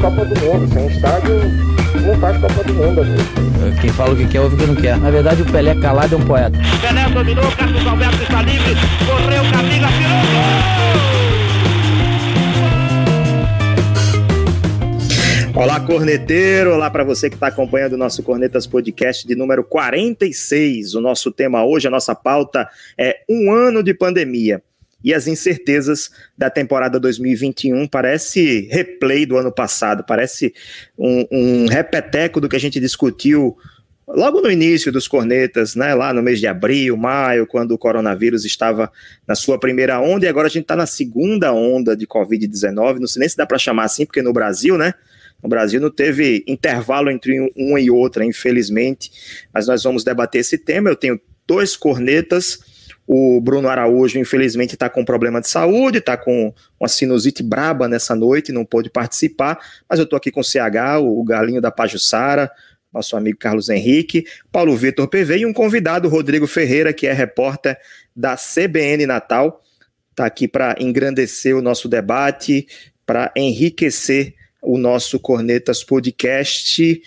Copa 0.00 0.24
do 0.24 0.40
Mundo. 0.40 0.72
Sem 0.72 0.86
estádio, 0.86 1.40
não 2.06 2.14
faz 2.20 2.38
Copa 2.38 2.64
do 2.64 2.74
Mundo, 2.74 3.00
amigo. 3.00 3.22
Quem 3.80 3.90
fala 3.90 4.14
o 4.14 4.16
que 4.16 4.26
quer, 4.26 4.40
ouve 4.40 4.54
o 4.54 4.58
que 4.58 4.66
não 4.66 4.76
quer. 4.76 4.96
Na 4.98 5.10
verdade, 5.10 5.42
o 5.42 5.44
Pelé 5.44 5.74
calado 5.74 6.14
é 6.14 6.18
um 6.18 6.24
poeta. 6.24 6.58
Pelé 6.80 7.08
dominou, 7.10 7.50
Carlos 7.52 7.86
Alberto 7.86 8.22
está 8.22 8.42
livre, 8.42 8.74
correu, 9.06 9.42
Camila, 9.52 9.88
tirou 9.88 10.20
gol! 15.52 15.62
Olá, 15.62 15.80
corneteiro! 15.80 16.74
Olá 16.74 16.88
para 16.88 17.02
você 17.02 17.28
que 17.28 17.34
está 17.34 17.48
acompanhando 17.48 17.94
o 17.94 17.98
nosso 17.98 18.22
Cornetas 18.22 18.64
Podcast 18.64 19.26
de 19.26 19.34
número 19.34 19.64
46. 19.64 20.94
O 20.94 21.00
nosso 21.00 21.32
tema 21.32 21.64
hoje, 21.64 21.88
a 21.88 21.90
nossa 21.90 22.14
pauta 22.14 22.68
é 22.96 23.16
um 23.28 23.50
ano 23.50 23.82
de 23.82 23.92
pandemia 23.92 24.62
e 25.02 25.14
as 25.14 25.26
incertezas 25.26 26.10
da 26.36 26.50
temporada 26.50 26.98
2021. 26.98 27.86
Parece 27.86 28.68
replay 28.70 29.24
do 29.24 29.36
ano 29.36 29.52
passado, 29.52 30.04
parece 30.04 30.52
um, 30.98 31.26
um 31.30 31.66
repeteco 31.66 32.40
do 32.40 32.48
que 32.48 32.56
a 32.56 32.60
gente 32.60 32.80
discutiu 32.80 33.56
logo 34.08 34.40
no 34.40 34.50
início 34.50 34.90
dos 34.90 35.06
cornetas, 35.06 35.74
né, 35.74 35.94
lá 35.94 36.14
no 36.14 36.22
mês 36.22 36.40
de 36.40 36.46
abril, 36.46 36.96
maio, 36.96 37.46
quando 37.46 37.72
o 37.72 37.78
coronavírus 37.78 38.44
estava 38.44 38.90
na 39.26 39.34
sua 39.34 39.58
primeira 39.58 40.00
onda, 40.00 40.24
e 40.24 40.28
agora 40.28 40.46
a 40.46 40.50
gente 40.50 40.62
está 40.62 40.74
na 40.74 40.86
segunda 40.86 41.52
onda 41.52 41.94
de 41.94 42.06
Covid-19. 42.06 42.98
Não 42.98 43.06
sei 43.06 43.20
nem 43.20 43.28
se 43.28 43.36
dá 43.36 43.46
para 43.46 43.58
chamar 43.58 43.84
assim, 43.84 44.06
porque 44.06 44.22
no 44.22 44.32
Brasil, 44.32 44.78
né? 44.78 44.94
No 45.42 45.48
Brasil 45.48 45.80
não 45.80 45.90
teve 45.90 46.42
intervalo 46.48 47.10
entre 47.10 47.52
uma 47.56 47.80
e 47.80 47.90
outra, 47.90 48.24
infelizmente, 48.24 49.10
mas 49.52 49.66
nós 49.66 49.82
vamos 49.84 50.02
debater 50.02 50.40
esse 50.40 50.58
tema. 50.58 50.88
Eu 50.88 50.96
tenho 50.96 51.20
dois 51.46 51.76
cornetas 51.76 52.58
o 53.10 53.40
Bruno 53.40 53.70
Araújo, 53.70 54.18
infelizmente, 54.18 54.74
está 54.74 54.90
com 54.90 55.02
problema 55.02 55.40
de 55.40 55.48
saúde, 55.48 55.96
está 55.96 56.14
com 56.14 56.52
uma 56.78 56.88
sinusite 56.88 57.42
braba 57.42 57.88
nessa 57.88 58.14
noite, 58.14 58.52
não 58.52 58.66
pôde 58.66 58.90
participar, 58.90 59.58
mas 59.88 59.98
eu 59.98 60.04
estou 60.04 60.18
aqui 60.18 60.30
com 60.30 60.40
o 60.40 60.44
CH, 60.44 61.00
o 61.00 61.24
galinho 61.24 61.58
da 61.58 61.70
Pajussara, 61.70 62.50
nosso 62.92 63.16
amigo 63.16 63.38
Carlos 63.38 63.70
Henrique, 63.70 64.26
Paulo 64.52 64.76
Vitor 64.76 65.08
PV 65.08 65.38
e 65.38 65.46
um 65.46 65.54
convidado, 65.54 66.06
Rodrigo 66.06 66.46
Ferreira, 66.46 66.92
que 66.92 67.06
é 67.06 67.12
repórter 67.14 67.78
da 68.14 68.36
CBN 68.36 69.06
Natal, 69.06 69.62
está 70.10 70.26
aqui 70.26 70.46
para 70.46 70.76
engrandecer 70.78 71.56
o 71.56 71.62
nosso 71.62 71.88
debate, 71.88 72.66
para 73.06 73.32
enriquecer 73.34 74.34
o 74.60 74.76
nosso 74.76 75.18
Cornetas 75.18 75.82
Podcast. 75.82 77.00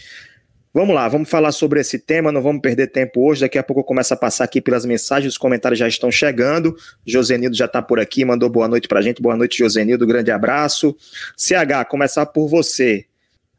Vamos 0.74 0.96
lá, 0.96 1.06
vamos 1.10 1.30
falar 1.30 1.52
sobre 1.52 1.82
esse 1.82 2.00
tema, 2.00 2.32
não 2.32 2.42
vamos 2.42 2.62
perder 2.62 2.88
tempo 2.88 3.28
hoje. 3.28 3.42
Daqui 3.42 3.58
a 3.58 3.64
pouco 3.64 3.82
eu 3.82 3.84
começo 3.84 4.14
a 4.14 4.18
passar 4.18 4.46
aqui 4.46 4.62
pelas 4.62 4.86
mensagens, 4.86 5.34
os 5.34 5.38
comentários 5.38 5.78
já 5.78 5.86
estão 5.86 6.10
chegando. 6.10 6.74
Josenildo 7.06 7.58
já 7.58 7.66
está 7.66 7.82
por 7.82 8.00
aqui, 8.00 8.24
mandou 8.24 8.50
boa 8.50 8.70
noite 8.70 8.88
para 8.88 9.00
a 9.00 9.02
gente. 9.02 9.22
Boa 9.22 9.36
noite, 9.36 9.58
Josenildo, 9.58 10.08
grande 10.08 10.32
abraço. 10.32 10.96
CH, 11.36 11.86
começar 11.90 12.26
por 12.26 12.48
você. 12.48 13.06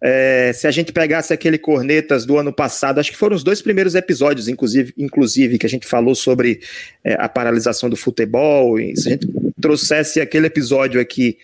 É, 0.01 0.53
se 0.55 0.67
a 0.67 0.71
gente 0.71 0.91
pegasse 0.91 1.35
aquele 1.35 1.59
Cornetas 1.59 2.25
do 2.25 2.39
ano 2.39 2.51
passado, 2.51 2.99
acho 2.99 3.11
que 3.11 3.17
foram 3.17 3.37
os 3.37 3.45
dois 3.45 3.61
primeiros 3.61 3.95
episódios, 3.95 4.49
inclusive, 4.49 4.95
inclusive 4.97 5.59
que 5.59 5.67
a 5.67 5.69
gente 5.69 5.87
falou 5.87 6.15
sobre 6.15 6.61
é, 7.05 7.15
a 7.21 7.29
paralisação 7.29 7.91
do 7.91 7.97
futebol. 7.97 8.79
Se 8.97 9.09
a 9.09 9.11
gente 9.13 9.29
trouxesse 9.61 10.19
aquele 10.19 10.47
episódio 10.47 10.99
aqui, 10.99 11.37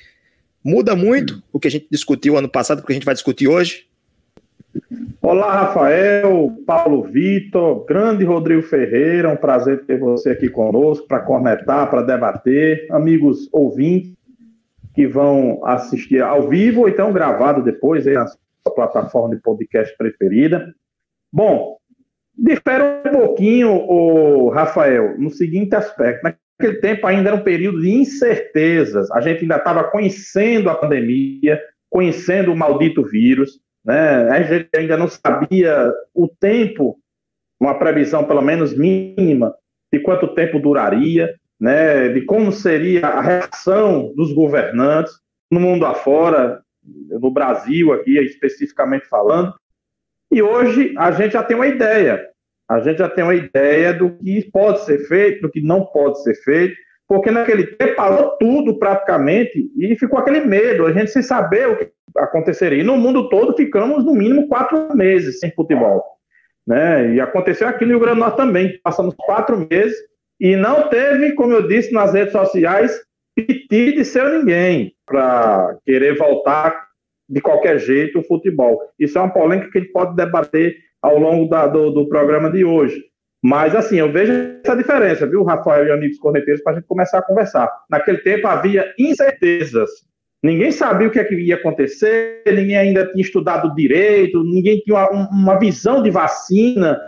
muda 0.65 0.97
muito 0.97 1.43
o 1.53 1.61
que 1.61 1.69
a 1.69 1.71
gente 1.71 1.87
discutiu 1.91 2.39
ano 2.39 2.49
passado, 2.49 2.81
porque 2.81 2.95
a 2.95 2.97
gente 2.97 3.05
vai 3.05 3.15
discutir 3.15 3.47
hoje? 3.47 3.88
Olá, 5.21 5.65
Rafael, 5.65 6.57
Paulo 6.67 7.03
Vitor, 7.03 7.85
grande 7.85 8.25
Rodrigo 8.25 8.63
Ferreira, 8.63 9.31
um 9.31 9.37
prazer 9.37 9.84
ter 9.84 9.99
você 9.99 10.31
aqui 10.31 10.49
conosco 10.49 11.06
para 11.06 11.21
conectar, 11.21 11.87
para 11.87 12.03
debater, 12.03 12.87
amigos 12.91 13.49
ouvintes 13.53 14.17
que 14.95 15.07
vão 15.07 15.65
assistir 15.65 16.23
ao 16.23 16.49
vivo 16.49 16.83
ou 16.83 16.89
então 16.89 17.12
gravado 17.12 17.62
depois 17.62 18.07
aí 18.07 18.15
na 18.15 18.27
sua 18.27 18.75
plataforma 18.75 19.34
de 19.34 19.43
podcast 19.43 19.97
preferida. 19.97 20.75
Bom, 21.33 21.77
difere 22.37 22.84
um 23.07 23.12
pouquinho, 23.12 23.71
o 23.71 24.49
Rafael, 24.51 25.19
no 25.19 25.31
seguinte 25.31 25.75
aspecto. 25.75 26.23
Naquele 26.25 26.81
tempo 26.81 27.07
ainda 27.07 27.31
era 27.31 27.37
um 27.37 27.45
período 27.45 27.81
de 27.81 27.91
incertezas, 27.91 29.11
a 29.11 29.21
gente 29.21 29.43
ainda 29.43 29.57
estava 29.57 29.84
conhecendo 29.84 30.69
a 30.69 30.75
pandemia, 30.75 31.61
conhecendo 31.91 32.53
o 32.53 32.57
maldito 32.57 33.05
vírus, 33.05 33.61
né? 33.88 34.28
A 34.28 34.43
gente 34.43 34.69
ainda 34.76 34.99
não 34.99 35.09
sabia 35.09 35.91
o 36.15 36.28
tempo, 36.28 37.00
uma 37.59 37.78
previsão 37.78 38.22
pelo 38.22 38.43
menos 38.43 38.76
mínima, 38.76 39.54
de 39.91 39.99
quanto 40.00 40.34
tempo 40.34 40.60
duraria, 40.60 41.34
né? 41.59 42.10
de 42.10 42.21
como 42.27 42.53
seria 42.53 43.06
a 43.06 43.22
reação 43.22 44.12
dos 44.15 44.31
governantes 44.34 45.15
no 45.50 45.59
mundo 45.59 45.87
afora, 45.87 46.60
no 46.84 47.31
Brasil 47.31 47.91
aqui 47.94 48.19
especificamente 48.19 49.09
falando. 49.09 49.54
E 50.31 50.43
hoje 50.43 50.94
a 50.98 51.10
gente 51.10 51.32
já 51.32 51.43
tem 51.43 51.56
uma 51.56 51.66
ideia. 51.66 52.22
A 52.69 52.81
gente 52.81 52.98
já 52.98 53.09
tem 53.09 53.25
uma 53.25 53.34
ideia 53.34 53.94
do 53.94 54.10
que 54.19 54.50
pode 54.53 54.84
ser 54.84 54.98
feito, 55.09 55.41
do 55.41 55.50
que 55.50 55.62
não 55.62 55.87
pode 55.87 56.22
ser 56.22 56.34
feito, 56.34 56.77
porque 57.09 57.31
naquele 57.31 57.66
tempo 57.66 57.97
parou 57.97 58.37
tudo 58.38 58.78
praticamente 58.78 59.72
e 59.78 59.97
ficou 59.97 60.19
aquele 60.19 60.41
medo, 60.41 60.84
a 60.84 60.93
gente 60.93 61.10
sem 61.10 61.22
saber 61.22 61.69
o 61.69 61.78
que 61.78 61.91
aconteceria. 62.17 62.81
E 62.81 62.85
no 62.85 62.97
mundo 62.97 63.29
todo 63.29 63.57
ficamos 63.57 64.05
no 64.05 64.15
mínimo 64.15 64.49
quatro 64.49 64.95
meses 64.97 65.39
sem 65.39 65.51
futebol. 65.53 66.03
Né? 66.67 67.15
E 67.15 67.21
aconteceu 67.21 67.69
aqui 67.69 67.85
no 67.85 67.93
Rio 67.93 68.01
Grande 68.01 68.17
do 68.17 68.21
Norte 68.21 68.37
também, 68.37 68.79
passamos 68.83 69.15
quatro 69.17 69.67
meses 69.71 69.97
e 70.41 70.55
não 70.55 70.89
teve, 70.89 71.33
como 71.33 71.53
eu 71.53 71.67
disse 71.67 71.93
nas 71.93 72.13
redes 72.13 72.33
sociais, 72.33 73.01
piti 73.35 73.93
de 73.93 74.05
ser 74.05 74.25
ninguém 74.39 74.93
para 75.07 75.77
querer 75.85 76.17
voltar 76.17 76.89
de 77.29 77.41
qualquer 77.41 77.79
jeito 77.79 78.19
o 78.19 78.25
futebol. 78.25 78.81
Isso 78.99 79.19
é 79.19 79.21
uma 79.21 79.33
polêmica 79.33 79.71
que 79.71 79.79
a 79.79 79.81
gente 79.81 79.93
pode 79.93 80.17
debater 80.17 80.77
ao 81.03 81.19
longo 81.19 81.49
da, 81.49 81.67
do, 81.67 81.91
do 81.91 82.09
programa 82.09 82.51
de 82.51 82.65
hoje. 82.65 83.03
Mas, 83.43 83.75
assim, 83.75 83.97
eu 83.97 84.11
vejo 84.11 84.33
essa 84.65 84.77
diferença, 84.77 85.27
viu, 85.27 85.45
Rafael 85.45 85.87
e 85.87 85.93
amigos 85.93 86.19
corneteiros, 86.19 86.63
para 86.63 86.73
a 86.73 86.75
gente 86.77 86.87
começar 86.87 87.19
a 87.19 87.23
conversar. 87.23 87.71
Naquele 87.89 88.19
tempo 88.19 88.49
havia 88.49 88.93
incertezas. 88.99 89.91
Ninguém 90.43 90.71
sabia 90.71 91.09
o 91.09 91.10
que, 91.10 91.19
é 91.19 91.25
que 91.25 91.34
ia 91.34 91.56
acontecer, 91.56 92.43
ninguém 92.47 92.76
ainda 92.76 93.06
tinha 93.06 93.22
estudado 93.22 93.75
direito, 93.75 94.44
ninguém 94.44 94.78
tinha 94.81 94.97
uma, 95.10 95.28
uma 95.31 95.59
visão 95.59 96.00
de 96.03 96.10
vacina, 96.10 96.99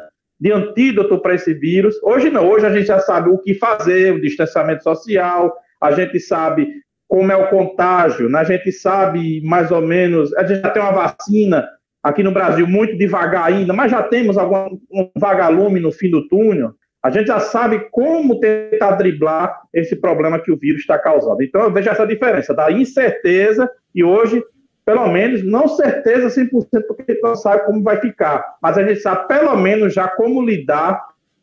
de 0.41 0.50
antídoto 0.50 1.18
para 1.18 1.34
esse 1.34 1.54
vírus. 1.54 1.94
Hoje 2.02 2.28
não, 2.28 2.48
hoje 2.48 2.66
a 2.66 2.72
gente 2.72 2.86
já 2.86 2.98
sabe 2.98 3.30
o 3.30 3.38
que 3.38 3.54
fazer, 3.54 4.14
o 4.14 4.20
distanciamento 4.20 4.82
social, 4.82 5.54
a 5.80 5.92
gente 5.92 6.19
sabe 6.19 6.66
como 7.06 7.30
é 7.30 7.36
o 7.36 7.50
contágio, 7.50 8.28
né? 8.28 8.40
a 8.40 8.44
gente 8.44 8.72
sabe 8.72 9.40
mais 9.42 9.70
ou 9.70 9.82
menos, 9.82 10.32
a 10.34 10.44
gente 10.44 10.62
já 10.62 10.70
tem 10.70 10.82
uma 10.82 10.92
vacina 10.92 11.69
aqui 12.02 12.22
no 12.22 12.32
Brasil 12.32 12.66
muito 12.66 12.96
devagar 12.96 13.46
ainda, 13.46 13.72
mas 13.72 13.90
já 13.90 14.02
temos 14.02 14.38
algum 14.38 14.78
um 14.90 15.10
vagalume 15.16 15.80
no 15.80 15.92
fim 15.92 16.10
do 16.10 16.26
túnel. 16.28 16.72
A 17.03 17.11
gente 17.11 17.28
já 17.28 17.41
sabe 17.41 17.88
como 17.91 18.41
tentar 18.41 18.93
driblar 18.93 19.62
esse 19.72 19.97
problema 19.97 20.38
que 20.38 20.53
o 20.53 20.56
vírus 20.56 20.83
está 20.83 20.99
causando. 20.99 21.43
Então, 21.43 21.62
eu 21.62 21.72
vejo 21.72 21.88
essa 21.88 22.06
diferença 22.06 22.55
da 22.55 22.71
incerteza 22.71 23.71
e 23.94 24.05
hoje, 24.05 24.43
pelo 24.84 25.09
menos, 25.09 25.43
não 25.43 25.66
certeza 25.66 26.28
100%, 26.28 26.50
porque 26.87 27.05
a 27.09 27.12
gente 27.12 27.22
não 27.22 27.34
sabe 27.34 27.65
como 27.65 27.83
vai 27.83 27.99
ficar, 28.00 28.56
mas 28.62 28.77
a 28.77 28.87
gente 28.87 29.00
sabe 29.00 29.28
pelo 29.28 29.56
menos 29.56 29.94
já 29.94 30.09
como 30.09 30.44
lidar 30.44 31.00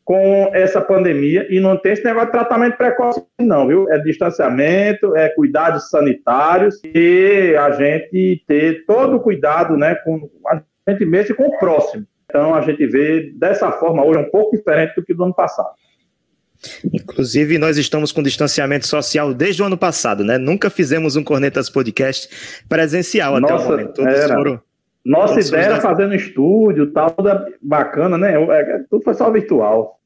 com 0.08 0.50
essa 0.54 0.80
pandemia 0.80 1.46
e 1.50 1.60
não 1.60 1.76
tem 1.76 1.92
esse 1.92 2.04
negócio 2.06 2.28
de 2.28 2.32
tratamento 2.32 2.78
precoce, 2.78 3.22
não, 3.42 3.68
viu? 3.68 3.92
É 3.92 4.00
distanciamento, 4.00 5.14
é 5.18 5.28
cuidados 5.28 5.90
sanitários 5.90 6.80
e 6.86 7.54
a 7.60 7.72
gente 7.72 8.42
ter 8.48 8.86
todo 8.86 9.18
o 9.18 9.20
cuidado, 9.20 9.76
né, 9.76 9.96
com 9.96 10.30
a 10.48 10.62
gente 10.88 11.04
mesmo 11.04 11.34
e 11.34 11.36
com 11.36 11.48
o 11.48 11.60
próximo. 11.60 12.06
Então 12.30 12.54
a 12.54 12.62
gente 12.62 12.86
vê 12.88 13.32
dessa 13.36 13.72
forma 13.72 14.04
hoje 14.04 14.20
um 14.20 14.30
pouco 14.30 14.56
diferente 14.56 14.96
do 14.96 15.04
que 15.04 15.14
do 15.14 15.24
ano 15.24 15.34
passado. 15.34 15.70
Inclusive, 16.92 17.58
nós 17.58 17.78
estamos 17.78 18.12
com 18.12 18.24
distanciamento 18.24 18.88
social 18.88 19.34
desde 19.34 19.62
o 19.62 19.66
ano 19.66 19.78
passado, 19.78 20.24
né? 20.24 20.38
Nunca 20.38 20.70
fizemos 20.70 21.16
um 21.16 21.24
Cornetas 21.24 21.70
Podcast 21.70 22.64
presencial 22.68 23.40
Nossa, 23.40 23.54
até 23.54 23.64
o 23.64 23.70
momento. 23.70 23.94
Todos 23.94 24.14
era. 24.14 24.36
foram. 24.36 24.62
Nossa 25.06 25.40
ideia 25.40 25.66
era 25.66 25.82
fazer 25.82 26.08
no 26.08 26.16
estúdio, 26.16 26.92
tal, 26.92 27.16
bacana, 27.62 28.18
né? 28.18 28.34
É, 28.34 28.84
Tudo 28.90 29.04
foi 29.04 29.14
só 29.14 29.32
virtual. 29.32 29.97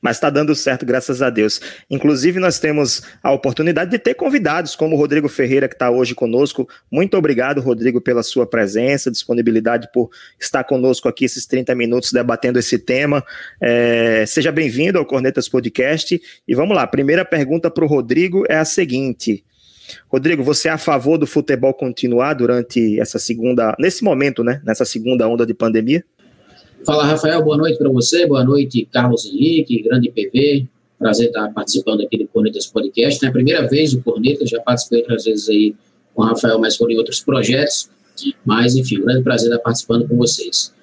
Mas 0.00 0.16
está 0.16 0.30
dando 0.30 0.54
certo, 0.54 0.86
graças 0.86 1.22
a 1.22 1.30
Deus. 1.30 1.60
Inclusive, 1.90 2.38
nós 2.38 2.58
temos 2.58 3.02
a 3.22 3.32
oportunidade 3.32 3.90
de 3.90 3.98
ter 3.98 4.14
convidados, 4.14 4.76
como 4.76 4.94
o 4.94 4.98
Rodrigo 4.98 5.28
Ferreira, 5.28 5.68
que 5.68 5.74
está 5.74 5.90
hoje 5.90 6.14
conosco. 6.14 6.68
Muito 6.90 7.16
obrigado, 7.16 7.60
Rodrigo, 7.60 8.00
pela 8.00 8.22
sua 8.22 8.46
presença, 8.46 9.10
disponibilidade 9.10 9.88
por 9.92 10.10
estar 10.38 10.64
conosco 10.64 11.08
aqui 11.08 11.24
esses 11.24 11.46
30 11.46 11.74
minutos 11.74 12.12
debatendo 12.12 12.58
esse 12.58 12.78
tema. 12.78 13.24
É, 13.60 14.24
seja 14.26 14.52
bem-vindo 14.52 14.98
ao 14.98 15.06
Cornetas 15.06 15.48
Podcast. 15.48 16.20
E 16.46 16.54
vamos 16.54 16.76
lá, 16.76 16.82
a 16.82 16.88
primeira 16.88 17.24
pergunta 17.24 17.70
para 17.70 17.84
o 17.84 17.88
Rodrigo 17.88 18.44
é 18.48 18.56
a 18.56 18.64
seguinte. 18.64 19.44
Rodrigo, 20.08 20.42
você 20.42 20.68
é 20.68 20.72
a 20.72 20.78
favor 20.78 21.18
do 21.18 21.26
futebol 21.26 21.74
continuar 21.74 22.34
durante 22.34 22.98
essa 23.00 23.18
segunda, 23.18 23.74
nesse 23.78 24.02
momento, 24.02 24.42
né? 24.42 24.60
Nessa 24.64 24.84
segunda 24.84 25.28
onda 25.28 25.44
de 25.44 25.54
pandemia? 25.54 26.04
Fala, 26.84 27.06
Rafael, 27.06 27.42
boa 27.42 27.56
noite 27.56 27.78
para 27.78 27.88
você, 27.88 28.26
boa 28.26 28.44
noite, 28.44 28.86
Carlos 28.92 29.24
Henrique, 29.24 29.82
grande 29.82 30.10
PV, 30.10 30.66
prazer 30.98 31.28
estar 31.28 31.50
participando 31.54 32.02
aqui 32.02 32.18
do 32.18 32.28
Cornetas 32.28 32.66
Podcast, 32.66 33.24
é 33.24 33.28
a 33.28 33.32
primeira 33.32 33.66
vez 33.66 33.94
o 33.94 34.02
Cornetas, 34.02 34.50
já 34.50 34.60
participei 34.60 35.00
outras 35.00 35.24
vezes 35.24 35.48
aí 35.48 35.74
com 36.14 36.22
o 36.22 36.26
Rafael, 36.26 36.58
mas 36.58 36.76
foram 36.76 36.92
em 36.92 36.98
outros 36.98 37.20
projetos. 37.20 37.88
Mas, 38.44 38.76
enfim, 38.76 38.98
um 38.98 39.06
grande 39.06 39.22
prazer 39.22 39.50
estar 39.50 39.62
participando 39.62 40.06
com 40.06 40.16
vocês. 40.16 40.74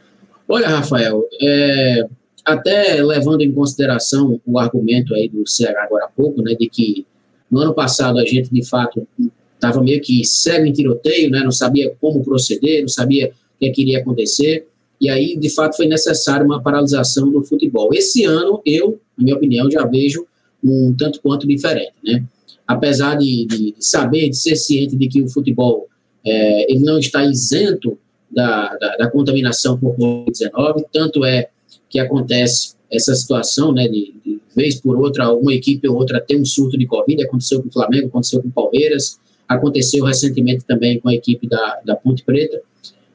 Olha, 0.47 0.67
Rafael, 0.67 1.23
é, 1.39 2.07
até 2.45 3.01
levando 3.03 3.41
em 3.41 3.51
consideração 3.51 4.41
o 4.43 4.57
argumento 4.57 5.13
aí 5.13 5.29
do 5.29 5.47
CH 5.47 5.69
agora 5.83 6.05
há 6.05 6.09
pouco, 6.09 6.41
né, 6.41 6.55
de 6.55 6.67
que 6.67 7.05
no 7.49 7.59
ano 7.59 7.75
passado 7.75 8.17
a 8.17 8.25
gente, 8.25 8.51
de 8.51 8.67
fato, 8.67 9.07
estava 9.53 9.83
meio 9.83 10.01
que 10.01 10.25
cego 10.25 10.65
em 10.65 10.73
tiroteio, 10.73 11.29
né, 11.29 11.41
não 11.43 11.51
sabia 11.51 11.93
como 12.01 12.23
proceder, 12.23 12.81
não 12.81 12.89
sabia 12.89 13.27
o 13.27 13.59
que, 13.59 13.67
é 13.67 13.71
que 13.71 13.81
iria 13.83 13.99
acontecer, 13.99 14.67
e 15.01 15.09
aí, 15.09 15.35
de 15.35 15.49
fato, 15.49 15.75
foi 15.75 15.87
necessária 15.87 16.45
uma 16.45 16.61
paralisação 16.61 17.31
do 17.31 17.43
futebol. 17.43 17.89
Esse 17.91 18.23
ano, 18.23 18.61
eu, 18.63 19.01
na 19.17 19.23
minha 19.23 19.35
opinião, 19.35 19.69
já 19.69 19.83
vejo 19.83 20.27
um 20.63 20.93
tanto 20.95 21.19
quanto 21.21 21.47
diferente, 21.47 21.93
né? 22.03 22.23
Apesar 22.67 23.15
de, 23.15 23.47
de, 23.47 23.75
saber, 23.79 24.29
de 24.29 24.37
ser 24.37 24.55
ciente 24.55 24.95
de 24.95 25.07
que 25.07 25.19
o 25.19 25.27
futebol 25.27 25.87
é, 26.23 26.71
ele 26.71 26.81
não 26.81 26.99
está 26.99 27.25
isento 27.25 27.97
da, 28.29 28.77
da, 28.77 28.97
da 28.97 29.09
contaminação 29.09 29.75
por 29.77 29.95
Covid-19, 29.95 30.85
tanto 30.93 31.25
é 31.25 31.49
que 31.89 31.99
acontece 31.99 32.75
essa 32.91 33.15
situação, 33.15 33.73
né, 33.73 33.87
de, 33.87 34.13
de, 34.23 34.39
vez 34.55 34.79
por 34.79 34.97
outra, 34.97 35.33
uma 35.33 35.53
equipe 35.53 35.87
ou 35.87 35.95
outra 35.95 36.21
tem 36.21 36.39
um 36.39 36.45
surto 36.45 36.77
de 36.77 36.85
Covid, 36.85 37.23
aconteceu 37.23 37.61
com 37.61 37.69
o 37.69 37.71
Flamengo, 37.71 38.07
aconteceu 38.07 38.41
com 38.41 38.49
o 38.49 38.51
Palmeiras, 38.51 39.19
aconteceu 39.47 40.05
recentemente 40.05 40.63
também 40.65 40.99
com 40.99 41.09
a 41.09 41.13
equipe 41.13 41.47
da, 41.47 41.79
da 41.85 41.95
Ponte 41.95 42.23
Preta, 42.23 42.61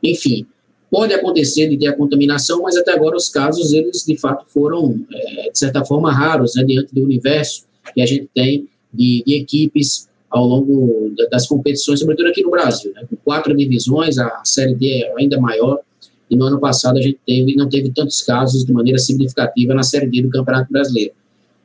enfim, 0.03 0.47
pode 0.91 1.13
acontecer 1.13 1.69
de 1.69 1.77
ter 1.77 1.89
a 1.89 1.97
contaminação, 1.97 2.63
mas 2.63 2.77
até 2.77 2.93
agora 2.93 3.17
os 3.17 3.29
casos, 3.29 3.73
eles 3.73 4.05
de 4.07 4.17
fato 4.17 4.45
foram, 4.49 5.01
é, 5.13 5.51
de 5.51 5.59
certa 5.59 5.85
forma, 5.85 6.13
raros, 6.13 6.55
né, 6.55 6.65
diante 6.65 6.95
do 6.95 7.03
universo 7.03 7.65
que 7.95 8.01
a 8.01 8.07
gente 8.07 8.29
tem 8.35 8.69
de, 8.93 9.23
de 9.27 9.35
equipes 9.35 10.09
ao 10.31 10.45
longo 10.45 11.13
das 11.31 11.47
competições, 11.47 12.01
sobretudo 12.01 12.29
aqui 12.29 12.43
no 12.43 12.51
Brasil, 12.51 12.93
né, 12.95 13.05
com 13.09 13.17
quatro 13.17 13.57
divisões, 13.57 14.19
a 14.19 14.43
Série 14.45 14.75
D 14.75 15.03
é 15.03 15.15
ainda 15.19 15.41
maior, 15.41 15.81
e 16.29 16.37
no 16.37 16.45
ano 16.45 16.59
passado 16.59 16.99
a 16.99 17.03
gente 17.03 17.19
teve, 17.27 17.55
não 17.55 17.69
teve 17.69 17.91
tantos 17.91 18.23
casos 18.23 18.65
de 18.65 18.73
maneira 18.73 18.99
significativa 18.99 19.75
na 19.75 19.83
Série 19.83 20.09
D 20.09 20.23
do 20.23 20.31
Campeonato 20.31 20.73
Brasileiro. 20.73 21.13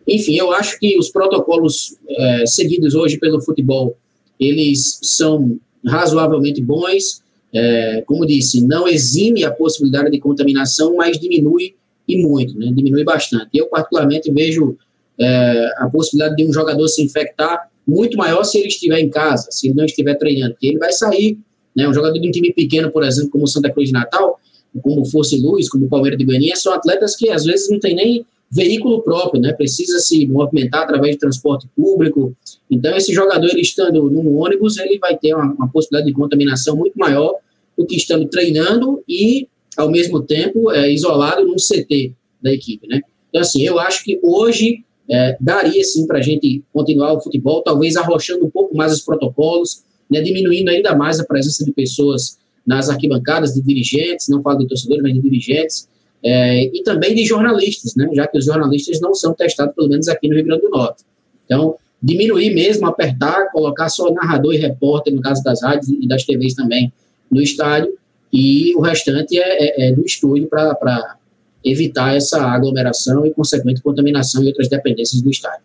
Enfim, 0.07 0.35
eu 0.35 0.51
acho 0.51 0.79
que 0.79 0.97
os 0.97 1.09
protocolos 1.09 1.95
é, 2.09 2.45
seguidos 2.45 2.95
hoje 2.95 3.17
pelo 3.17 3.41
futebol, 3.41 3.95
eles 4.39 4.99
são 5.01 5.59
razoavelmente 5.85 6.61
bons, 6.61 7.21
é, 7.53 8.03
como 8.05 8.25
disse, 8.25 8.65
não 8.65 8.87
exime 8.87 9.43
a 9.43 9.51
possibilidade 9.51 10.11
de 10.11 10.19
contaminação, 10.19 10.95
mas 10.95 11.19
diminui 11.19 11.75
e 12.07 12.25
muito, 12.25 12.57
né? 12.57 12.71
diminui 12.73 13.03
bastante. 13.03 13.49
Eu, 13.53 13.67
particularmente, 13.67 14.31
vejo 14.31 14.77
é, 15.19 15.69
a 15.77 15.89
possibilidade 15.89 16.35
de 16.35 16.45
um 16.45 16.53
jogador 16.53 16.87
se 16.87 17.03
infectar 17.03 17.69
muito 17.87 18.17
maior 18.17 18.43
se 18.43 18.57
ele 18.57 18.67
estiver 18.67 18.99
em 18.99 19.09
casa, 19.09 19.47
se 19.51 19.67
ele 19.67 19.75
não 19.75 19.85
estiver 19.85 20.15
treinando, 20.15 20.53
porque 20.53 20.67
ele 20.67 20.77
vai 20.77 20.91
sair, 20.91 21.37
né? 21.75 21.87
um 21.87 21.93
jogador 21.93 22.19
de 22.19 22.27
um 22.27 22.31
time 22.31 22.53
pequeno, 22.53 22.91
por 22.91 23.03
exemplo, 23.03 23.31
como 23.31 23.47
Santa 23.47 23.71
Cruz 23.71 23.89
de 23.89 23.93
Natal, 23.93 24.39
como 24.81 25.05
Força 25.05 25.35
e 25.35 25.41
Luz, 25.41 25.69
como 25.69 25.85
o 25.85 25.89
Palmeiras 25.89 26.17
de 26.17 26.25
Goiânia, 26.25 26.55
são 26.55 26.73
atletas 26.73 27.15
que 27.15 27.29
às 27.29 27.43
vezes 27.43 27.69
não 27.69 27.79
tem 27.79 27.95
nem 27.95 28.25
veículo 28.51 29.01
próprio, 29.01 29.41
né? 29.41 29.53
Precisa 29.53 29.99
se 29.99 30.27
movimentar 30.27 30.83
através 30.83 31.13
de 31.13 31.19
transporte 31.19 31.67
público. 31.75 32.35
Então, 32.69 32.95
esse 32.95 33.13
jogador, 33.13 33.47
ele 33.49 33.61
estando 33.61 34.09
no 34.09 34.37
ônibus, 34.37 34.77
ele 34.77 34.99
vai 34.99 35.17
ter 35.17 35.33
uma, 35.33 35.53
uma 35.53 35.69
possibilidade 35.69 36.11
de 36.11 36.13
contaminação 36.13 36.75
muito 36.75 36.97
maior 36.97 37.35
do 37.77 37.85
que 37.85 37.95
estando 37.95 38.27
treinando 38.27 39.01
e, 39.07 39.47
ao 39.77 39.89
mesmo 39.89 40.21
tempo, 40.21 40.69
é, 40.71 40.91
isolado 40.91 41.45
num 41.45 41.55
CT 41.55 42.13
da 42.41 42.51
equipe, 42.51 42.87
né? 42.87 43.01
Então, 43.29 43.41
assim, 43.41 43.63
eu 43.63 43.79
acho 43.79 44.03
que 44.03 44.19
hoje 44.21 44.83
é, 45.09 45.37
daria, 45.39 45.81
sim, 45.83 46.05
para 46.05 46.19
a 46.19 46.21
gente 46.21 46.61
continuar 46.73 47.13
o 47.13 47.21
futebol, 47.21 47.63
talvez 47.63 47.95
arrochando 47.95 48.45
um 48.45 48.49
pouco 48.49 48.75
mais 48.75 48.91
os 48.91 49.01
protocolos, 49.01 49.83
né? 50.09 50.21
Diminuindo 50.21 50.69
ainda 50.69 50.93
mais 50.93 51.21
a 51.21 51.25
presença 51.25 51.63
de 51.63 51.71
pessoas 51.71 52.37
nas 52.67 52.89
arquibancadas 52.89 53.53
de 53.53 53.61
dirigentes, 53.61 54.27
não 54.27 54.41
falo 54.41 54.59
de 54.59 54.67
torcedores, 54.67 55.01
mas 55.01 55.13
de 55.13 55.21
dirigentes, 55.21 55.87
é, 56.23 56.65
e 56.65 56.83
também 56.83 57.15
de 57.15 57.25
jornalistas, 57.25 57.95
né, 57.95 58.09
já 58.13 58.27
que 58.27 58.37
os 58.37 58.45
jornalistas 58.45 58.99
não 59.01 59.13
são 59.13 59.33
testados, 59.33 59.73
pelo 59.75 59.89
menos 59.89 60.07
aqui 60.07 60.27
no 60.27 60.35
Rio 60.35 60.45
Grande 60.45 60.61
do 60.61 60.69
Norte. 60.69 61.03
Então, 61.45 61.75
diminuir 62.01 62.53
mesmo, 62.53 62.87
apertar, 62.87 63.51
colocar 63.51 63.89
só 63.89 64.11
narrador 64.11 64.53
e 64.53 64.57
repórter, 64.57 65.13
no 65.13 65.21
caso 65.21 65.43
das 65.43 65.61
rádios 65.61 65.89
e 65.89 66.07
das 66.07 66.23
TVs 66.23 66.53
também, 66.53 66.91
no 67.29 67.41
estádio, 67.41 67.93
e 68.31 68.73
o 68.75 68.81
restante 68.81 69.37
é, 69.37 69.87
é, 69.87 69.89
é 69.89 69.91
do 69.91 70.05
estúdio 70.05 70.47
para 70.47 71.17
evitar 71.63 72.15
essa 72.15 72.41
aglomeração 72.41 73.25
e 73.25 73.33
consequente 73.33 73.81
contaminação 73.81 74.43
e 74.43 74.47
outras 74.47 74.69
dependências 74.69 75.21
do 75.21 75.29
estádio. 75.29 75.61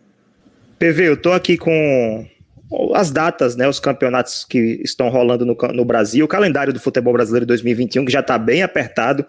PV, 0.77 1.07
eu 1.07 1.13
estou 1.15 1.33
aqui 1.33 1.57
com 1.57 2.27
as 2.93 3.09
datas, 3.09 3.55
né, 3.55 3.67
os 3.67 3.79
campeonatos 3.79 4.43
que 4.43 4.81
estão 4.83 5.09
rolando 5.09 5.45
no, 5.45 5.57
no 5.73 5.85
Brasil, 5.85 6.25
o 6.25 6.27
calendário 6.27 6.73
do 6.73 6.79
futebol 6.79 7.13
brasileiro 7.13 7.45
2021, 7.45 8.05
que 8.05 8.11
já 8.11 8.19
está 8.19 8.37
bem 8.37 8.61
apertado 8.61 9.25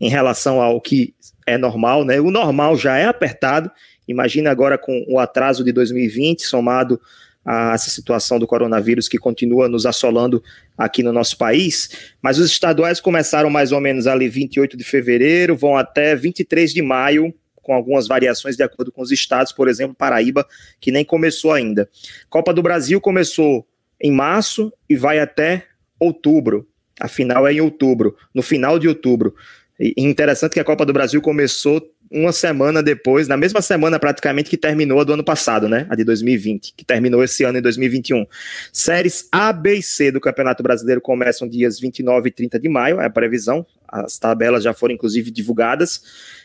em 0.00 0.08
relação 0.08 0.60
ao 0.60 0.80
que 0.80 1.14
é 1.46 1.58
normal, 1.58 2.04
né? 2.04 2.20
O 2.20 2.30
normal 2.30 2.76
já 2.76 2.96
é 2.96 3.04
apertado, 3.04 3.70
imagina 4.08 4.50
agora 4.50 4.78
com 4.78 5.04
o 5.08 5.18
atraso 5.18 5.62
de 5.62 5.72
2020, 5.72 6.42
somado 6.42 7.00
a 7.44 7.72
essa 7.74 7.90
situação 7.90 8.38
do 8.38 8.46
coronavírus 8.46 9.08
que 9.08 9.18
continua 9.18 9.68
nos 9.68 9.86
assolando 9.86 10.42
aqui 10.76 11.02
no 11.02 11.12
nosso 11.12 11.36
país. 11.36 12.12
Mas 12.22 12.38
os 12.38 12.50
estaduais 12.50 13.00
começaram 13.00 13.50
mais 13.50 13.72
ou 13.72 13.80
menos 13.80 14.06
ali 14.06 14.28
28 14.28 14.76
de 14.76 14.84
fevereiro, 14.84 15.56
vão 15.56 15.76
até 15.76 16.14
23 16.14 16.72
de 16.72 16.82
maio, 16.82 17.34
com 17.62 17.74
algumas 17.74 18.08
variações 18.08 18.56
de 18.56 18.62
acordo 18.62 18.90
com 18.90 19.02
os 19.02 19.10
estados, 19.10 19.52
por 19.52 19.68
exemplo, 19.68 19.94
Paraíba, 19.94 20.46
que 20.80 20.90
nem 20.90 21.04
começou 21.04 21.52
ainda. 21.52 21.88
Copa 22.28 22.52
do 22.52 22.62
Brasil 22.62 23.00
começou 23.00 23.66
em 24.00 24.10
março 24.10 24.72
e 24.88 24.96
vai 24.96 25.18
até 25.18 25.66
outubro. 25.98 26.66
A 26.98 27.08
final 27.08 27.46
é 27.46 27.52
em 27.52 27.60
outubro, 27.60 28.16
no 28.34 28.42
final 28.42 28.78
de 28.78 28.88
outubro. 28.88 29.34
E 29.80 29.94
interessante 29.96 30.52
que 30.52 30.60
a 30.60 30.64
Copa 30.64 30.84
do 30.84 30.92
Brasil 30.92 31.22
começou 31.22 31.82
uma 32.10 32.32
semana 32.32 32.82
depois, 32.82 33.26
na 33.28 33.36
mesma 33.36 33.62
semana 33.62 33.98
praticamente 33.98 34.50
que 34.50 34.56
terminou 34.56 35.00
a 35.00 35.04
do 35.04 35.14
ano 35.14 35.24
passado, 35.24 35.68
né? 35.68 35.86
A 35.88 35.96
de 35.96 36.04
2020, 36.04 36.74
que 36.76 36.84
terminou 36.84 37.24
esse 37.24 37.44
ano 37.44 37.58
em 37.58 37.62
2021. 37.62 38.26
Séries 38.72 39.26
A, 39.32 39.52
B 39.52 39.76
e 39.76 39.82
C 39.82 40.10
do 40.10 40.20
Campeonato 40.20 40.62
Brasileiro 40.62 41.00
começam 41.00 41.48
dias 41.48 41.80
29 41.80 42.28
e 42.28 42.32
30 42.32 42.58
de 42.58 42.68
maio, 42.68 43.00
é 43.00 43.06
a 43.06 43.10
previsão. 43.10 43.64
As 43.88 44.18
tabelas 44.18 44.64
já 44.64 44.74
foram 44.74 44.94
inclusive 44.94 45.30
divulgadas 45.30 46.02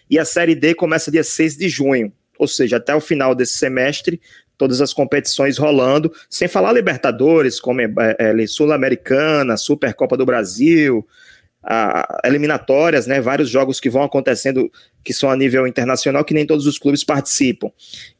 e 0.10 0.18
a 0.18 0.24
Série 0.24 0.56
D 0.56 0.74
começa 0.74 1.12
dia 1.12 1.24
6 1.24 1.58
de 1.58 1.68
junho, 1.68 2.13
ou 2.38 2.48
seja, 2.48 2.77
até 2.77 2.96
o 2.96 3.01
final 3.01 3.36
desse 3.36 3.58
semestre, 3.58 4.22
todas 4.58 4.82
as 4.82 4.94
competições 4.94 5.58
rolando, 5.58 6.13
sem 6.30 6.48
falar 6.48 6.72
Libertadores, 6.72 7.60
como 7.60 7.82
é, 7.82 7.89
é, 8.20 8.48
Sul-Americana, 8.48 9.58
Supercopa 9.58 10.15
do 10.15 10.25
Brasil, 10.25 11.06
a, 11.65 12.22
eliminatórias, 12.24 13.07
né, 13.07 13.19
vários 13.19 13.50
jogos 13.50 13.79
que 13.79 13.89
vão 13.89 14.03
acontecendo 14.03 14.72
que 15.03 15.13
são 15.13 15.29
a 15.29 15.36
nível 15.36 15.67
internacional, 15.67 16.24
que 16.24 16.34
nem 16.34 16.45
todos 16.45 16.67
os 16.67 16.77
clubes 16.77 17.03
participam. 17.03 17.72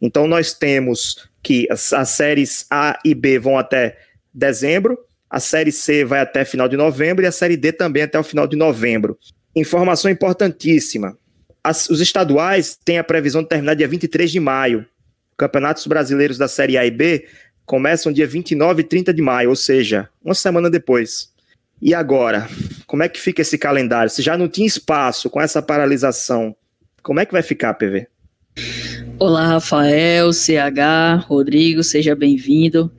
Então 0.02 0.28
nós 0.28 0.54
temos 0.54 1.30
que 1.44 1.68
as, 1.70 1.94
as 1.94 2.10
séries 2.10 2.66
A 2.72 3.00
e 3.06 3.14
B 3.14 3.38
vão 3.38 3.58
até 3.58 3.98
dezembro, 4.34 4.98
a 5.30 5.40
série 5.40 5.72
C 5.72 6.04
vai 6.04 6.20
até 6.20 6.44
final 6.44 6.68
de 6.68 6.76
novembro 6.76 7.24
e 7.24 7.28
a 7.28 7.32
série 7.32 7.58
D 7.58 7.72
também 7.72 8.04
até 8.04 8.18
o 8.18 8.24
final 8.24 8.48
de 8.48 8.56
novembro. 8.56 9.18
Informação 9.56 10.10
importantíssima: 10.10 11.18
as, 11.64 11.90
os 11.90 12.02
estaduais 12.02 12.78
têm 12.84 12.98
a 12.98 13.04
previsão 13.04 13.44
de 13.44 13.50
terminar 13.50 13.76
dia 13.76 13.88
23 13.88 14.32
de 14.32 14.40
maio. 14.40 14.86
Campeonatos 15.38 15.86
brasileiros 15.86 16.38
da 16.38 16.48
Série 16.48 16.78
A 16.78 16.86
e 16.86 16.92
B 16.92 17.26
começam 17.66 18.12
dia 18.12 18.26
29 18.26 18.82
e 18.82 18.86
30 18.86 19.14
de 19.14 19.22
maio, 19.22 19.50
ou 19.50 19.56
seja, 19.56 20.10
uma 20.24 20.34
semana 20.34 20.70
depois. 20.70 21.35
E 21.82 21.94
agora, 21.94 22.48
como 22.88 23.04
é 23.04 23.10
que 23.10 23.20
fica 23.20 23.42
esse 23.42 23.58
calendário? 23.58 24.10
Se 24.10 24.22
já 24.22 24.38
não 24.38 24.48
tinha 24.48 24.66
espaço 24.66 25.30
com 25.30 25.42
essa 25.42 25.62
paralisação, 25.62 26.56
como 27.04 27.20
é 27.20 27.26
que 27.26 27.34
vai 27.34 27.42
ficar, 27.42 27.74
PV? 27.74 28.08
Olá, 29.20 29.46
Rafael, 29.48 30.32
CH, 30.32 31.26
Rodrigo, 31.28 31.84
seja 31.84 32.16
bem-vindo. 32.16 32.92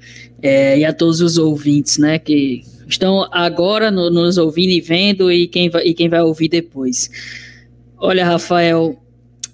É, 0.43 0.79
e 0.79 0.85
a 0.85 0.93
todos 0.93 1.21
os 1.21 1.39
ouvintes, 1.39 1.97
né, 1.97 2.19
que 2.19 2.63
estão 2.87 3.27
agora 3.33 3.91
no, 3.91 4.11
nos 4.11 4.37
ouvindo 4.37 4.71
e 4.71 4.81
vendo 4.81 5.33
e 5.33 5.49
quem, 5.49 5.71
vai, 5.71 5.83
e 5.85 5.95
quem 5.95 6.09
vai 6.09 6.21
ouvir 6.21 6.49
depois. 6.49 7.11
Olha, 7.99 8.25
Rafael, 8.25 9.03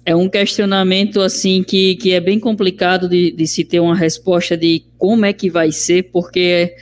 é 0.05 0.13
um 0.13 0.27
questionamento 0.27 1.21
assim 1.21 1.63
que, 1.63 1.95
que 1.95 2.11
é 2.11 2.19
bem 2.19 2.37
complicado 2.37 3.07
de, 3.07 3.31
de 3.31 3.47
se 3.47 3.63
ter 3.63 3.79
uma 3.79 3.95
resposta 3.95 4.57
de 4.57 4.83
como 4.97 5.25
é 5.25 5.31
que 5.31 5.49
vai 5.49 5.71
ser, 5.71 6.09
porque 6.11 6.75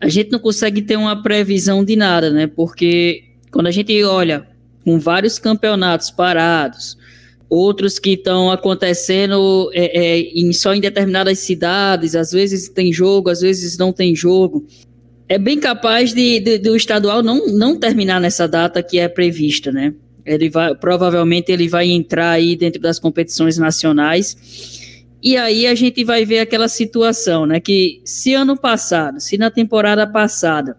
a 0.00 0.08
gente 0.08 0.30
não 0.30 0.38
consegue 0.38 0.82
ter 0.82 0.96
uma 0.96 1.22
previsão 1.22 1.84
de 1.84 1.96
nada, 1.96 2.30
né? 2.30 2.46
Porque 2.46 3.24
quando 3.50 3.66
a 3.66 3.70
gente 3.70 4.02
olha 4.04 4.46
com 4.84 4.98
vários 4.98 5.38
campeonatos 5.38 6.10
parados, 6.10 6.96
outros 7.48 7.98
que 7.98 8.10
estão 8.10 8.50
acontecendo 8.50 9.70
é, 9.72 9.98
é, 9.98 10.18
em, 10.18 10.52
só 10.52 10.74
em 10.74 10.80
determinadas 10.80 11.38
cidades, 11.40 12.14
às 12.14 12.30
vezes 12.30 12.68
tem 12.68 12.92
jogo, 12.92 13.30
às 13.30 13.40
vezes 13.40 13.76
não 13.76 13.92
tem 13.92 14.14
jogo. 14.14 14.66
É 15.28 15.38
bem 15.38 15.58
capaz 15.58 16.14
de, 16.14 16.40
de, 16.40 16.58
do 16.58 16.76
estadual 16.76 17.22
não, 17.22 17.48
não 17.48 17.78
terminar 17.78 18.20
nessa 18.20 18.46
data 18.46 18.82
que 18.82 18.98
é 18.98 19.08
prevista, 19.08 19.72
né? 19.72 19.92
Ele 20.24 20.48
vai, 20.48 20.74
provavelmente 20.74 21.50
ele 21.50 21.68
vai 21.68 21.90
entrar 21.90 22.30
aí 22.30 22.54
dentro 22.54 22.80
das 22.80 22.98
competições 22.98 23.56
nacionais 23.56 24.87
E 25.22 25.36
aí 25.36 25.66
a 25.66 25.74
gente 25.74 26.04
vai 26.04 26.24
ver 26.24 26.40
aquela 26.40 26.68
situação, 26.68 27.44
né? 27.46 27.60
Que 27.60 28.00
se 28.04 28.34
ano 28.34 28.56
passado, 28.56 29.20
se 29.20 29.36
na 29.36 29.50
temporada 29.50 30.06
passada, 30.06 30.76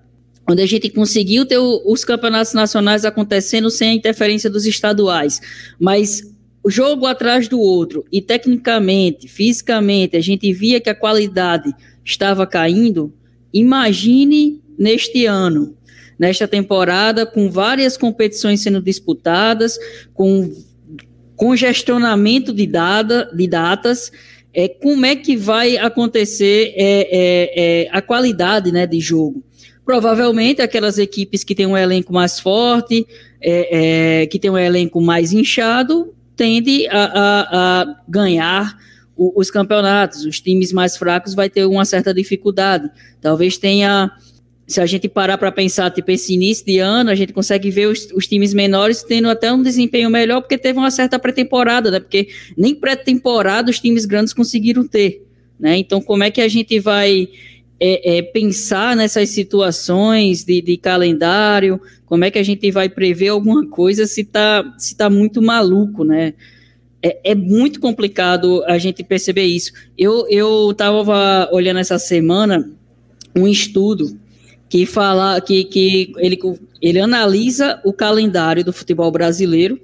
onde 0.50 0.62
a 0.62 0.66
gente 0.66 0.90
conseguiu 0.90 1.46
ter 1.46 1.58
os 1.58 2.04
campeonatos 2.04 2.54
nacionais 2.54 3.06
acontecendo 3.06 3.70
sem 3.70 3.90
a 3.90 3.94
interferência 3.94 4.50
dos 4.50 4.66
estaduais, 4.66 5.40
mas 5.80 6.24
jogo 6.68 7.06
atrás 7.06 7.48
do 7.48 7.60
outro, 7.60 8.06
e 8.12 8.22
tecnicamente, 8.22 9.28
fisicamente, 9.28 10.18
a 10.18 10.22
gente 10.22 10.52
via 10.54 10.80
que 10.80 10.90
a 10.90 10.96
qualidade 10.96 11.74
estava 12.04 12.46
caindo, 12.46 13.14
imagine 13.54 14.62
neste 14.78 15.26
ano, 15.26 15.76
nesta 16.18 16.48
temporada, 16.48 17.26
com 17.26 17.50
várias 17.50 17.96
competições 17.96 18.62
sendo 18.62 18.82
disputadas, 18.82 19.78
com 20.14 20.52
congestionamento 21.40 22.52
de, 22.52 22.68
data, 22.68 23.32
de 23.34 23.48
datas, 23.48 24.12
é, 24.54 24.68
como 24.68 25.06
é 25.06 25.16
que 25.16 25.38
vai 25.38 25.78
acontecer 25.78 26.74
é, 26.76 27.08
é, 27.10 27.84
é, 27.86 27.90
a 27.92 28.02
qualidade 28.02 28.74
né, 28.74 28.86
de 28.86 29.00
jogo? 29.00 29.42
Provavelmente 29.86 30.62
aquelas 30.62 30.98
equipes 30.98 31.46
que 31.46 31.56
têm 31.56 31.66
um 31.66 31.78
elenco 31.78 32.12
mais 32.12 32.42
forte, 32.42 33.08
é, 33.42 34.24
é, 34.24 34.28
que 34.28 34.38
tem 34.38 34.52
um 34.52 34.58
elenco 34.58 35.00
mais 35.00 35.32
inchado, 35.32 36.14
tende 36.36 36.86
a, 36.90 37.04
a, 37.06 37.82
a 37.82 37.96
ganhar 38.08 38.78
o, 39.16 39.40
os 39.40 39.50
campeonatos. 39.50 40.26
Os 40.26 40.42
times 40.42 40.74
mais 40.74 40.98
fracos 40.98 41.34
vai 41.34 41.50
ter 41.50 41.64
uma 41.64 41.86
certa 41.86 42.14
dificuldade. 42.14 42.90
Talvez 43.22 43.58
tenha 43.58 44.12
se 44.70 44.80
a 44.80 44.86
gente 44.86 45.10
parar 45.10 45.36
para 45.40 45.52
pensar, 45.52 45.90
tipo, 45.90 46.12
esse 46.12 46.32
início 46.36 46.64
de 46.64 46.78
ano, 46.78 47.10
a 47.10 47.16
gente 47.16 47.34
consegue 47.34 47.72
ver 47.72 47.88
os, 47.88 48.08
os, 48.14 48.28
times 48.28 48.54
menores 48.54 49.02
tendo 49.02 49.28
até 49.28 49.52
um 49.52 49.64
desempenho 49.64 50.12
melhor, 50.12 50.42
porque 50.42 50.60
teve 50.60 50.78
uma 50.78 50.92
certa 50.92 51.18
pré-temporada, 51.18 51.90
né? 51.90 52.00
Porque 52.00 52.28
nem 52.56 52.76
pré-temporada 52.76 53.72
os 53.72 53.80
times 53.80 54.06
grandes 54.06 54.32
conseguiram 54.32 54.88
ter, 54.88 55.26
né? 55.60 55.76
Então, 55.76 56.00
como 56.00 56.24
é 56.24 56.30
que 56.30 56.40
a 56.40 56.48
gente 56.48 56.80
vai 56.80 57.28
é, 57.80 58.18
é, 58.18 58.22
pensar 58.22 58.96
nessas 58.96 59.30
situações 59.30 60.44
de, 60.44 60.62
de, 60.62 60.78
calendário? 60.78 61.82
Como 62.06 62.24
é 62.24 62.30
que 62.30 62.38
a 62.38 62.44
gente 62.44 62.70
vai 62.70 62.88
prever 62.88 63.30
alguma 63.30 63.68
coisa 63.68 64.06
se 64.06 64.24
tá, 64.24 64.76
se 64.78 64.96
tá 64.96 65.10
muito 65.10 65.42
maluco, 65.42 66.04
né? 66.04 66.36
É, 67.02 67.32
é 67.32 67.36
muito 67.36 67.80
complicado 67.80 68.64
a 68.66 68.78
gente 68.78 69.04
perceber 69.04 69.46
isso. 69.46 69.72
Eu, 69.98 70.28
eu 70.30 70.72
tava 70.78 71.50
olhando 71.52 71.80
essa 71.80 71.98
semana 71.98 72.72
um 73.36 73.48
estudo 73.48 74.16
que 74.70 74.86
fala 74.86 75.42
que, 75.42 75.64
que 75.64 76.14
ele, 76.18 76.40
ele 76.80 77.00
analisa 77.00 77.82
o 77.84 77.92
calendário 77.92 78.64
do 78.64 78.72
futebol 78.72 79.12
brasileiro 79.12 79.82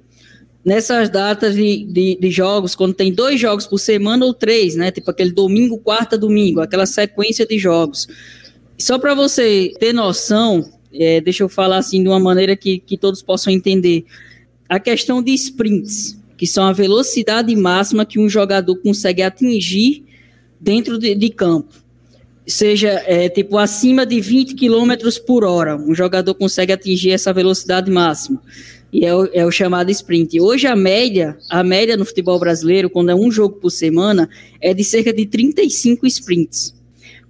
nessas 0.63 1.09
datas 1.09 1.55
de, 1.55 1.83
de, 1.85 2.17
de, 2.19 2.31
jogos, 2.31 2.75
quando 2.75 2.93
tem 2.93 3.11
dois 3.11 3.39
jogos 3.39 3.67
por 3.67 3.79
semana 3.79 4.25
ou 4.25 4.33
três, 4.33 4.75
né? 4.75 4.91
Tipo 4.91 5.11
aquele 5.11 5.31
domingo, 5.31 5.77
quarta, 5.77 6.17
domingo, 6.17 6.61
aquela 6.61 6.85
sequência 6.85 7.45
de 7.45 7.57
jogos. 7.57 8.07
Só 8.77 8.97
para 8.97 9.13
você 9.13 9.73
ter 9.79 9.93
noção, 9.93 10.67
é, 10.93 11.19
deixa 11.21 11.43
eu 11.43 11.49
falar 11.49 11.77
assim 11.77 12.01
de 12.01 12.09
uma 12.09 12.19
maneira 12.19 12.55
que, 12.55 12.79
que 12.79 12.97
todos 12.97 13.21
possam 13.21 13.51
entender. 13.53 14.05
A 14.67 14.79
questão 14.79 15.21
de 15.21 15.33
sprints, 15.33 16.19
que 16.35 16.47
são 16.47 16.65
a 16.65 16.73
velocidade 16.73 17.55
máxima 17.55 18.05
que 18.05 18.19
um 18.19 18.27
jogador 18.27 18.75
consegue 18.77 19.21
atingir 19.21 20.03
dentro 20.59 20.97
de, 20.97 21.13
de 21.13 21.29
campo 21.29 21.84
seja 22.47 23.03
é, 23.05 23.27
tipo 23.29 23.57
acima 23.57 24.05
de 24.05 24.19
20 24.21 24.55
km 24.55 24.93
por 25.25 25.43
hora. 25.43 25.75
Um 25.75 25.95
jogador 25.95 26.33
consegue 26.35 26.71
atingir 26.71 27.11
essa 27.11 27.33
velocidade 27.33 27.89
máxima. 27.89 28.41
E 28.93 29.05
é 29.05 29.13
o, 29.13 29.29
é 29.33 29.45
o, 29.45 29.51
chamado 29.51 29.91
sprint. 29.91 30.39
Hoje 30.39 30.67
a 30.67 30.75
média, 30.75 31.37
a 31.49 31.63
média 31.63 31.97
no 31.97 32.05
futebol 32.05 32.39
brasileiro, 32.39 32.89
quando 32.89 33.09
é 33.09 33.15
um 33.15 33.29
jogo 33.31 33.55
por 33.55 33.69
semana, 33.69 34.29
é 34.61 34.73
de 34.73 34.83
cerca 34.83 35.11
de 35.11 35.25
35 35.25 36.05
sprints. 36.07 36.73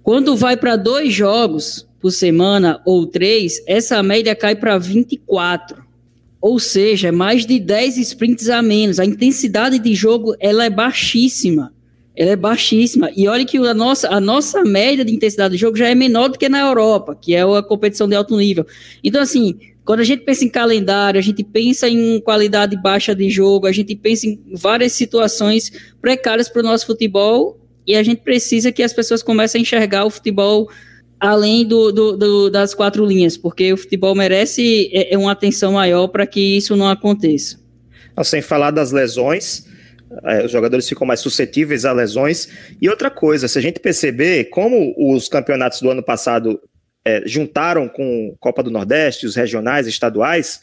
Quando 0.02 0.36
vai 0.36 0.56
para 0.56 0.76
dois 0.76 1.12
jogos 1.12 1.86
por 2.00 2.12
semana 2.12 2.80
ou 2.86 3.06
três, 3.06 3.60
essa 3.66 4.00
média 4.02 4.36
cai 4.36 4.54
para 4.54 4.78
24. 4.78 5.84
Ou 6.40 6.60
seja, 6.60 7.10
mais 7.10 7.44
de 7.44 7.58
10 7.58 7.98
sprints 7.98 8.48
a 8.48 8.62
menos. 8.62 9.00
A 9.00 9.04
intensidade 9.04 9.80
de 9.80 9.94
jogo 9.94 10.36
ela 10.38 10.64
é 10.64 10.70
baixíssima 10.70 11.72
ela 12.16 12.30
é 12.30 12.36
baixíssima. 12.36 13.10
E 13.14 13.28
olha 13.28 13.44
que 13.44 13.58
a 13.58 13.74
nossa, 13.74 14.08
a 14.08 14.18
nossa 14.18 14.64
média 14.64 15.04
de 15.04 15.14
intensidade 15.14 15.52
de 15.52 15.60
jogo 15.60 15.76
já 15.76 15.88
é 15.88 15.94
menor 15.94 16.28
do 16.28 16.38
que 16.38 16.48
na 16.48 16.60
Europa, 16.60 17.14
que 17.20 17.34
é 17.34 17.42
a 17.42 17.62
competição 17.62 18.08
de 18.08 18.16
alto 18.16 18.36
nível. 18.36 18.66
Então, 19.04 19.20
assim, 19.20 19.58
quando 19.84 20.00
a 20.00 20.04
gente 20.04 20.24
pensa 20.24 20.44
em 20.44 20.48
calendário, 20.48 21.18
a 21.18 21.22
gente 21.22 21.44
pensa 21.44 21.88
em 21.88 22.20
qualidade 22.20 22.80
baixa 22.80 23.14
de 23.14 23.28
jogo, 23.28 23.66
a 23.66 23.72
gente 23.72 23.94
pensa 23.94 24.26
em 24.26 24.40
várias 24.54 24.92
situações 24.92 25.70
precárias 26.00 26.48
para 26.48 26.60
o 26.60 26.64
nosso 26.64 26.86
futebol 26.86 27.60
e 27.86 27.94
a 27.94 28.02
gente 28.02 28.22
precisa 28.22 28.72
que 28.72 28.82
as 28.82 28.92
pessoas 28.92 29.22
comecem 29.22 29.60
a 29.60 29.62
enxergar 29.62 30.04
o 30.04 30.10
futebol 30.10 30.68
além 31.20 31.66
do, 31.66 31.92
do, 31.92 32.16
do 32.16 32.50
das 32.50 32.74
quatro 32.74 33.04
linhas, 33.06 33.36
porque 33.36 33.72
o 33.72 33.76
futebol 33.76 34.14
merece 34.14 34.90
é, 34.92 35.14
é 35.14 35.18
uma 35.18 35.32
atenção 35.32 35.72
maior 35.72 36.08
para 36.08 36.26
que 36.26 36.40
isso 36.40 36.74
não 36.76 36.88
aconteça. 36.88 37.58
Sem 38.24 38.42
falar 38.42 38.70
das 38.70 38.92
lesões, 38.92 39.66
é, 40.24 40.44
os 40.44 40.50
jogadores 40.50 40.88
ficam 40.88 41.06
mais 41.06 41.20
suscetíveis 41.20 41.84
a 41.84 41.92
lesões. 41.92 42.48
E 42.80 42.88
outra 42.88 43.10
coisa, 43.10 43.48
se 43.48 43.58
a 43.58 43.62
gente 43.62 43.80
perceber 43.80 44.44
como 44.44 44.94
os 44.96 45.28
campeonatos 45.28 45.80
do 45.80 45.90
ano 45.90 46.02
passado 46.02 46.60
é, 47.04 47.22
juntaram 47.26 47.88
com 47.88 48.34
Copa 48.40 48.62
do 48.62 48.70
Nordeste, 48.70 49.26
os 49.26 49.36
regionais, 49.36 49.86
estaduais, 49.86 50.60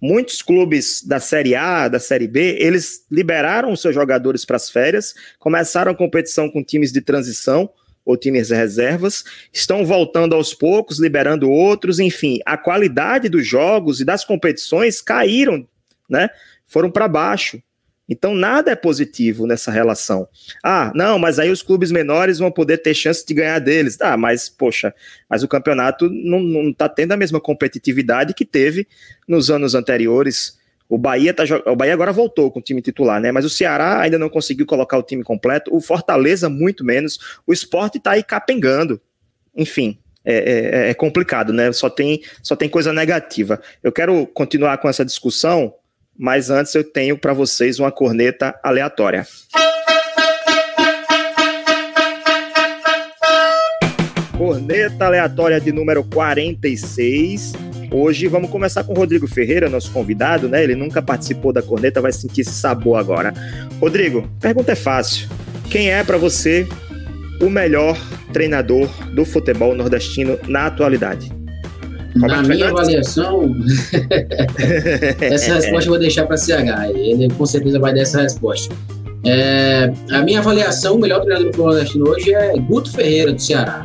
muitos 0.00 0.42
clubes 0.42 1.02
da 1.02 1.20
Série 1.20 1.54
A, 1.54 1.88
da 1.88 1.98
Série 1.98 2.28
B, 2.28 2.56
eles 2.60 3.04
liberaram 3.10 3.74
seus 3.74 3.94
jogadores 3.94 4.44
para 4.44 4.56
as 4.56 4.70
férias, 4.70 5.14
começaram 5.38 5.92
a 5.92 5.96
competição 5.96 6.50
com 6.50 6.62
times 6.62 6.92
de 6.92 7.00
transição 7.00 7.70
ou 8.04 8.16
times 8.16 8.48
reservas, 8.48 9.22
estão 9.52 9.84
voltando 9.84 10.34
aos 10.34 10.54
poucos, 10.54 10.98
liberando 10.98 11.50
outros, 11.50 11.98
enfim, 11.98 12.38
a 12.46 12.56
qualidade 12.56 13.28
dos 13.28 13.46
jogos 13.46 14.00
e 14.00 14.04
das 14.04 14.24
competições 14.24 15.02
caíram, 15.02 15.68
né? 16.08 16.30
Foram 16.66 16.90
para 16.90 17.06
baixo. 17.06 17.62
Então, 18.08 18.34
nada 18.34 18.70
é 18.70 18.76
positivo 18.76 19.46
nessa 19.46 19.70
relação. 19.70 20.26
Ah, 20.64 20.90
não, 20.94 21.18
mas 21.18 21.38
aí 21.38 21.50
os 21.50 21.62
clubes 21.62 21.92
menores 21.92 22.38
vão 22.38 22.50
poder 22.50 22.78
ter 22.78 22.94
chance 22.94 23.24
de 23.26 23.34
ganhar 23.34 23.58
deles. 23.58 23.98
Ah, 24.00 24.16
mas, 24.16 24.48
poxa, 24.48 24.94
mas 25.28 25.42
o 25.42 25.48
campeonato 25.48 26.08
não 26.08 26.70
está 26.70 26.88
tendo 26.88 27.12
a 27.12 27.16
mesma 27.16 27.40
competitividade 27.40 28.32
que 28.32 28.46
teve 28.46 28.88
nos 29.28 29.50
anos 29.50 29.74
anteriores. 29.74 30.56
O 30.88 30.96
Bahia, 30.96 31.34
tá, 31.34 31.44
o 31.66 31.76
Bahia 31.76 31.92
agora 31.92 32.12
voltou 32.12 32.50
com 32.50 32.60
o 32.60 32.62
time 32.62 32.80
titular, 32.80 33.20
né? 33.20 33.30
Mas 33.30 33.44
o 33.44 33.50
Ceará 33.50 34.00
ainda 34.00 34.18
não 34.18 34.30
conseguiu 34.30 34.64
colocar 34.64 34.96
o 34.96 35.02
time 35.02 35.22
completo. 35.22 35.74
O 35.74 35.80
Fortaleza, 35.80 36.48
muito 36.48 36.82
menos. 36.82 37.38
O 37.46 37.52
esporte 37.52 37.98
está 37.98 38.12
aí 38.12 38.22
capengando. 38.22 38.98
Enfim, 39.54 39.98
é, 40.24 40.86
é, 40.86 40.90
é 40.90 40.94
complicado, 40.94 41.52
né? 41.52 41.70
Só 41.72 41.90
tem, 41.90 42.22
só 42.42 42.56
tem 42.56 42.70
coisa 42.70 42.90
negativa. 42.90 43.60
Eu 43.82 43.92
quero 43.92 44.26
continuar 44.28 44.78
com 44.78 44.88
essa 44.88 45.04
discussão 45.04 45.74
mas 46.18 46.50
antes 46.50 46.74
eu 46.74 46.82
tenho 46.82 47.16
para 47.16 47.32
vocês 47.32 47.78
uma 47.78 47.92
corneta 47.92 48.58
aleatória. 48.62 49.24
Corneta 54.36 55.06
aleatória 55.06 55.60
de 55.60 55.70
número 55.70 56.02
46. 56.02 57.52
Hoje 57.90 58.26
vamos 58.26 58.50
começar 58.50 58.82
com 58.84 58.92
o 58.92 58.96
Rodrigo 58.96 59.26
Ferreira, 59.28 59.70
nosso 59.70 59.92
convidado, 59.92 60.48
né? 60.48 60.62
Ele 60.62 60.74
nunca 60.74 61.00
participou 61.00 61.52
da 61.52 61.62
corneta, 61.62 62.00
vai 62.00 62.12
sentir 62.12 62.40
esse 62.40 62.52
sabor 62.52 62.98
agora. 62.98 63.32
Rodrigo, 63.80 64.28
pergunta 64.40 64.72
é 64.72 64.76
fácil. 64.76 65.28
Quem 65.70 65.90
é 65.90 66.02
para 66.02 66.16
você 66.16 66.66
o 67.40 67.48
melhor 67.48 67.96
treinador 68.32 68.88
do 69.14 69.24
futebol 69.24 69.74
nordestino 69.74 70.38
na 70.48 70.66
atualidade? 70.66 71.37
Na 72.18 72.42
minha 72.42 72.68
avaliação, 72.68 73.54
essa 75.20 75.54
resposta 75.54 75.88
eu 75.88 75.92
vou 75.92 75.98
deixar 75.98 76.26
para 76.26 76.36
CH. 76.36 76.90
Ele 76.94 77.28
com 77.30 77.46
certeza 77.46 77.78
vai 77.78 77.94
dar 77.94 78.00
essa 78.00 78.22
resposta. 78.22 78.74
É, 79.24 79.92
a 80.10 80.22
minha 80.22 80.38
avaliação, 80.40 80.96
o 80.96 81.00
melhor 81.00 81.20
treinador 81.20 81.52
do 81.52 81.58
nordestino 81.58 82.08
hoje 82.08 82.32
é 82.32 82.56
Guto 82.56 82.92
Ferreira, 82.92 83.32
do 83.32 83.40
Ceará. 83.40 83.84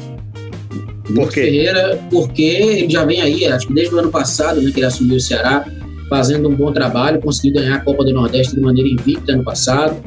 Por 1.16 1.30
quê? 1.30 1.42
Ferreira, 1.42 2.00
porque 2.10 2.42
ele 2.42 2.90
já 2.90 3.04
vem 3.04 3.22
aí, 3.22 3.46
acho 3.46 3.68
que 3.68 3.74
desde 3.74 3.94
o 3.94 4.00
ano 4.00 4.10
passado, 4.10 4.62
né, 4.62 4.72
que 4.72 4.80
ele 4.80 4.86
assumiu 4.86 5.18
o 5.18 5.20
Ceará, 5.20 5.66
fazendo 6.10 6.48
um 6.48 6.56
bom 6.56 6.72
trabalho, 6.72 7.20
conseguiu 7.20 7.62
ganhar 7.62 7.76
a 7.76 7.80
Copa 7.80 8.06
do 8.06 8.14
Nordeste 8.14 8.56
de 8.56 8.62
maneira 8.62 8.90
invicta 8.90 9.34
ano 9.34 9.44
passado, 9.44 9.98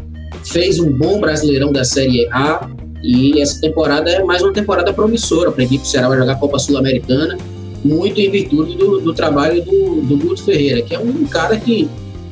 fez 0.45 0.79
um 0.79 0.91
bom 0.91 1.21
Brasileirão 1.21 1.73
da 1.73 1.85
Série 1.85 2.27
A, 2.33 2.69
e 3.03 3.41
essa 3.41 3.61
temporada 3.61 4.11
é 4.11 4.23
mais 4.25 4.43
uma 4.43 4.53
temporada 4.53 4.93
promissora 4.93 5.51
para 5.53 5.63
a 5.63 5.65
equipe 5.65 5.83
do 5.83 5.87
Ceará, 5.87 6.09
vai 6.09 6.19
jogar 6.19 6.33
a 6.33 6.37
Copa 6.37 6.59
Sul-Americana, 6.59 7.37
muito 7.87 8.21
em 8.21 8.31
virtude 8.31 8.77
do, 8.77 9.01
do 9.01 9.15
trabalho 9.15 9.65
do, 9.65 10.03
do 10.03 10.17
Guto 10.17 10.43
Ferreira, 10.43 10.83
que 10.83 10.95
é 10.95 10.99
um 10.99 11.25
cara 11.27 11.57
que 11.57 11.89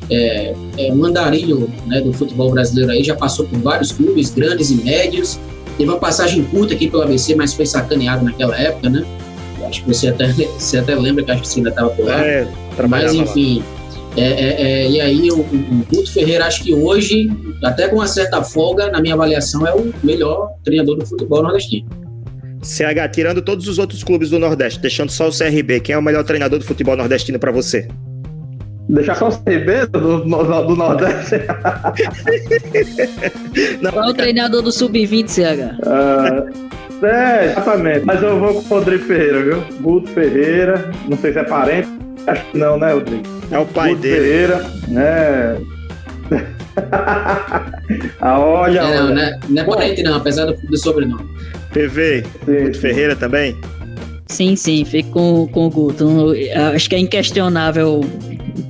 é, 0.09 0.53
é 0.77 0.93
um 0.93 1.03
andarilho 1.05 1.69
né, 1.87 2.01
do 2.01 2.13
futebol 2.13 2.51
brasileiro 2.51 2.91
aí, 2.91 3.03
já 3.03 3.15
passou 3.15 3.45
por 3.45 3.59
vários 3.59 3.91
clubes, 3.91 4.29
grandes 4.31 4.69
e 4.69 4.75
médios, 4.75 5.39
teve 5.77 5.89
uma 5.89 5.99
passagem 5.99 6.43
curta 6.43 6.73
aqui 6.73 6.89
pelo 6.89 7.03
ABC, 7.03 7.35
mas 7.35 7.53
foi 7.53 7.65
sacaneado 7.65 8.23
naquela 8.25 8.59
época, 8.59 8.89
né? 8.89 9.05
Acho 9.67 9.81
que 9.83 9.87
você 9.87 10.09
até, 10.09 10.27
você 10.59 10.77
até 10.77 10.95
lembra 10.95 11.23
que 11.23 11.31
acho 11.31 11.41
que 11.41 11.47
você 11.47 11.59
ainda 11.59 11.69
estava 11.69 11.89
por 11.89 12.05
lá. 12.05 12.23
É, 12.23 12.47
mas 12.87 13.13
enfim, 13.13 13.63
É, 14.17 14.21
é, 14.21 14.61
é, 14.61 14.89
e 14.89 15.01
aí 15.01 15.31
o, 15.31 15.39
o 15.39 15.85
Guto 15.91 16.11
Ferreira, 16.11 16.45
acho 16.45 16.63
que 16.63 16.73
hoje, 16.73 17.29
até 17.63 17.87
com 17.87 17.95
uma 17.97 18.07
certa 18.07 18.41
folga, 18.43 18.89
na 18.89 19.01
minha 19.01 19.13
avaliação, 19.13 19.65
é 19.67 19.73
o 19.73 19.91
melhor 20.03 20.51
treinador 20.63 20.97
do 20.97 21.05
futebol 21.05 21.41
nordestino. 21.41 22.04
CH, 22.65 23.09
tirando 23.11 23.41
todos 23.41 23.67
os 23.67 23.77
outros 23.77 24.03
clubes 24.03 24.29
do 24.29 24.39
Nordeste, 24.39 24.79
deixando 24.79 25.11
só 25.11 25.27
o 25.27 25.31
CRB, 25.31 25.79
quem 25.81 25.93
é 25.93 25.97
o 25.97 26.01
melhor 26.01 26.23
treinador 26.23 26.57
do 26.59 26.65
futebol 26.65 26.95
nordestino 26.95 27.37
para 27.37 27.51
você? 27.51 27.87
Deixar 28.89 29.15
só 29.15 29.29
o 29.29 29.31
CRB 29.31 29.87
do, 29.87 30.19
do, 30.23 30.63
do 30.67 30.75
Nordeste? 30.75 31.35
Qual 33.91 34.05
é 34.05 34.09
o 34.09 34.13
treinador 34.13 34.61
do 34.61 34.71
Sub-20, 34.71 35.27
CH? 35.27 35.77
Uh, 35.81 37.05
é, 37.05 37.45
exatamente. 37.51 38.05
Mas 38.05 38.21
eu 38.21 38.39
vou 38.39 38.53
com 38.53 38.59
o 38.59 38.77
Rodrigo 38.79 39.05
Ferreira, 39.05 39.43
viu? 39.43 39.63
Guto 39.81 40.07
Ferreira, 40.09 40.91
não 41.07 41.17
sei 41.17 41.33
se 41.33 41.39
é 41.39 41.43
parente, 41.43 41.89
acho 42.27 42.45
que 42.51 42.57
não, 42.57 42.77
né, 42.77 42.93
Rodrigo? 42.93 43.23
É 43.51 43.57
o 43.59 43.65
pai 43.65 43.89
Guto 43.91 44.01
dele. 44.01 44.15
Ferreira, 44.21 44.65
né? 44.87 45.57
ah, 48.21 48.39
olha, 48.39 48.79
É, 48.79 48.95
não, 48.97 49.05
olha. 49.07 49.15
né? 49.15 49.39
não 49.49 49.61
é 49.63 49.65
parente 49.65 50.03
não, 50.03 50.15
apesar 50.15 50.45
do, 50.45 50.53
do 50.55 50.77
sobrenome. 50.77 51.27
PV, 51.75 52.23
Sim, 52.45 52.63
Guto 52.63 52.75
sim. 52.75 52.81
Ferreira 52.81 53.15
também? 53.15 53.55
Sim, 54.27 54.55
sim, 54.55 54.85
fico 54.85 55.09
com, 55.11 55.47
com 55.47 55.67
o 55.67 55.69
Guto. 55.69 56.33
Acho 56.73 56.89
que 56.89 56.95
é 56.95 56.99
inquestionável 56.99 58.01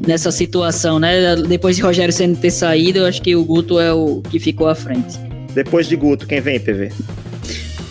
nessa 0.05 0.31
situação, 0.31 0.99
né? 0.99 1.35
Depois 1.35 1.75
de 1.75 1.81
Rogério 1.83 2.13
Senna 2.13 2.35
ter 2.35 2.51
saído, 2.51 2.99
eu 2.99 3.05
acho 3.05 3.21
que 3.21 3.35
o 3.35 3.43
Guto 3.43 3.79
é 3.79 3.93
o 3.93 4.21
que 4.21 4.39
ficou 4.39 4.67
à 4.67 4.75
frente. 4.75 5.17
Depois 5.53 5.87
de 5.87 5.95
Guto, 5.95 6.27
quem 6.27 6.41
vem, 6.41 6.59
PV? 6.59 6.91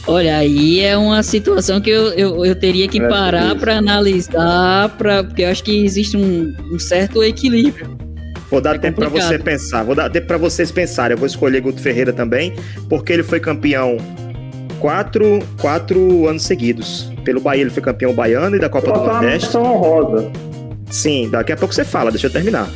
Olha, 0.06 0.36
aí 0.36 0.80
é 0.80 0.96
uma 0.98 1.22
situação 1.22 1.80
que 1.80 1.88
eu, 1.88 2.12
eu, 2.12 2.44
eu 2.44 2.54
teria 2.54 2.86
que 2.86 3.00
É, 3.00 3.08
parar 3.08 3.54
para 3.54 3.78
analisar, 3.78 4.90
pra, 4.98 5.24
porque 5.24 5.42
eu 5.42 5.48
acho 5.48 5.64
que 5.64 5.82
existe 5.82 6.16
um, 6.16 6.54
um 6.70 6.78
certo 6.78 7.24
equilíbrio. 7.24 7.96
Vou 8.50 8.60
dar 8.60 8.74
É 8.74 8.78
tempo 8.78 9.00
para 9.00 9.08
você 9.08 9.38
pensar. 9.38 9.82
Vou 9.82 9.94
dar 9.94 10.10
tempo 10.10 10.26
para 10.26 10.36
vocês 10.36 10.70
pensarem. 10.70 11.14
Eu 11.14 11.18
vou 11.18 11.26
escolher 11.26 11.62
Guto 11.62 11.80
Ferreira 11.80 12.12
também, 12.12 12.52
porque 12.90 13.12
ele 13.12 13.22
foi 13.22 13.40
campeão 13.40 13.96
quatro, 14.84 15.38
quatro 15.62 16.28
anos 16.28 16.42
seguidos. 16.42 17.10
Pelo 17.24 17.40
Bahia, 17.40 17.62
ele 17.62 17.70
foi 17.70 17.82
campeão 17.82 18.12
baiano 18.12 18.56
e 18.56 18.58
da 18.58 18.68
Copa 18.68 18.92
do 18.92 19.00
uma 19.00 19.12
Nordeste. 19.14 19.46
menção 19.46 19.62
honrosa. 19.64 20.30
Sim, 20.90 21.30
daqui 21.30 21.52
a 21.52 21.56
pouco 21.56 21.74
você 21.74 21.86
fala, 21.86 22.10
deixa 22.10 22.26
eu 22.26 22.30
terminar. 22.30 22.68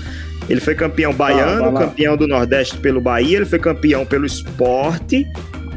Ele 0.48 0.58
foi 0.58 0.74
campeão 0.74 1.12
baiano, 1.12 1.64
vai 1.64 1.72
lá. 1.72 1.80
campeão 1.80 2.16
do 2.16 2.26
Nordeste 2.26 2.78
pelo 2.78 2.98
Bahia, 2.98 3.36
ele 3.36 3.44
foi 3.44 3.58
campeão 3.58 4.06
pelo 4.06 4.24
esporte, 4.24 5.26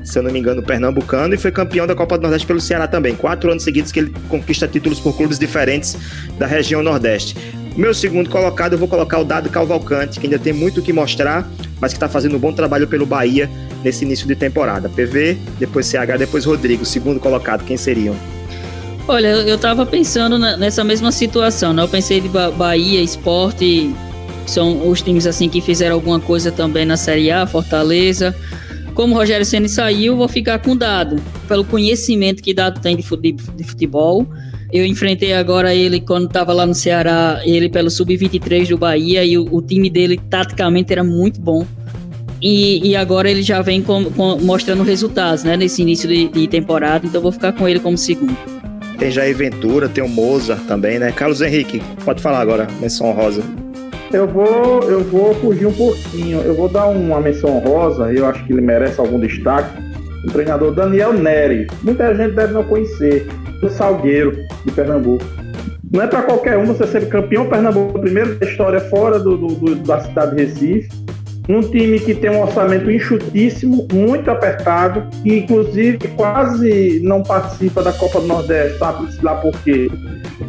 se 0.03 0.17
eu 0.17 0.23
não 0.23 0.31
me 0.31 0.39
engano, 0.39 0.61
pernambucano, 0.63 1.33
e 1.33 1.37
foi 1.37 1.51
campeão 1.51 1.85
da 1.87 1.95
Copa 1.95 2.17
do 2.17 2.21
Nordeste 2.23 2.45
pelo 2.47 2.59
Ceará 2.59 2.87
também. 2.87 3.15
Quatro 3.15 3.51
anos 3.51 3.63
seguidos 3.63 3.91
que 3.91 3.99
ele 3.99 4.13
conquista 4.29 4.67
títulos 4.67 4.99
por 4.99 5.15
clubes 5.15 5.37
diferentes 5.39 5.97
da 6.37 6.45
região 6.47 6.81
Nordeste. 6.81 7.35
Meu 7.75 7.93
segundo 7.93 8.29
colocado, 8.29 8.73
eu 8.73 8.79
vou 8.79 8.87
colocar 8.87 9.19
o 9.19 9.23
Dado 9.23 9.49
Cavalcante, 9.49 10.19
que 10.19 10.25
ainda 10.27 10.37
tem 10.37 10.51
muito 10.51 10.79
o 10.79 10.83
que 10.83 10.91
mostrar, 10.91 11.47
mas 11.79 11.93
que 11.93 11.97
está 11.97 12.09
fazendo 12.09 12.35
um 12.35 12.39
bom 12.39 12.51
trabalho 12.51 12.85
pelo 12.87 13.05
Bahia 13.05 13.49
nesse 13.83 14.03
início 14.03 14.27
de 14.27 14.35
temporada. 14.35 14.89
PV, 14.89 15.37
depois 15.57 15.85
CH, 15.85 16.17
depois 16.19 16.43
Rodrigo. 16.45 16.83
Segundo 16.85 17.19
colocado, 17.19 17.63
quem 17.63 17.77
seriam? 17.77 18.15
Olha, 19.07 19.27
eu 19.27 19.47
eu 19.47 19.57
tava 19.57 19.85
pensando 19.85 20.37
nessa 20.37 20.83
mesma 20.83 21.11
situação, 21.11 21.73
né? 21.73 21.81
Eu 21.81 21.87
pensei 21.87 22.19
de 22.19 22.27
Ba- 22.27 22.51
Bahia, 22.51 23.01
Esporte, 23.01 23.93
são 24.45 24.89
os 24.89 25.01
times 25.01 25.25
assim 25.25 25.47
que 25.47 25.61
fizeram 25.61 25.95
alguma 25.95 26.19
coisa 26.19 26.51
também 26.51 26.85
na 26.85 26.97
Série 26.97 27.31
A, 27.31 27.47
Fortaleza. 27.47 28.35
Como 28.93 29.13
o 29.15 29.17
Rogério 29.17 29.45
Ceni 29.45 29.69
saiu, 29.69 30.15
vou 30.17 30.27
ficar 30.27 30.59
com 30.59 30.71
o 30.71 30.75
Dado, 30.75 31.15
pelo 31.47 31.63
conhecimento 31.63 32.43
que 32.43 32.53
Dado 32.53 32.79
tem 32.81 32.95
de 32.97 33.03
fu- 33.03 33.17
de 33.17 33.31
de 33.31 33.63
futebol. 33.63 34.27
Eu 34.71 34.85
enfrentei 34.85 35.33
agora 35.33 35.73
ele 35.75 35.99
quando 35.99 36.27
estava 36.27 36.53
lá 36.53 36.65
no 36.65 36.73
Ceará, 36.73 37.41
ele 37.43 37.67
pelo 37.69 37.89
sub-23 37.89 38.67
do 38.69 38.77
Bahia 38.77 39.23
e 39.25 39.37
o, 39.37 39.45
o 39.53 39.61
time 39.61 39.89
dele 39.89 40.19
taticamente 40.29 40.91
era 40.93 41.03
muito 41.03 41.41
bom. 41.41 41.65
E, 42.41 42.87
e 42.89 42.95
agora 42.95 43.29
ele 43.29 43.43
já 43.43 43.61
vem 43.61 43.81
com- 43.81 44.05
com- 44.05 44.37
mostrando 44.39 44.81
resultados, 44.83 45.43
né? 45.43 45.55
Nesse 45.57 45.81
início 45.81 46.07
de, 46.09 46.27
de 46.29 46.47
temporada, 46.47 47.05
então 47.05 47.21
vou 47.21 47.31
ficar 47.31 47.51
com 47.53 47.67
ele 47.67 47.79
como 47.79 47.97
segundo. 47.97 48.35
Tem 48.97 49.11
Jair 49.11 49.35
Ventura, 49.35 49.89
tem 49.89 50.03
o 50.03 50.07
Mozart 50.09 50.63
também, 50.67 50.99
né? 50.99 51.11
Carlos 51.11 51.41
Henrique, 51.41 51.81
pode 52.05 52.21
falar 52.21 52.39
agora, 52.39 52.67
menção 52.79 53.11
rosa. 53.11 53.43
Eu 54.13 54.27
vou, 54.27 54.83
eu 54.83 55.03
vou 55.03 55.33
fugir 55.35 55.65
um 55.67 55.73
pouquinho. 55.73 56.39
Eu 56.41 56.53
vou 56.55 56.67
dar 56.69 56.87
uma 56.87 57.19
menção 57.21 57.57
honrosa, 57.57 58.11
eu 58.11 58.25
acho 58.25 58.43
que 58.45 58.53
ele 58.53 58.61
merece 58.61 58.99
algum 58.99 59.19
destaque. 59.19 59.77
O 60.27 60.31
treinador 60.31 60.73
Daniel 60.73 61.13
Neri. 61.13 61.67
Muita 61.83 62.13
gente 62.15 62.35
deve 62.35 62.53
não 62.53 62.63
conhecer. 62.63 63.27
Do 63.61 63.69
Salgueiro, 63.69 64.35
de 64.65 64.71
Pernambuco. 64.71 65.23
Não 65.93 66.01
é 66.01 66.07
para 66.07 66.23
qualquer 66.23 66.57
um 66.57 66.65
você 66.65 66.87
ser 66.87 67.07
campeão 67.09 67.47
Pernambuco, 67.47 67.99
primeiro 67.99 68.35
da 68.35 68.47
história 68.47 68.79
fora 68.79 69.19
do, 69.19 69.37
do- 69.37 69.75
da 69.75 69.99
cidade 69.99 70.35
de 70.35 70.43
Recife. 70.45 70.89
Num 71.47 71.61
time 71.61 71.99
que 71.99 72.15
tem 72.15 72.29
um 72.31 72.41
orçamento 72.41 72.89
enxutíssimo, 72.89 73.87
muito 73.93 74.31
apertado, 74.31 75.03
e 75.25 75.37
inclusive 75.39 75.97
quase 76.15 77.01
não 77.03 77.21
participa 77.21 77.83
da 77.83 77.91
Copa 77.91 78.19
do 78.21 78.27
Nordeste, 78.27 78.77
sabe 78.79 79.07
lá 79.21 79.35
por 79.35 79.51
quê? 79.63 79.89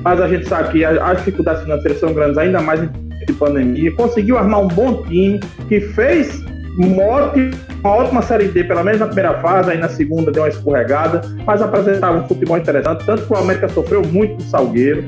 Mas 0.04 0.20
a 0.20 0.28
gente 0.28 0.48
sabe 0.48 0.70
que 0.72 0.84
as 0.84 1.18
dificuldades 1.18 1.62
financeiras 1.64 1.98
são 2.00 2.14
grandes, 2.14 2.38
ainda 2.38 2.60
mais 2.62 2.82
em 2.82 2.88
de 3.32 3.38
pandemia, 3.38 3.92
conseguiu 3.92 4.38
armar 4.38 4.60
um 4.60 4.68
bom 4.68 5.02
time 5.02 5.40
que 5.68 5.80
fez 5.80 6.42
uma 6.78 7.02
ótima, 7.02 7.50
uma 7.80 7.96
ótima 7.96 8.22
Série 8.22 8.48
D, 8.48 8.64
pelo 8.64 8.82
menos 8.82 9.00
na 9.00 9.06
primeira 9.06 9.34
fase, 9.40 9.70
aí 9.70 9.78
na 9.78 9.88
segunda 9.88 10.30
deu 10.30 10.42
uma 10.42 10.48
escorregada, 10.48 11.20
mas 11.46 11.60
apresentava 11.60 12.18
um 12.18 12.26
futebol 12.26 12.56
interessante, 12.56 13.04
tanto 13.04 13.26
que 13.26 13.32
o 13.32 13.36
América 13.36 13.68
sofreu 13.68 14.02
muito 14.02 14.36
do 14.36 14.42
Salgueiro. 14.44 15.04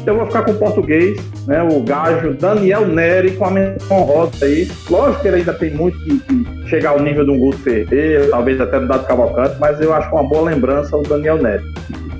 Então 0.00 0.14
eu 0.14 0.18
vou 0.18 0.26
ficar 0.26 0.42
com 0.42 0.52
o 0.52 0.54
português, 0.54 1.18
né, 1.46 1.62
o 1.62 1.82
gajo 1.82 2.32
Daniel 2.34 2.86
Neri, 2.86 3.32
com 3.32 3.44
a 3.44 3.50
menção 3.50 3.98
honrosa 3.98 4.44
aí. 4.44 4.70
Lógico 4.88 5.22
que 5.22 5.28
ele 5.28 5.36
ainda 5.38 5.52
tem 5.52 5.74
muito 5.74 5.98
que, 5.98 6.18
que 6.20 6.68
chegar 6.68 6.90
ao 6.90 7.00
nível 7.00 7.24
de 7.24 7.30
um 7.30 7.38
Guto 7.38 7.58
Ferreira, 7.58 8.28
talvez 8.30 8.60
até 8.60 8.78
do 8.78 8.86
Dado 8.86 9.06
Cavalcante, 9.06 9.56
mas 9.58 9.80
eu 9.80 9.92
acho 9.92 10.10
uma 10.10 10.22
boa 10.22 10.48
lembrança 10.48 10.96
o 10.96 11.02
Daniel 11.02 11.36
Neri. 11.42 11.62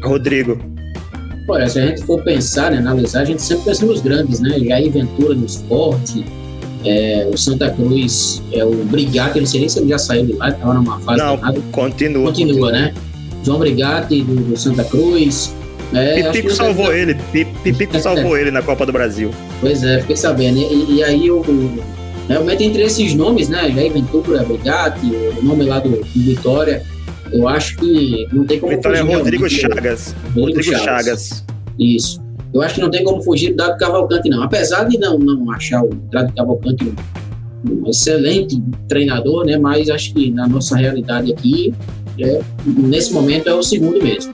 Rodrigo. 0.03 0.59
Olha, 1.48 1.68
se 1.68 1.78
a 1.78 1.87
gente 1.87 2.02
for 2.04 2.22
pensar, 2.22 2.70
né, 2.70 2.78
analisar, 2.78 3.22
a 3.22 3.24
gente 3.24 3.40
sempre 3.42 3.64
pensa 3.64 3.87
nos 3.87 4.00
grandes, 4.00 4.40
né? 4.40 4.58
Jair 4.61 4.90
Ventura 4.92 5.34
no 5.34 5.46
esporte, 5.46 6.24
é, 6.84 7.28
o 7.32 7.37
Santa 7.38 7.70
Cruz, 7.70 8.42
é 8.52 8.64
o 8.64 8.70
Brigatti, 8.84 9.37
eu 9.38 9.40
não 9.42 9.46
sei 9.46 9.61
nem 9.61 9.68
se 9.68 9.78
ele 9.78 9.88
já 9.88 9.98
saiu 9.98 10.26
de 10.26 10.32
lá, 10.34 10.50
estava 10.50 10.74
numa 10.74 11.00
fase 11.00 11.18
Não, 11.18 11.37
danada. 11.37 11.61
continua. 11.72 12.26
Continua, 12.26 12.70
né? 12.72 12.94
João 13.44 13.58
Brigatti 13.58 14.22
do, 14.22 14.34
do 14.34 14.56
Santa 14.56 14.84
Cruz. 14.84 15.54
É, 15.94 16.22
Pipico 16.30 16.50
salvou 16.52 16.92
ele. 16.92 17.14
Pi- 17.32 17.46
Pipico 17.64 17.96
salvou 18.00 18.37
ele 18.37 18.50
na 18.50 18.61
Copa 18.61 18.84
do 18.84 18.92
Brasil. 18.92 19.30
Pois 19.61 19.82
é, 19.82 20.00
fiquei 20.02 20.16
sabendo. 20.16 20.58
E, 20.58 20.96
e 20.96 21.02
aí 21.02 21.30
o. 21.30 21.42
Realmente 22.28 22.62
entre 22.62 22.82
esses 22.82 23.14
nomes, 23.14 23.48
né? 23.48 23.70
Jair 23.74 23.90
Ventura, 23.90 24.42
Brigatti, 24.44 25.06
o 25.06 25.42
nome 25.42 25.64
lá 25.64 25.78
do, 25.78 25.88
do 25.88 26.04
Vitória, 26.14 26.82
eu 27.33 27.49
acho 27.49 27.77
que 27.77 28.27
não 28.33 28.45
tem 28.45 28.59
como 28.59 28.75
Vitória 28.75 28.99
é 28.99 29.01
fugir 29.01 29.17
Rodrigo. 29.17 29.49
Chagas. 29.49 30.14
Rodrigo 30.35 30.41
Rodrigo 30.41 30.62
Chagas. 30.62 30.85
Chagas. 30.85 31.45
Isso. 31.79 32.29
Eu 32.53 32.62
acho 32.62 32.77
que 32.77 32.81
não 32.81 32.91
tem 32.91 33.05
como 33.05 33.23
fugir 33.23 33.51
do 33.51 33.57
Dado 33.57 33.79
Cavalcante, 33.79 34.29
não. 34.29 34.43
Apesar 34.43 34.85
de 34.85 34.99
não, 34.99 35.19
não 35.19 35.51
achar 35.51 35.83
o 35.83 35.91
Dado 36.11 36.33
Cavalcante 36.35 36.85
um, 36.85 37.85
um 37.85 37.91
excelente 37.91 38.61
treinador, 38.88 39.45
né? 39.45 39.59
Mas 39.59 39.91
acho 39.91 40.14
que 40.14 40.31
na 40.31 40.49
nossa 40.49 40.77
realidade 40.77 41.33
aqui, 41.33 41.75
é, 42.19 42.41
nesse 42.67 43.12
momento, 43.12 43.49
é 43.49 43.55
o 43.55 43.62
segundo 43.62 44.03
mesmo. 44.03 44.33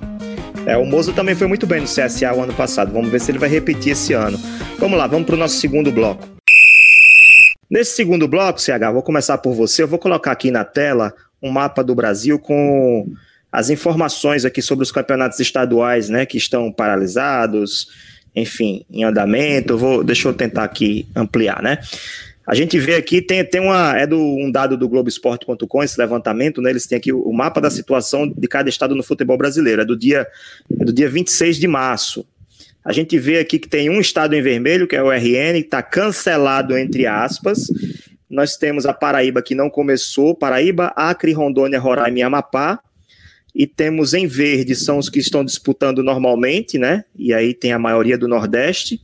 É, 0.67 0.77
o 0.77 0.87
Mozo 0.87 1.13
também 1.13 1.35
foi 1.35 1.47
muito 1.47 1.67
bem 1.67 1.81
no 1.81 1.87
CSA 1.87 2.33
o 2.35 2.43
ano 2.43 2.55
passado. 2.55 2.93
Vamos 2.93 3.11
ver 3.11 3.21
se 3.21 3.31
ele 3.31 3.39
vai 3.39 3.49
repetir 3.49 3.93
esse 3.93 4.13
ano. 4.15 4.39
Vamos 4.79 4.97
lá, 4.97 5.07
vamos 5.07 5.27
para 5.27 5.35
o 5.35 5.39
nosso 5.39 5.57
segundo 5.57 5.93
bloco. 5.93 6.27
Nesse 7.71 7.97
segundo 7.97 8.29
bloco, 8.29 8.61
CH, 8.61 8.93
vou 8.93 9.03
começar 9.03 9.39
por 9.39 9.53
você. 9.53 9.83
Eu 9.83 9.89
vou 9.89 9.99
colocar 9.99 10.33
aqui 10.33 10.51
na 10.51 10.65
tela 10.65 11.13
um 11.45 11.51
mapa 11.51 11.85
do 11.85 11.95
Brasil 11.95 12.39
com 12.39 13.07
as 13.53 13.71
informações 13.71 14.45
aqui 14.45 14.61
sobre 14.61 14.83
os 14.83 14.91
campeonatos 14.91 15.39
estaduais, 15.39 16.09
né, 16.09 16.27
que 16.27 16.37
estão 16.37 16.73
paralisados, 16.73 17.89
enfim, 18.35 18.85
em 18.91 19.05
andamento. 19.05 19.79
Vou, 19.79 20.03
deixa 20.03 20.27
eu 20.27 20.33
tentar 20.33 20.65
aqui 20.65 21.07
ampliar, 21.15 21.63
né? 21.63 21.79
A 22.47 22.55
gente 22.55 22.79
vê 22.79 22.97
aqui, 22.97 23.23
tem, 23.23 23.43
tem 23.45 23.61
uma, 23.61 23.97
é 23.97 24.07
do, 24.07 24.19
um 24.19 24.51
dado 24.51 24.77
do 24.77 24.89
Globoesporte.com, 24.89 25.83
esse 25.83 25.99
levantamento, 25.99 26.61
né? 26.61 26.71
Eles 26.71 26.87
têm 26.87 26.99
aqui 26.99 27.13
o, 27.13 27.33
mapa 27.33 27.61
da 27.61 27.71
situação 27.71 28.29
de 28.29 28.49
cada 28.49 28.69
estado 28.69 28.95
no 28.95 29.03
futebol 29.03 29.39
brasileiro, 29.39 29.83
é 29.83 29.85
do 29.85 29.97
dia, 29.97 30.27
é 30.79 30.85
do 30.85 30.93
dia 30.93 31.09
26 31.09 31.57
de 31.57 31.67
março. 31.67 32.27
A 32.85 32.93
gente 32.93 33.19
vê 33.19 33.39
aqui 33.39 33.59
que 33.59 33.69
tem 33.69 33.89
um 33.89 33.99
estado 33.99 34.35
em 34.35 34.43
vermelho, 34.43 34.87
que 34.87 34.95
é 34.95 35.03
o 35.03 35.11
RN, 35.11 35.59
está 35.59 35.83
cancelado, 35.83 36.77
entre 36.77 37.07
aspas. 37.07 37.69
Nós 38.35 38.57
temos 38.57 38.85
a 38.85 38.93
Paraíba 38.93 39.41
que 39.41 39.55
não 39.55 39.71
começou, 39.71 40.35
Paraíba, 40.35 40.93
Acre, 40.97 41.33
Rondônia, 41.33 41.79
Roraima 41.79 42.19
e 42.19 42.23
Amapá. 42.23 42.81
E 43.55 43.65
temos 43.65 44.13
em 44.13 44.27
verde, 44.27 44.75
são 44.75 44.99
os 44.99 45.09
que 45.09 45.21
estão 45.21 45.45
disputando 45.45 46.03
normalmente, 46.03 46.77
né? 46.77 47.05
E 47.15 47.33
aí 47.33 47.55
tem 47.55 47.73
a 47.73 47.79
maioria 47.79 48.19
do 48.19 48.27
Nordeste. 48.27 49.01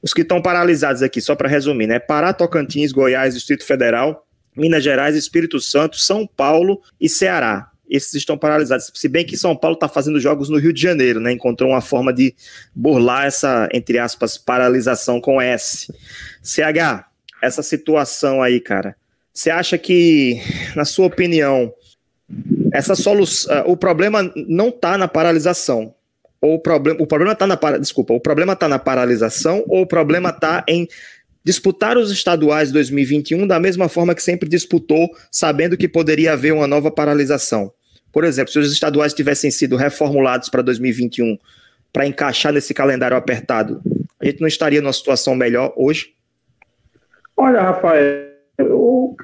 Os 0.00 0.14
que 0.14 0.22
estão 0.22 0.40
paralisados 0.40 1.02
aqui, 1.02 1.20
só 1.20 1.34
para 1.34 1.48
resumir, 1.48 1.88
né? 1.88 1.98
Pará, 1.98 2.32
Tocantins, 2.32 2.92
Goiás, 2.92 3.34
Distrito 3.34 3.66
Federal, 3.66 4.24
Minas 4.56 4.84
Gerais, 4.84 5.16
Espírito 5.16 5.58
Santo, 5.60 5.98
São 5.98 6.24
Paulo 6.24 6.80
e 7.00 7.08
Ceará. 7.08 7.72
esses 7.90 8.14
estão 8.14 8.38
paralisados. 8.38 8.92
Se 8.94 9.08
bem 9.08 9.26
que 9.26 9.36
São 9.36 9.56
Paulo 9.56 9.74
está 9.74 9.88
fazendo 9.88 10.20
jogos 10.20 10.48
no 10.48 10.58
Rio 10.58 10.72
de 10.72 10.80
Janeiro, 10.80 11.18
né? 11.18 11.32
Encontrou 11.32 11.70
uma 11.70 11.80
forma 11.80 12.12
de 12.12 12.36
burlar 12.72 13.26
essa, 13.26 13.68
entre 13.72 13.98
aspas, 13.98 14.38
paralisação 14.38 15.20
com 15.20 15.42
S. 15.42 15.92
CH, 16.40 17.13
essa 17.44 17.62
situação 17.62 18.42
aí, 18.42 18.60
cara. 18.60 18.96
Você 19.32 19.50
acha 19.50 19.76
que, 19.76 20.40
na 20.74 20.84
sua 20.84 21.06
opinião, 21.06 21.72
essa 22.72 22.94
solução, 22.94 23.54
uh, 23.62 23.70
o 23.70 23.76
problema 23.76 24.32
não 24.48 24.68
está 24.68 24.96
na 24.96 25.08
paralisação? 25.08 25.94
Ou 26.40 26.54
o 26.54 26.58
problema, 26.58 27.02
o 27.02 27.06
problema 27.06 27.32
está 27.32 27.46
na 27.46 27.56
desculpa, 27.78 28.12
o 28.14 28.20
problema 28.20 28.52
está 28.52 28.68
na 28.68 28.78
paralisação 28.78 29.64
ou 29.66 29.82
o 29.82 29.86
problema 29.86 30.28
está 30.28 30.64
em 30.68 30.86
disputar 31.42 31.96
os 31.96 32.10
estaduais 32.10 32.70
2021 32.70 33.46
da 33.46 33.58
mesma 33.60 33.88
forma 33.88 34.14
que 34.14 34.22
sempre 34.22 34.48
disputou, 34.48 35.08
sabendo 35.30 35.76
que 35.76 35.88
poderia 35.88 36.32
haver 36.32 36.52
uma 36.52 36.66
nova 36.66 36.90
paralisação. 36.90 37.72
Por 38.12 38.24
exemplo, 38.24 38.52
se 38.52 38.58
os 38.58 38.72
estaduais 38.72 39.12
tivessem 39.12 39.50
sido 39.50 39.76
reformulados 39.76 40.48
para 40.48 40.62
2021 40.62 41.36
para 41.92 42.06
encaixar 42.06 42.52
nesse 42.52 42.72
calendário 42.72 43.16
apertado, 43.16 43.82
a 44.20 44.26
gente 44.26 44.40
não 44.40 44.48
estaria 44.48 44.80
numa 44.80 44.92
situação 44.92 45.34
melhor 45.34 45.72
hoje? 45.76 46.13
Olha, 47.36 47.62
Rafael, 47.62 48.34
o 48.60 49.16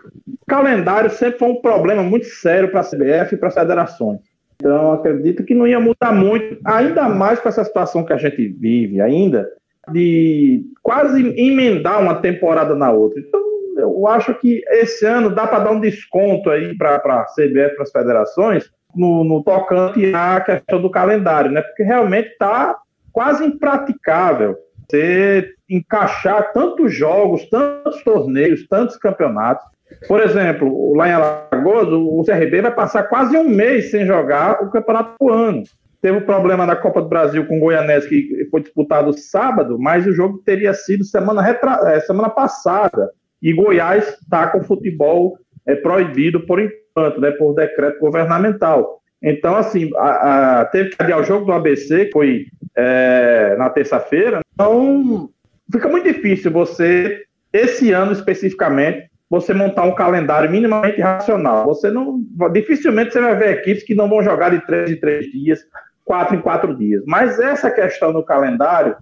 calendário 0.46 1.10
sempre 1.10 1.38
foi 1.38 1.48
um 1.48 1.60
problema 1.60 2.02
muito 2.02 2.26
sério 2.26 2.70
para 2.70 2.80
a 2.80 2.84
CBF 2.84 3.34
e 3.34 3.38
para 3.38 3.48
as 3.48 3.54
federações. 3.54 4.20
Então, 4.56 4.92
acredito 4.92 5.44
que 5.44 5.54
não 5.54 5.66
ia 5.66 5.80
mudar 5.80 6.12
muito, 6.12 6.58
ainda 6.64 7.08
mais 7.08 7.40
com 7.40 7.48
essa 7.48 7.64
situação 7.64 8.04
que 8.04 8.12
a 8.12 8.18
gente 8.18 8.48
vive 8.48 9.00
ainda, 9.00 9.48
de 9.90 10.62
quase 10.82 11.26
emendar 11.38 12.00
uma 12.00 12.16
temporada 12.16 12.74
na 12.74 12.92
outra. 12.92 13.20
Então, 13.20 13.40
eu 13.78 14.06
acho 14.06 14.34
que 14.34 14.62
esse 14.68 15.06
ano 15.06 15.34
dá 15.34 15.46
para 15.46 15.64
dar 15.64 15.70
um 15.70 15.80
desconto 15.80 16.50
aí 16.50 16.76
para 16.76 16.96
a 16.96 17.24
CBF, 17.24 17.74
para 17.74 17.82
as 17.82 17.90
federações, 17.90 18.70
no, 18.94 19.24
no, 19.24 19.42
tocante 19.42 20.12
à 20.14 20.40
questão 20.40 20.82
do 20.82 20.90
calendário, 20.90 21.50
né? 21.50 21.62
Porque 21.62 21.82
realmente 21.82 22.28
está 22.28 22.76
quase 23.12 23.44
impraticável 23.44 24.56
você 24.90 25.52
encaixar 25.68 26.52
tantos 26.52 26.92
jogos, 26.92 27.48
tantos 27.48 28.02
torneios, 28.02 28.66
tantos 28.66 28.96
campeonatos. 28.96 29.64
Por 30.06 30.20
exemplo, 30.20 30.94
lá 30.96 31.08
em 31.08 31.12
Alagoas, 31.12 31.88
o 31.88 32.22
CRB 32.24 32.62
vai 32.62 32.74
passar 32.74 33.04
quase 33.04 33.36
um 33.36 33.48
mês 33.48 33.90
sem 33.90 34.06
jogar 34.06 34.62
o 34.62 34.70
campeonato 34.70 35.14
do 35.20 35.30
ano. 35.30 35.62
Teve 36.00 36.18
um 36.18 36.24
problema 36.24 36.64
na 36.64 36.76
Copa 36.76 37.02
do 37.02 37.08
Brasil 37.08 37.46
com 37.46 37.58
o 37.58 37.60
Goianese, 37.60 38.08
que 38.08 38.48
foi 38.50 38.62
disputado 38.62 39.12
sábado, 39.12 39.78
mas 39.78 40.06
o 40.06 40.12
jogo 40.12 40.38
teria 40.38 40.72
sido 40.72 41.04
semana, 41.04 41.42
retra... 41.42 41.78
É, 41.92 42.00
semana 42.00 42.30
passada. 42.30 43.10
E 43.42 43.52
Goiás 43.52 44.08
está 44.20 44.46
com 44.46 44.62
futebol 44.62 45.36
é, 45.66 45.74
proibido 45.74 46.46
por 46.46 46.60
enquanto, 46.60 47.20
né, 47.20 47.30
por 47.32 47.54
decreto 47.54 48.00
governamental. 48.00 48.99
Então, 49.22 49.54
assim, 49.56 49.90
a, 49.96 50.60
a, 50.60 50.64
teve 50.66 50.90
que 50.90 51.02
adiar 51.02 51.20
o 51.20 51.24
jogo 51.24 51.46
do 51.46 51.52
ABC, 51.52 52.06
que 52.06 52.12
foi 52.12 52.46
é, 52.76 53.54
na 53.58 53.68
terça-feira. 53.68 54.40
Então, 54.54 55.30
fica 55.70 55.88
muito 55.88 56.04
difícil 56.04 56.50
você, 56.50 57.24
esse 57.52 57.92
ano 57.92 58.12
especificamente, 58.12 59.10
você 59.28 59.54
montar 59.54 59.84
um 59.84 59.94
calendário 59.94 60.50
minimamente 60.50 61.00
racional. 61.00 61.64
Você 61.66 61.90
não, 61.90 62.20
dificilmente 62.52 63.12
você 63.12 63.20
vai 63.20 63.36
ver 63.36 63.58
equipes 63.58 63.84
que 63.84 63.94
não 63.94 64.08
vão 64.08 64.22
jogar 64.22 64.50
de 64.50 64.64
três 64.66 64.90
em 64.90 64.96
três 64.96 65.26
dias, 65.30 65.60
quatro 66.04 66.34
em 66.34 66.40
quatro 66.40 66.74
dias. 66.76 67.02
Mas 67.06 67.38
essa 67.38 67.70
questão 67.70 68.12
do 68.12 68.24
calendário 68.24 68.96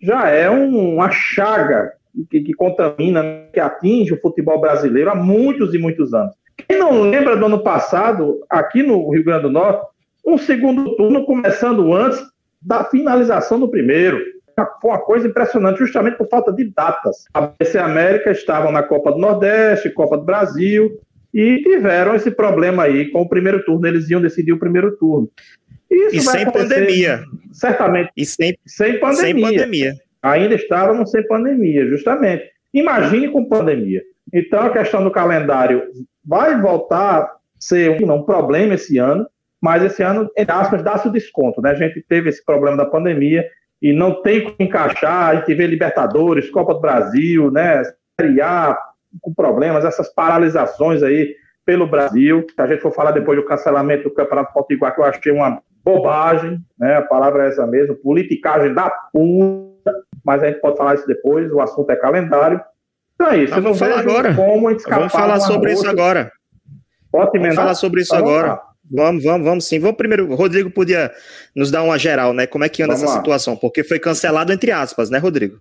já 0.00 0.28
é 0.30 0.48
um, 0.48 0.94
uma 0.94 1.10
chaga 1.10 1.92
que, 2.30 2.40
que, 2.40 2.54
contamina, 2.54 3.22
que 3.52 3.60
atinge 3.60 4.14
o 4.14 4.20
futebol 4.20 4.60
brasileiro 4.60 5.10
há 5.10 5.14
muitos 5.14 5.74
e 5.74 5.78
muitos 5.78 6.14
anos. 6.14 6.34
Quem 6.68 6.78
não 6.78 7.02
lembra 7.02 7.36
do 7.36 7.46
ano 7.46 7.62
passado, 7.62 8.40
aqui 8.48 8.82
no 8.82 9.10
Rio 9.10 9.24
Grande 9.24 9.42
do 9.42 9.50
Norte, 9.50 9.86
um 10.24 10.38
segundo 10.38 10.96
turno 10.96 11.24
começando 11.24 11.92
antes 11.92 12.20
da 12.60 12.84
finalização 12.84 13.60
do 13.60 13.68
primeiro. 13.68 14.18
Foi 14.80 14.90
uma 14.90 15.00
coisa 15.00 15.26
impressionante, 15.26 15.78
justamente 15.78 16.16
por 16.16 16.28
falta 16.28 16.52
de 16.52 16.64
datas. 16.64 17.24
A 17.34 17.40
BC 17.42 17.78
América 17.78 18.30
estavam 18.30 18.70
na 18.70 18.82
Copa 18.82 19.12
do 19.12 19.18
Nordeste, 19.18 19.90
Copa 19.90 20.16
do 20.16 20.24
Brasil, 20.24 20.98
e 21.32 21.60
tiveram 21.62 22.14
esse 22.14 22.30
problema 22.30 22.84
aí 22.84 23.10
com 23.10 23.22
o 23.22 23.28
primeiro 23.28 23.64
turno. 23.64 23.86
Eles 23.86 24.08
iam 24.08 24.20
decidir 24.20 24.52
o 24.52 24.58
primeiro 24.58 24.96
turno. 24.96 25.28
Isso 25.90 26.16
e 26.16 26.20
sem 26.20 26.50
pandemia. 26.50 27.24
Certamente. 27.52 28.10
E 28.16 28.24
sem, 28.24 28.56
sem 28.64 29.00
pandemia. 29.00 29.48
Sem 29.48 29.56
pandemia. 29.58 29.94
Ainda 30.22 30.54
estávamos 30.54 31.10
sem 31.10 31.26
pandemia, 31.26 31.86
justamente. 31.88 32.53
Imagine 32.74 33.28
com 33.28 33.48
pandemia. 33.48 34.02
Então, 34.32 34.60
a 34.60 34.70
questão 34.70 35.04
do 35.04 35.10
calendário 35.10 35.84
vai 36.24 36.60
voltar 36.60 37.20
a 37.20 37.36
ser 37.58 38.02
um, 38.02 38.12
um 38.12 38.22
problema 38.22 38.74
esse 38.74 38.98
ano, 38.98 39.26
mas 39.62 39.82
esse 39.82 40.02
ano, 40.02 40.28
entre 40.36 40.52
aspas, 40.52 40.82
dá-se 40.82 41.08
o 41.08 41.12
desconto. 41.12 41.62
Né? 41.62 41.70
A 41.70 41.74
gente 41.74 42.04
teve 42.06 42.28
esse 42.28 42.44
problema 42.44 42.76
da 42.76 42.84
pandemia 42.84 43.48
e 43.80 43.92
não 43.92 44.22
tem 44.22 44.42
como 44.42 44.56
encaixar. 44.58 45.30
A 45.30 45.34
gente 45.36 45.54
vê 45.54 45.66
Libertadores, 45.66 46.50
Copa 46.50 46.74
do 46.74 46.80
Brasil, 46.80 47.50
né? 47.50 47.82
Série 48.18 48.40
A, 48.40 48.78
com 49.20 49.32
problemas, 49.32 49.84
essas 49.84 50.12
paralisações 50.12 51.02
aí 51.02 51.34
pelo 51.64 51.86
Brasil. 51.86 52.46
A 52.58 52.66
gente 52.66 52.80
for 52.80 52.92
falar 52.92 53.12
depois 53.12 53.38
do 53.38 53.44
cancelamento 53.44 54.04
do 54.04 54.14
Campeonato 54.14 54.52
Potiguar, 54.52 54.94
que 54.94 55.00
eu 55.00 55.04
achei 55.04 55.32
uma 55.32 55.62
bobagem, 55.84 56.58
né? 56.78 56.96
A 56.96 57.02
palavra 57.02 57.44
é 57.44 57.48
essa 57.48 57.66
mesmo, 57.66 57.94
politicagem 57.96 58.74
da 58.74 58.90
puta, 59.12 59.73
mas 60.24 60.42
a 60.42 60.46
gente 60.46 60.60
pode 60.60 60.76
falar 60.76 60.94
isso 60.94 61.06
depois, 61.06 61.52
o 61.52 61.60
assunto 61.60 61.90
é 61.90 61.96
calendário. 61.96 62.60
Então 63.14 63.28
é 63.28 63.44
isso, 63.44 63.54
vamos 63.60 63.78
falar 63.78 64.00
agora. 64.00 64.34
como 64.34 64.70
escapar 64.70 64.98
Vamos 64.98 65.12
falar 65.12 65.40
sobre 65.40 65.72
isso 65.72 65.86
agora. 65.86 66.32
Pode 67.12 67.38
vamos 67.38 67.54
falar 67.54 67.74
sobre 67.74 68.00
isso 68.00 68.14
vamos 68.14 68.28
agora. 68.28 68.60
Vamos, 68.90 69.24
vamos, 69.24 69.46
vamos 69.46 69.64
sim. 69.64 69.78
Vamos 69.78 69.96
primeiro, 69.96 70.30
o 70.30 70.34
Rodrigo 70.34 70.70
podia 70.70 71.10
nos 71.54 71.70
dar 71.70 71.82
uma 71.82 71.98
geral, 71.98 72.32
né? 72.32 72.46
Como 72.46 72.64
é 72.64 72.68
que 72.68 72.82
anda 72.82 72.94
vamos 72.94 73.04
essa 73.04 73.14
lá. 73.14 73.20
situação? 73.20 73.56
Porque 73.56 73.84
foi 73.84 73.98
cancelado 73.98 74.52
entre 74.52 74.72
aspas, 74.72 75.10
né, 75.10 75.18
Rodrigo? 75.18 75.60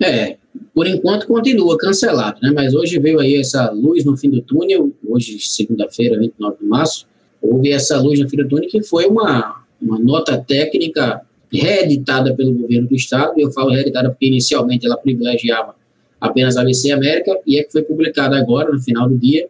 É, 0.00 0.36
por 0.74 0.86
enquanto 0.86 1.26
continua 1.26 1.76
cancelado, 1.76 2.38
né? 2.42 2.52
Mas 2.54 2.74
hoje 2.74 2.98
veio 2.98 3.18
aí 3.18 3.36
essa 3.36 3.70
luz 3.70 4.04
no 4.04 4.16
fim 4.16 4.30
do 4.30 4.42
túnel, 4.42 4.92
hoje, 5.08 5.38
segunda-feira, 5.40 6.18
29 6.18 6.58
de 6.60 6.66
março, 6.66 7.06
houve 7.40 7.72
essa 7.72 7.98
luz 8.00 8.20
no 8.20 8.28
fim 8.28 8.36
do 8.36 8.48
túnel 8.48 8.68
que 8.68 8.82
foi 8.82 9.06
uma, 9.06 9.64
uma 9.80 9.98
nota 9.98 10.38
técnica 10.38 11.22
reeditada 11.50 12.34
pelo 12.34 12.52
governo 12.52 12.88
do 12.88 12.94
estado, 12.94 13.34
eu 13.38 13.50
falo 13.50 13.70
reeditada 13.70 14.10
porque 14.10 14.26
inicialmente 14.26 14.86
ela 14.86 14.96
privilegiava 14.96 15.74
apenas 16.20 16.56
a 16.56 16.62
ABC 16.62 16.90
América, 16.90 17.38
e 17.46 17.58
é 17.58 17.62
que 17.62 17.72
foi 17.72 17.82
publicada 17.82 18.36
agora, 18.36 18.72
no 18.72 18.80
final 18.80 19.08
do 19.08 19.16
dia, 19.16 19.48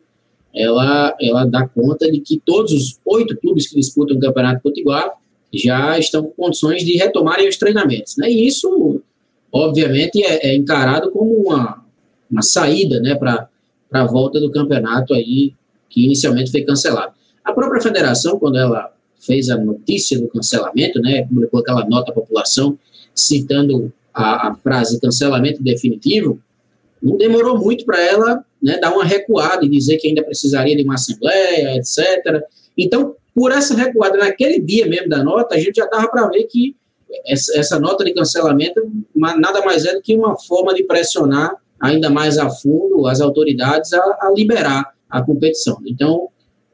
ela, 0.55 1.17
ela 1.21 1.45
dá 1.45 1.67
conta 1.67 2.11
de 2.11 2.21
que 2.21 2.41
todos 2.45 2.73
os 2.73 2.99
oito 3.05 3.37
clubes 3.37 3.69
que 3.69 3.77
disputam 3.77 4.17
o 4.17 4.21
Campeonato 4.21 4.63
Potiguar 4.63 5.13
já 5.53 5.99
estão 5.99 6.25
com 6.25 6.45
condições 6.45 6.85
de 6.85 6.97
retomarem 6.97 7.49
os 7.49 7.57
treinamentos. 7.57 8.17
Né? 8.17 8.31
E 8.31 8.47
isso, 8.47 9.01
obviamente, 9.53 10.23
é, 10.23 10.49
é 10.49 10.55
encarado 10.55 11.11
como 11.11 11.33
uma, 11.33 11.85
uma 12.31 12.43
saída 12.43 13.01
né, 13.01 13.15
para 13.15 13.49
a 13.93 14.05
volta 14.05 14.41
do 14.41 14.51
campeonato 14.51 15.15
aí, 15.15 15.55
que 15.89 16.05
inicialmente 16.05 16.51
foi 16.51 16.63
cancelado. 16.63 17.13
A 17.43 17.53
própria 17.53 17.81
federação, 17.81 18.39
quando 18.39 18.59
ela 18.59 18.93
fez 19.29 19.51
a 19.51 19.57
notícia 19.57 20.19
do 20.19 20.27
cancelamento, 20.29 20.99
né, 21.01 21.27
publicou 21.27 21.61
aquela 21.61 21.87
nota 21.87 22.11
à 22.11 22.15
população 22.15 22.79
citando 23.15 23.93
a, 24.13 24.49
a 24.49 24.55
frase 24.57 25.01
cancelamento 25.01 25.63
definitivo, 25.63 26.41
não 27.01 27.17
demorou 27.17 27.59
muito 27.59 27.85
para 27.85 28.01
ela 28.01 28.45
né, 28.61 28.79
dar 28.79 28.93
uma 28.93 29.05
recuada 29.05 29.65
e 29.65 29.69
dizer 29.69 29.99
que 29.99 30.09
ainda 30.09 30.25
precisaria 30.25 30.77
de 30.77 30.83
uma 30.83 30.95
assembleia, 30.95 31.77
etc. 31.77 32.43
Então, 32.77 33.15
por 33.35 33.53
essa 33.53 33.75
recuada, 33.75 34.19
naquele 34.19 34.61
dia 34.61 34.87
mesmo 34.87 35.09
da 35.09 35.23
nota, 35.23 35.55
a 35.55 35.59
gente 35.59 35.77
já 35.77 35.85
estava 35.85 36.09
para 36.09 36.27
ver 36.29 36.45
que 36.45 36.75
essa, 37.27 37.59
essa, 37.59 37.79
nota 37.79 38.05
de 38.05 38.13
cancelamento 38.13 38.81
nada 39.15 39.65
mais 39.65 39.85
é 39.85 39.95
do 39.95 40.03
que 40.03 40.17
uma 40.17 40.37
forma 40.39 40.75
de 40.75 40.83
pressionar 40.85 41.55
ainda 41.81 42.11
mais 42.11 42.39
a 42.39 42.51
fundo 42.51 43.07
as 43.07 43.21
autoridades 43.21 43.93
a, 43.93 43.99
a 43.99 44.33
liberar 44.35 44.93
a 45.09 45.23
competição. 45.23 45.79
Então, 45.87 46.29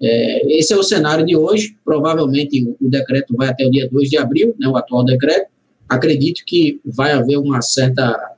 é, 0.04 0.58
esse 0.58 0.72
é 0.72 0.76
o 0.76 0.82
cenário 0.82 1.24
de 1.24 1.36
hoje. 1.36 1.76
Provavelmente 1.84 2.76
o, 2.80 2.88
decreto 2.88 3.34
vai 3.36 3.48
até 3.48 3.66
o 3.66 3.70
dia 3.70 3.88
2 3.90 4.10
de 4.10 4.18
abril, 4.18 4.54
né, 4.58 4.68
o 4.68 4.76
atual 4.76 5.04
decreto. 5.04 5.48
Acredito 5.88 6.42
que 6.46 6.80
vai 6.84 7.12
haver 7.12 7.38
uma 7.38 7.60
certa 7.62 8.34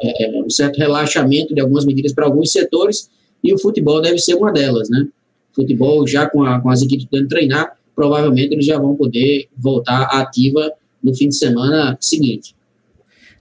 é, 0.00 0.24
é, 0.24 0.42
um 0.42 0.50
certo 0.50 0.76
relaxamento 0.76 1.54
de 1.54 1.60
algumas 1.60 1.86
medidas 1.86 2.12
para 2.12 2.26
alguns 2.26 2.52
setores, 2.52 3.10
e 3.42 3.54
o 3.54 3.58
futebol 3.58 4.02
deve 4.02 4.18
ser 4.18 4.34
uma 4.34 4.52
delas, 4.52 4.90
né? 4.90 5.06
Futebol, 5.52 6.06
já 6.06 6.28
com, 6.28 6.42
a, 6.42 6.60
com 6.60 6.70
as 6.70 6.82
equipes 6.82 7.06
podendo 7.06 7.28
treinar, 7.28 7.72
provavelmente 7.94 8.52
eles 8.52 8.66
já 8.66 8.78
vão 8.78 8.94
poder 8.94 9.48
voltar 9.56 10.02
ativa 10.02 10.72
no 11.02 11.14
fim 11.14 11.28
de 11.28 11.36
semana 11.36 11.96
seguinte. 12.00 12.54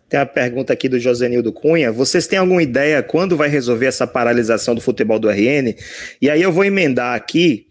Tem 0.07 0.19
a 0.19 0.25
pergunta 0.25 0.71
aqui 0.71 0.87
do 0.87 0.97
Josenildo 0.97 1.51
Cunha. 1.51 1.91
Vocês 1.91 2.27
têm 2.27 2.39
alguma 2.39 2.63
ideia 2.63 3.03
quando 3.03 3.35
vai 3.35 3.49
resolver 3.49 3.87
essa 3.87 4.07
paralisação 4.07 4.73
do 4.73 4.79
futebol 4.79 5.19
do 5.19 5.29
RN? 5.29 5.75
E 6.21 6.29
aí 6.29 6.41
eu 6.41 6.51
vou 6.51 6.63
emendar 6.63 7.13
aqui, 7.13 7.66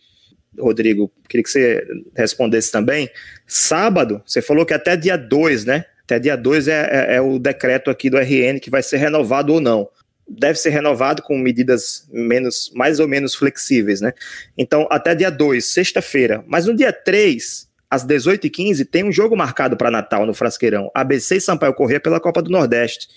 Rodrigo, 0.58 1.10
queria 1.28 1.42
que 1.42 1.50
você 1.50 1.86
respondesse 2.16 2.70
também. 2.70 3.10
Sábado, 3.46 4.22
você 4.24 4.40
falou 4.42 4.66
que 4.66 4.74
até 4.74 4.96
dia 4.96 5.16
2, 5.16 5.64
né? 5.64 5.84
Até 6.04 6.18
dia 6.18 6.36
2 6.36 6.68
é, 6.68 6.88
é, 6.90 7.16
é, 7.16 7.20
o 7.20 7.38
decreto 7.38 7.90
aqui 7.90 8.08
do 8.08 8.18
RN 8.18 8.60
que 8.60 8.70
vai 8.70 8.82
ser 8.82 8.98
renovado 8.98 9.52
ou 9.52 9.60
não. 9.60 9.88
deve 10.28 10.58
ser 10.58 10.70
renovado 10.70 11.22
com 11.22 11.38
medidas 11.38 12.08
menos, 12.12 12.72
mais 12.74 12.98
ou 12.98 13.06
menos 13.06 13.34
flexíveis, 13.34 14.00
né? 14.00 14.12
Então, 14.56 14.86
até 14.90 15.14
dia 15.14 15.30
2, 15.30 15.64
sexta-feira. 15.64 16.44
Mas 16.46 16.66
no 16.66 16.74
dia 16.74 16.92
3, 16.92 17.68
às 17.88 18.04
18h15, 18.04 18.86
tem 18.88 19.04
um 19.04 19.12
jogo 19.12 19.36
marcado 19.36 19.76
para 19.76 19.90
Natal 19.90 20.26
no 20.26 20.34
Frasqueirão. 20.34 20.90
ABC 20.94 21.36
e 21.36 21.40
Sampaio 21.40 21.74
Corrêa 21.74 22.00
pela 22.00 22.20
Copa 22.20 22.42
do 22.42 22.50
Nordeste. 22.50 23.08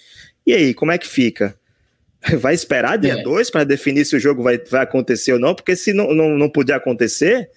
E 0.46 0.54
aí, 0.54 0.74
como 0.74 0.92
é 0.92 0.98
que 0.98 1.08
fica? 1.08 1.59
Vai 2.40 2.54
esperar 2.54 2.98
dia 2.98 3.24
2 3.24 3.48
é. 3.48 3.52
para 3.52 3.64
definir 3.64 4.06
se 4.06 4.16
o 4.16 4.20
jogo 4.20 4.44
vai, 4.44 4.58
vai 4.58 4.84
acontecer 4.84 5.34
ou 5.34 5.40
não? 5.40 5.56
Porque 5.56 5.76
se 5.76 5.94
não, 5.94 6.14
não, 6.14 6.38
não 6.38 6.50
puder 6.50 6.74
acontecer, 6.74 7.50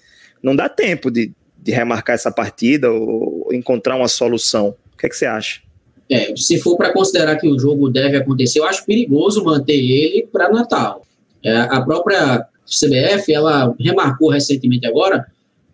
não 0.43 0.55
dá 0.55 0.69
tempo 0.69 1.11
de, 1.11 1.33
de 1.59 1.73
remarcar 1.73 2.15
essa 2.15 2.31
partida 2.31 2.91
ou 2.91 3.49
encontrar 3.53 3.97
uma 3.97 4.09
solução. 4.09 4.77
O 4.93 4.97
que, 4.97 5.07
é 5.07 5.09
que 5.09 5.17
você 5.17 5.27
acha? 5.27 5.61
É, 6.09 6.35
se 6.37 6.61
for 6.61 6.77
para 6.77 6.93
considerar 6.93 7.37
que 7.37 7.49
o 7.49 7.59
jogo 7.59 7.89
deve 7.89 8.17
acontecer, 8.17 8.61
eu 8.61 8.65
acho 8.65 8.85
perigoso 8.85 9.45
manter 9.45 9.75
ele 9.75 10.29
para 10.31 10.51
Natal. 10.51 11.07
É, 11.45 11.57
a 11.57 11.81
própria 11.81 12.47
CBF, 12.67 13.33
ela 13.33 13.75
remarcou 13.81 14.31
recentemente 14.31 14.87
agora 14.87 15.27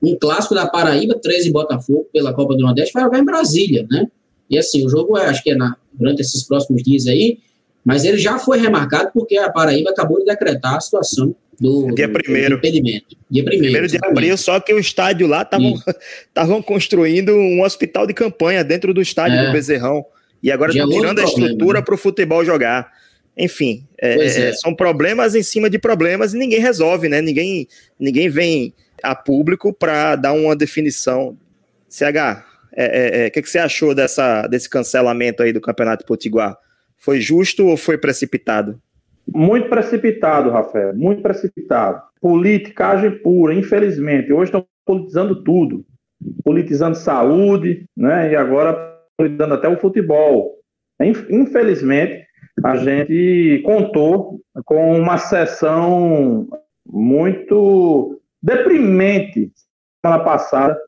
um 0.03 0.17
clássico 0.17 0.55
da 0.55 0.67
Paraíba, 0.67 1.19
13 1.21 1.51
Botafogo, 1.51 2.09
pela 2.13 2.33
Copa 2.33 2.55
do 2.55 2.63
Nordeste, 2.63 2.93
vai 2.93 3.03
jogar 3.03 3.19
em 3.19 3.25
Brasília, 3.25 3.87
né? 3.91 4.07
E 4.49 4.57
assim, 4.57 4.87
o 4.87 4.89
jogo 4.89 5.19
é, 5.19 5.27
acho 5.27 5.43
que 5.43 5.51
é 5.51 5.55
na, 5.55 5.77
durante 5.93 6.21
esses 6.21 6.47
próximos 6.47 6.83
dias 6.83 7.07
aí, 7.07 7.39
mas 7.89 8.05
ele 8.05 8.19
já 8.19 8.39
foi 8.39 8.59
remarcado 8.59 9.11
porque 9.15 9.39
a 9.39 9.51
Paraíba 9.51 9.91
acabou 9.91 10.19
de 10.19 10.27
decretar 10.27 10.75
a 10.75 10.81
situação 10.81 11.35
do, 11.59 11.95
dia 11.95 12.07
primeiro. 12.07 12.51
Do 12.51 12.59
impedimento. 12.59 13.17
Dia 13.31 13.43
primeiro, 13.43 13.65
primeiro 13.65 13.89
de 13.89 13.99
abril, 14.05 14.37
só 14.37 14.61
que 14.61 14.75
o 14.75 14.79
estádio 14.79 15.27
lá 15.27 15.41
estavam 16.29 16.61
construindo 16.61 17.33
um 17.33 17.63
hospital 17.63 18.07
de 18.07 18.13
campanha 18.13 18.63
dentro 18.63 18.93
do 18.93 19.01
estádio 19.01 19.39
é. 19.39 19.47
do 19.47 19.53
Bezerrão. 19.53 20.05
E 20.43 20.53
agora 20.53 20.71
estão 20.71 20.91
tirando 20.91 21.19
a 21.19 21.25
estrutura 21.25 21.79
né? 21.79 21.85
para 21.85 21.95
o 21.95 21.99
futebol 21.99 22.45
jogar. 22.45 22.93
Enfim, 23.35 23.87
é, 23.99 24.19
é, 24.19 24.49
é. 24.49 24.53
são 24.53 24.75
problemas 24.75 25.35
em 25.35 25.43
cima 25.43 25.71
de 25.71 25.79
problemas 25.79 26.35
e 26.35 26.39
ninguém 26.39 26.61
resolve, 26.61 27.09
né? 27.09 27.23
Ninguém, 27.23 27.67
ninguém 27.99 28.29
vem 28.29 28.75
a 29.03 29.15
público 29.15 29.73
para 29.73 30.15
dar 30.15 30.35
uma 30.35 30.55
definição. 30.55 31.39
CH, 31.89 32.05
o 32.05 32.05
é, 32.77 32.85
é, 32.85 33.27
é, 33.27 33.31
que, 33.31 33.41
que 33.41 33.49
você 33.49 33.59
achou 33.59 33.95
dessa, 33.95 34.47
desse 34.47 34.69
cancelamento 34.69 35.43
aí 35.43 35.55
do 35.55 35.61
Campeonato 35.61 36.05
Potiguar? 36.05 36.59
Foi 36.99 37.21
justo 37.21 37.67
ou 37.67 37.77
foi 37.77 37.97
precipitado? 37.97 38.81
Muito 39.27 39.69
precipitado, 39.69 40.51
Rafael, 40.51 40.95
muito 40.97 41.23
precipitado. 41.23 42.03
Politicagem 42.21 43.11
pura, 43.19 43.55
infelizmente. 43.55 44.33
Hoje 44.33 44.45
estão 44.45 44.67
politizando 44.85 45.43
tudo. 45.43 45.85
Politizando 46.43 46.97
saúde, 46.97 47.85
né? 47.97 48.33
E 48.33 48.37
agora 48.37 48.97
politizando 49.17 49.55
até 49.55 49.69
o 49.69 49.79
futebol. 49.79 50.57
Infelizmente, 51.31 52.27
a 52.65 52.77
gente 52.77 53.63
contou 53.65 54.41
com 54.65 54.99
uma 54.99 55.19
sessão 55.19 56.49
muito 56.85 58.21
deprimente 58.43 59.53
semana 60.05 60.25
passada 60.25 60.79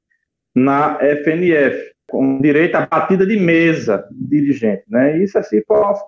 na 0.55 0.99
FNF, 0.99 1.92
com 2.11 2.40
direito 2.40 2.75
à 2.77 2.87
batida 2.87 3.27
de 3.27 3.38
mesa 3.38 4.07
dirigente. 4.11 4.85
Né? 4.88 5.18
Isso, 5.18 5.38
assim, 5.38 5.62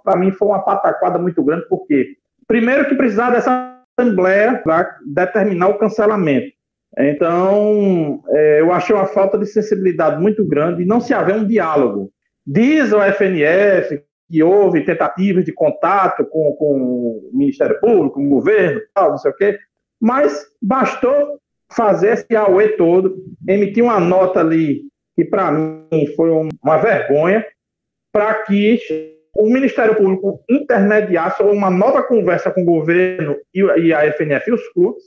para 0.04 0.16
mim, 0.16 0.32
foi 0.32 0.48
uma 0.48 0.60
pataquada 0.62 1.18
muito 1.18 1.42
grande, 1.42 1.66
porque, 1.68 2.16
primeiro, 2.46 2.88
que 2.88 2.94
precisava 2.94 3.32
dessa 3.32 3.72
Assembleia 3.98 4.58
para 4.58 4.96
determinar 5.06 5.68
o 5.68 5.78
cancelamento. 5.78 6.50
Então, 6.98 8.22
é, 8.28 8.60
eu 8.60 8.72
achei 8.72 8.94
uma 8.94 9.06
falta 9.06 9.38
de 9.38 9.46
sensibilidade 9.46 10.20
muito 10.20 10.46
grande 10.46 10.82
e 10.82 10.86
não 10.86 11.00
se 11.00 11.12
haver 11.12 11.36
um 11.36 11.46
diálogo. 11.46 12.10
Diz 12.46 12.92
o 12.92 13.00
FNF 13.00 14.02
que 14.28 14.42
houve 14.42 14.84
tentativas 14.84 15.44
de 15.44 15.52
contato 15.52 16.24
com, 16.24 16.52
com 16.52 16.74
o 16.74 17.30
Ministério 17.34 17.78
Público, 17.80 18.14
com 18.14 18.26
o 18.26 18.30
governo, 18.30 18.80
tal, 18.94 19.10
não 19.10 19.18
sei 19.18 19.30
o 19.30 19.36
quê, 19.36 19.58
mas 20.00 20.46
bastou 20.60 21.38
fazer 21.70 22.12
esse 22.12 22.34
AUE 22.34 22.76
todo, 22.76 23.16
emitir 23.46 23.84
uma 23.84 24.00
nota 24.00 24.40
ali 24.40 24.82
que 25.16 25.24
para 25.24 25.50
mim 25.50 26.06
foi 26.16 26.30
uma 26.30 26.78
vergonha, 26.78 27.44
para 28.12 28.34
que 28.42 28.78
o 29.34 29.48
Ministério 29.48 29.96
Público 29.96 30.42
intermediasse 30.48 31.42
uma 31.42 31.70
nova 31.70 32.02
conversa 32.02 32.50
com 32.50 32.62
o 32.62 32.66
governo 32.66 33.36
e 33.54 33.92
a 33.92 34.06
FNF 34.12 34.50
e 34.50 34.54
os 34.54 34.68
clubes, 34.68 35.04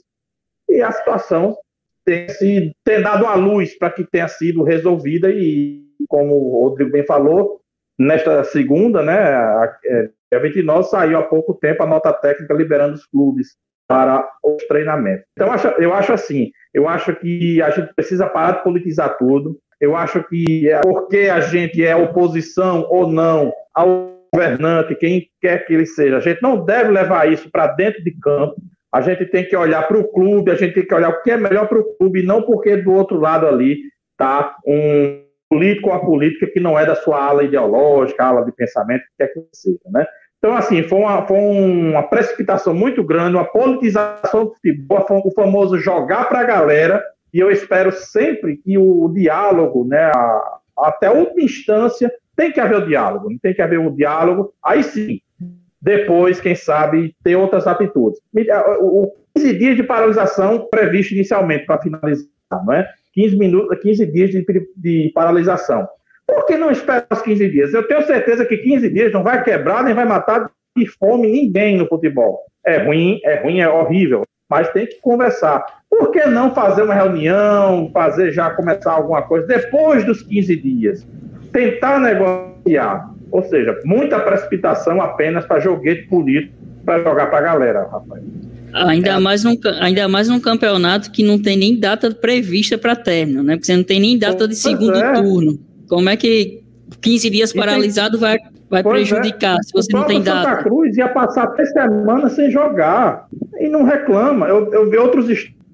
e 0.68 0.82
a 0.82 0.90
situação 0.90 1.56
tem, 2.04 2.28
sido, 2.28 2.72
tem 2.84 3.02
dado 3.02 3.24
uma 3.24 3.34
luz 3.34 3.76
para 3.78 3.90
que 3.90 4.04
tenha 4.04 4.28
sido 4.28 4.62
resolvida 4.62 5.30
e, 5.30 5.82
como 6.08 6.34
o 6.34 6.68
Rodrigo 6.68 6.90
bem 6.90 7.04
falou, 7.04 7.60
nesta 7.98 8.42
segunda, 8.44 9.02
né, 9.02 9.16
a, 9.16 9.78
é, 9.84 10.36
a 10.36 10.38
29, 10.38 10.88
saiu 10.88 11.18
há 11.18 11.22
pouco 11.22 11.54
tempo 11.54 11.82
a 11.82 11.86
nota 11.86 12.12
técnica 12.12 12.54
liberando 12.54 12.94
os 12.94 13.06
clubes 13.06 13.56
para 13.88 14.28
os 14.42 14.64
treinamentos. 14.66 15.24
Então, 15.32 15.48
eu 15.78 15.94
acho 15.94 16.12
assim, 16.12 16.50
eu 16.74 16.88
acho 16.88 17.14
que 17.16 17.62
a 17.62 17.70
gente 17.70 17.94
precisa 17.94 18.28
parar 18.28 18.58
de 18.58 18.64
politizar 18.64 19.16
tudo, 19.16 19.58
eu 19.80 19.96
acho 19.96 20.22
que 20.24 20.68
é 20.68 20.80
porque 20.80 21.28
a 21.32 21.40
gente 21.40 21.84
é 21.84 21.94
oposição 21.94 22.86
ou 22.88 23.10
não 23.10 23.52
ao 23.74 24.16
governante, 24.34 24.94
quem 24.96 25.28
quer 25.40 25.66
que 25.66 25.72
ele 25.72 25.86
seja, 25.86 26.16
a 26.16 26.20
gente 26.20 26.42
não 26.42 26.64
deve 26.64 26.90
levar 26.90 27.30
isso 27.30 27.50
para 27.50 27.68
dentro 27.68 28.02
de 28.02 28.10
campo. 28.20 28.56
A 28.92 29.00
gente 29.00 29.26
tem 29.26 29.44
que 29.44 29.56
olhar 29.56 29.86
para 29.86 29.98
o 29.98 30.08
clube, 30.08 30.50
a 30.50 30.54
gente 30.54 30.74
tem 30.74 30.86
que 30.86 30.94
olhar 30.94 31.10
o 31.10 31.22
que 31.22 31.30
é 31.30 31.36
melhor 31.36 31.68
para 31.68 31.78
o 31.78 31.96
clube, 31.96 32.22
não 32.22 32.42
porque 32.42 32.76
do 32.76 32.92
outro 32.92 33.18
lado 33.18 33.46
ali 33.46 33.78
está 34.12 34.56
um 34.66 35.22
político 35.50 35.90
ou 35.90 35.94
a 35.94 36.00
política 36.00 36.46
que 36.46 36.60
não 36.60 36.78
é 36.78 36.86
da 36.86 36.94
sua 36.94 37.22
ala 37.22 37.44
ideológica, 37.44 38.24
ala 38.24 38.44
de 38.44 38.52
pensamento, 38.52 39.02
que 39.02 39.08
quer 39.18 39.28
que 39.28 39.40
seja, 39.52 39.78
né? 39.86 40.06
Então, 40.38 40.56
assim, 40.56 40.82
foi 40.82 40.98
uma, 40.98 41.26
foi 41.26 41.38
uma 41.38 42.02
precipitação 42.04 42.74
muito 42.74 43.02
grande, 43.02 43.36
uma 43.36 43.44
politização 43.44 44.46
do 44.46 44.54
futebol, 44.54 45.04
o 45.24 45.34
famoso 45.34 45.78
jogar 45.78 46.28
para 46.28 46.40
a 46.40 46.44
galera, 46.44 47.04
e 47.36 47.38
eu 47.38 47.50
espero 47.50 47.92
sempre 47.92 48.56
que 48.56 48.78
o 48.78 49.10
diálogo, 49.10 49.84
né, 49.86 50.04
a, 50.04 50.58
até 50.78 51.08
a 51.08 51.12
última 51.12 51.42
instância, 51.42 52.10
tem 52.34 52.50
que 52.50 52.58
haver 52.58 52.78
o 52.78 52.86
diálogo, 52.86 53.28
não 53.28 53.36
tem 53.38 53.52
que 53.52 53.60
haver 53.60 53.78
um 53.78 53.94
diálogo, 53.94 54.54
aí 54.64 54.82
sim, 54.82 55.20
depois, 55.78 56.40
quem 56.40 56.54
sabe, 56.54 57.14
ter 57.22 57.36
outras 57.36 57.66
atitudes. 57.66 58.18
O 58.80 59.12
15 59.34 59.58
dias 59.58 59.76
de 59.76 59.82
paralisação 59.82 60.66
previsto 60.70 61.12
inicialmente 61.12 61.66
para 61.66 61.82
finalizar, 61.82 62.26
não 62.64 62.72
é? 62.72 62.88
15, 63.12 63.36
minutos, 63.36 63.78
15 63.80 64.06
dias 64.06 64.30
de, 64.30 64.46
de 64.74 65.12
paralisação. 65.14 65.86
Por 66.26 66.46
que 66.46 66.56
não 66.56 66.70
espera 66.70 67.06
os 67.12 67.20
15 67.20 67.50
dias? 67.50 67.74
Eu 67.74 67.86
tenho 67.86 68.00
certeza 68.06 68.46
que 68.46 68.56
15 68.56 68.88
dias 68.88 69.12
não 69.12 69.22
vai 69.22 69.44
quebrar 69.44 69.84
nem 69.84 69.92
vai 69.92 70.06
matar 70.06 70.50
de 70.74 70.86
fome 70.86 71.30
ninguém 71.30 71.76
no 71.76 71.86
futebol. 71.86 72.40
É 72.64 72.78
ruim, 72.78 73.20
é 73.24 73.42
ruim, 73.42 73.60
é 73.60 73.68
horrível, 73.68 74.24
mas 74.48 74.68
tem 74.70 74.86
que 74.86 75.00
conversar. 75.00 75.64
Por 75.90 76.10
que 76.10 76.26
não 76.26 76.54
fazer 76.54 76.82
uma 76.82 76.94
reunião, 76.94 77.90
fazer 77.92 78.32
já 78.32 78.50
começar 78.50 78.92
alguma 78.92 79.22
coisa 79.22 79.46
depois 79.46 80.04
dos 80.04 80.22
15 80.22 80.56
dias? 80.56 81.06
Tentar 81.52 82.00
negociar. 82.00 83.10
Ou 83.30 83.42
seja, 83.42 83.78
muita 83.84 84.20
precipitação 84.20 85.00
apenas 85.00 85.44
para 85.46 85.60
joguete 85.60 86.02
político 86.08 86.54
para 86.84 87.02
jogar 87.02 87.26
para 87.26 87.38
a 87.38 87.42
galera, 87.42 87.88
Rafael. 87.90 88.22
Ainda, 88.72 89.10
é. 89.10 89.18
mais 89.18 89.42
num, 89.42 89.56
ainda 89.80 90.06
mais 90.06 90.28
num 90.28 90.38
campeonato 90.38 91.10
que 91.10 91.22
não 91.22 91.40
tem 91.40 91.56
nem 91.56 91.78
data 91.78 92.10
prevista 92.10 92.76
para 92.76 92.94
término, 92.94 93.42
né? 93.42 93.54
Porque 93.54 93.66
você 93.66 93.76
não 93.76 93.84
tem 93.84 93.98
nem 93.98 94.18
data 94.18 94.46
de 94.46 94.54
segundo 94.54 94.96
é. 94.96 95.14
turno. 95.14 95.58
Como 95.88 96.08
é 96.08 96.16
que 96.16 96.62
15 97.00 97.30
dias 97.30 97.52
paralisado 97.52 98.18
vai, 98.18 98.38
vai 98.68 98.80
é. 98.80 98.82
prejudicar 98.82 99.56
é. 99.56 99.62
se 99.62 99.72
você 99.72 99.92
não 99.92 100.04
tem 100.04 100.22
data? 100.22 100.50
Santa 100.50 100.62
Cruz 100.62 100.96
ia 100.96 101.08
passar 101.08 101.46
três 101.48 101.70
semanas 101.72 102.32
sem 102.32 102.50
jogar 102.50 103.26
e 103.58 103.68
não 103.68 103.84
reclama. 103.84 104.46
Eu, 104.46 104.72
eu 104.72 104.90
vi 104.90 104.96
outros 104.96 105.26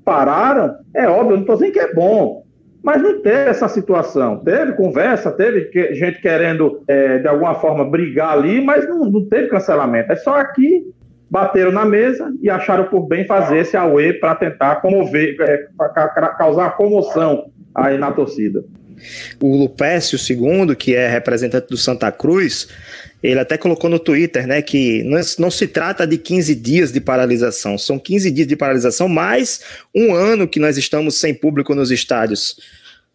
pararam, 0.04 0.76
é 0.94 1.08
óbvio, 1.08 1.36
não 1.36 1.42
estou 1.42 1.56
dizendo 1.56 1.72
que 1.72 1.80
é 1.80 1.92
bom, 1.94 2.44
mas 2.82 3.00
não 3.00 3.20
teve 3.22 3.50
essa 3.50 3.68
situação. 3.68 4.38
Teve 4.38 4.72
conversa, 4.72 5.30
teve 5.30 5.70
gente 5.94 6.20
querendo, 6.20 6.82
é, 6.88 7.18
de 7.18 7.28
alguma 7.28 7.54
forma, 7.54 7.84
brigar 7.84 8.32
ali, 8.32 8.60
mas 8.60 8.88
não, 8.88 9.04
não 9.04 9.24
teve 9.26 9.48
cancelamento. 9.48 10.12
É 10.12 10.16
só 10.16 10.36
aqui 10.38 10.84
bateram 11.30 11.72
na 11.72 11.86
mesa 11.86 12.30
e 12.42 12.50
acharam 12.50 12.84
por 12.84 13.06
bem 13.06 13.26
fazer 13.26 13.60
esse 13.60 13.74
AUE 13.74 14.12
para 14.14 14.34
tentar 14.34 14.76
comover, 14.82 15.34
é, 15.40 15.66
causar 16.36 16.76
comoção 16.76 17.50
aí 17.74 17.96
na 17.96 18.12
torcida. 18.12 18.62
O 19.40 19.56
Lupécio 19.56 20.18
II, 20.18 20.76
que 20.76 20.94
é 20.94 21.08
representante 21.08 21.68
do 21.68 21.76
Santa 21.76 22.12
Cruz, 22.12 22.68
ele 23.22 23.38
até 23.38 23.56
colocou 23.56 23.88
no 23.88 23.98
Twitter, 23.98 24.46
né, 24.46 24.61
que 24.61 25.02
não, 25.04 25.20
não, 25.38 25.50
se 25.50 25.68
trata 25.68 26.06
de 26.06 26.18
15 26.18 26.54
dias 26.54 26.92
de 26.92 27.00
paralisação, 27.00 27.78
são 27.78 27.98
15 27.98 28.30
dias 28.30 28.46
de 28.48 28.56
paralisação 28.56 29.08
mais 29.08 29.61
um 29.94 30.14
ano 30.14 30.48
que 30.48 30.58
nós 30.58 30.76
estamos 30.76 31.20
sem 31.20 31.32
público 31.32 31.74
nos 31.74 31.90
estádios. 31.90 32.56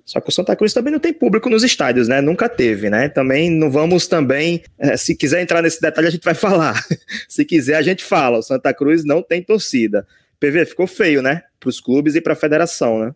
Só 0.06 0.22
que 0.22 0.30
o 0.30 0.32
Santa 0.32 0.56
Cruz 0.56 0.72
também 0.72 0.93
não 0.93 1.02
tem 1.02 1.12
público 1.12 1.50
nos 1.50 1.63
estádios, 1.63 2.08
né? 2.08 2.22
Nunca 2.22 2.48
teve, 2.48 2.89
né? 2.89 3.10
Também 3.10 3.52
não 3.52 3.70
vamos 3.70 4.08
também, 4.08 4.63
é, 4.80 4.96
se 4.96 5.13
quiser 5.13 5.41
entrar 5.41 5.62
nesse 5.62 5.82
detalhe 5.82 6.08
a 6.08 6.12
gente 6.12 6.24
vai 6.24 6.34
falar. 6.36 6.82
se 7.28 7.43
quiser 7.43 7.76
a 7.76 7.82
gente 7.82 8.06
fala. 8.06 8.38
O 8.38 8.41
Santa 8.41 8.74
Cruz 8.74 9.04
não 9.04 9.22
tem 9.22 9.43
torcida. 9.43 10.08
PV 10.39 10.65
ficou 10.65 10.88
feio, 10.88 11.22
né? 11.22 11.43
Para 11.60 11.67
os 11.70 11.82
clubes 11.82 12.15
e 12.15 12.22
para 12.22 12.32
a 12.32 12.38
federação, 12.38 13.00
né? 13.00 13.12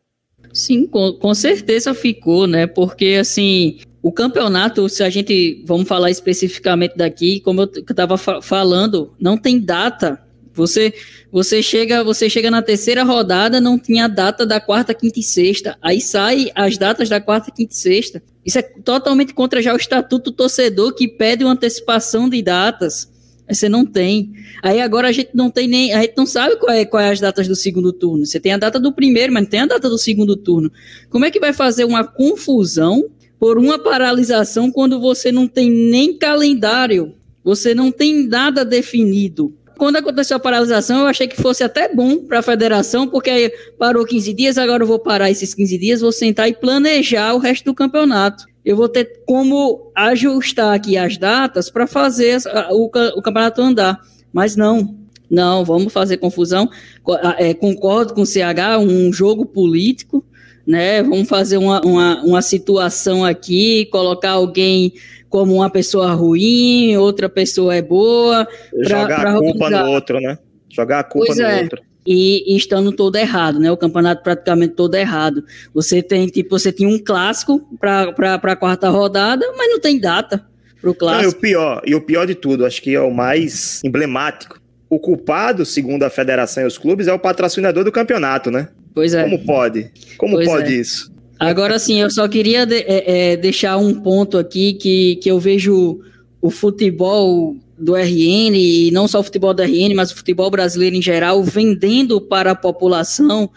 Sim, 0.54 0.86
com, 0.86 1.14
com 1.14 1.34
certeza 1.34 1.94
ficou, 1.94 2.48
né? 2.48 2.68
Porque 2.68 3.18
assim, 3.20 3.80
o 4.02 4.12
campeonato, 4.12 4.88
se 4.90 5.04
a 5.04 5.10
gente 5.10 5.64
vamos 5.66 5.88
falar 5.88 6.10
especificamente 6.10 6.98
daqui, 6.98 7.40
como 7.40 7.62
eu 7.62 7.72
estava 7.90 8.18
fa 8.18 8.42
falando, 8.42 9.14
não 9.20 9.38
tem 9.38 9.60
data. 9.60 10.22
Você 10.54 10.94
você 11.32 11.62
chega 11.64 12.04
você 12.04 12.30
chega 12.30 12.52
na 12.52 12.62
terceira 12.62 13.04
rodada, 13.04 13.62
não 13.62 13.80
tinha 13.80 14.08
data 14.08 14.46
da 14.46 14.60
quarta, 14.60 14.94
quinta 14.94 15.20
e 15.20 15.24
sexta. 15.24 15.78
Aí 15.82 16.02
sai 16.02 16.52
as 16.56 16.78
datas 16.78 17.08
da 17.08 17.22
quarta, 17.22 17.52
quinta 17.52 17.74
e 17.74 17.78
sexta. 17.78 18.22
Isso 18.46 18.58
é 18.58 18.62
totalmente 18.62 19.34
contra 19.34 19.62
já 19.62 19.74
o 19.74 19.78
estatuto 19.78 20.32
do 20.32 20.36
torcedor 20.36 20.94
que 20.94 21.08
pede 21.08 21.44
uma 21.44 21.54
antecipação 21.54 22.28
de 22.28 22.42
datas. 22.42 23.10
Você 23.50 23.68
não 23.68 23.86
tem. 23.86 24.32
Aí 24.64 24.80
agora 24.82 25.10
a 25.10 25.12
gente 25.12 25.32
não 25.34 25.50
tem 25.50 25.68
nem. 25.68 25.94
A 25.94 26.02
gente 26.02 26.14
não 26.16 26.26
sabe 26.26 26.56
qual 26.58 26.72
é, 26.72 26.86
qual 26.86 27.02
é 27.02 27.12
as 27.12 27.20
datas 27.20 27.48
do 27.48 27.56
segundo 27.56 27.92
turno. 27.92 28.26
Você 28.26 28.40
tem 28.40 28.54
a 28.54 28.58
data 28.58 28.80
do 28.80 28.94
primeiro, 28.94 29.34
mas 29.34 29.44
não 29.44 29.50
tem 29.50 29.60
a 29.62 29.66
data 29.66 29.90
do 29.90 29.98
segundo 29.98 30.36
turno. 30.36 30.72
Como 31.10 31.26
é 31.26 31.32
que 31.32 31.40
vai 31.40 31.54
fazer 31.54 31.84
uma 31.84 32.04
confusão 32.04 33.10
por 33.40 33.58
uma 33.58 33.78
paralisação 33.80 34.72
quando 34.72 35.00
você 35.00 35.32
não 35.32 35.48
tem 35.48 35.70
nem 35.70 36.18
calendário? 36.18 37.14
Você 37.44 37.74
não 37.74 37.92
tem 37.92 38.28
nada 38.28 38.64
definido. 38.64 39.54
Quando 39.78 39.96
aconteceu 39.96 40.38
a 40.38 40.40
paralisação, 40.40 41.00
eu 41.00 41.08
achei 41.08 41.28
que 41.28 41.42
fosse 41.42 41.64
até 41.64 41.92
bom 41.92 42.18
para 42.18 42.38
a 42.38 42.44
federação, 42.44 43.08
porque 43.08 43.32
aí 43.32 43.52
parou 43.80 44.06
15 44.06 44.32
dias, 44.32 44.58
agora 44.60 44.84
eu 44.84 44.88
vou 44.88 45.00
parar 45.00 45.32
esses 45.32 45.56
15 45.56 45.78
dias, 45.80 46.02
vou 46.02 46.12
sentar 46.12 46.48
e 46.48 46.54
planejar 46.54 47.34
o 47.34 47.40
resto 47.40 47.66
do 47.66 47.74
campeonato 47.74 48.51
eu 48.64 48.76
vou 48.76 48.88
ter 48.88 49.24
como 49.26 49.92
ajustar 49.96 50.74
aqui 50.74 50.98
as 50.98 51.18
datas 51.18 51.70
para 51.70 51.88
fazer 51.88 52.38
o, 52.70 52.86
o, 52.86 53.22
campeonato 53.22 53.62
andar. 53.62 54.00
Mas 54.32 54.56
não, 54.56 54.96
não, 55.30 55.66
vamos 55.66 55.92
fazer 55.92 56.18
confusão. 56.18 56.70
É, 57.38 57.54
concordo 57.54 58.14
com 58.14 58.22
o 58.22 58.26
CH, 58.26 58.80
um 58.80 59.12
jogo 59.12 59.46
político, 59.46 60.24
né? 60.66 61.02
Vamos 61.02 61.28
fazer 61.28 61.58
uma, 61.58 61.82
uma, 61.82 62.24
uma 62.24 62.42
situação 62.42 63.26
aqui, 63.26 63.86
colocar 63.88 64.32
alguém 64.32 64.94
como 65.28 65.56
uma 65.56 65.70
pessoa 65.70 66.12
ruim, 66.14 66.96
outra 66.98 67.28
pessoa 67.28 67.76
é 67.76 67.82
boa. 67.82 68.46
Pra, 68.46 69.00
Jogar 69.02 69.22
pra 69.22 69.32
a 69.32 69.38
culpa 69.40 69.70
no 69.70 69.90
outro, 69.90 70.20
né? 70.20 70.38
Jogar 70.70 71.00
a 71.00 71.04
culpa 71.04 71.28
pois 71.28 71.40
no 71.40 71.46
é. 71.46 71.64
outro 71.64 71.91
e, 72.06 72.54
e, 72.54 72.58
estando 72.58 72.92
todo 72.92 73.16
errado, 73.16 73.60
né? 73.60 73.72
O 73.72 73.78
campeonato 73.78 74.24
praticamente 74.24 74.74
todo 74.74 74.96
errado. 74.96 75.44
Você 75.74 76.02
tem, 76.02 76.28
tipo, 76.28 76.58
você 76.58 76.72
tinha 76.72 76.90
um 76.90 76.98
clássico 76.98 77.68
para 77.80 78.14
a 78.42 78.56
quarta 78.56 78.90
rodada, 78.90 79.46
mas 79.58 79.70
não 79.70 79.80
tem 79.80 80.00
data 80.00 80.46
para 80.80 80.90
o 80.90 80.96
clássico. 80.96 81.24
Não, 81.24 81.32
e 81.32 81.34
o 81.34 81.40
pior, 81.40 81.82
e 81.86 81.96
o 81.96 82.02
pior 82.02 82.26
de 82.26 82.36
tudo, 82.36 82.66
acho 82.66 82.82
que 82.82 82.96
é 82.96 83.02
o 83.02 83.12
mais 83.12 83.82
emblemático. 83.84 84.60
O 84.90 85.00
culpado, 85.00 85.66
segundo 85.66 86.04
a 86.04 86.10
federação 86.10 86.64
e 86.64 86.66
os 86.66 86.78
clubes, 86.78 87.08
é 87.08 87.14
o 87.14 87.20
patrocinador 87.20 87.84
do 87.84 87.92
campeonato, 87.92 88.52
né? 88.52 88.68
Pois 88.94 89.14
é. 89.14 89.24
Como 89.24 89.46
pode? 89.46 89.90
Como 90.18 90.36
pois 90.36 90.48
pode 90.48 90.74
é. 90.74 90.78
isso? 90.78 91.12
Agora 91.40 91.80
sim, 91.80 92.00
eu 92.00 92.12
só 92.12 92.28
queria 92.28 92.66
de, 92.66 92.76
é, 92.76 93.32
é, 93.32 93.38
deixar 93.38 93.78
um 93.78 94.00
ponto 94.00 94.38
aqui 94.38 94.74
que, 94.74 95.16
que 95.16 95.32
eu 95.32 95.40
vejo 95.40 96.00
o 96.42 96.52
futebol 96.52 97.56
do 97.82 97.96
RN, 97.96 98.56
e 98.56 98.92
não 98.92 99.08
só 99.08 99.20
o 99.20 99.24
futebol 99.24 99.54
do 99.54 99.64
RN, 99.64 99.94
mas 99.96 100.12
o 100.12 100.16
futebol 100.16 100.50
brasileiro 100.50 100.96
em 100.96 101.02
geral, 101.02 101.44
vendendo 101.44 102.22
para 102.22 102.52
a 102.52 102.56
população 102.56 103.50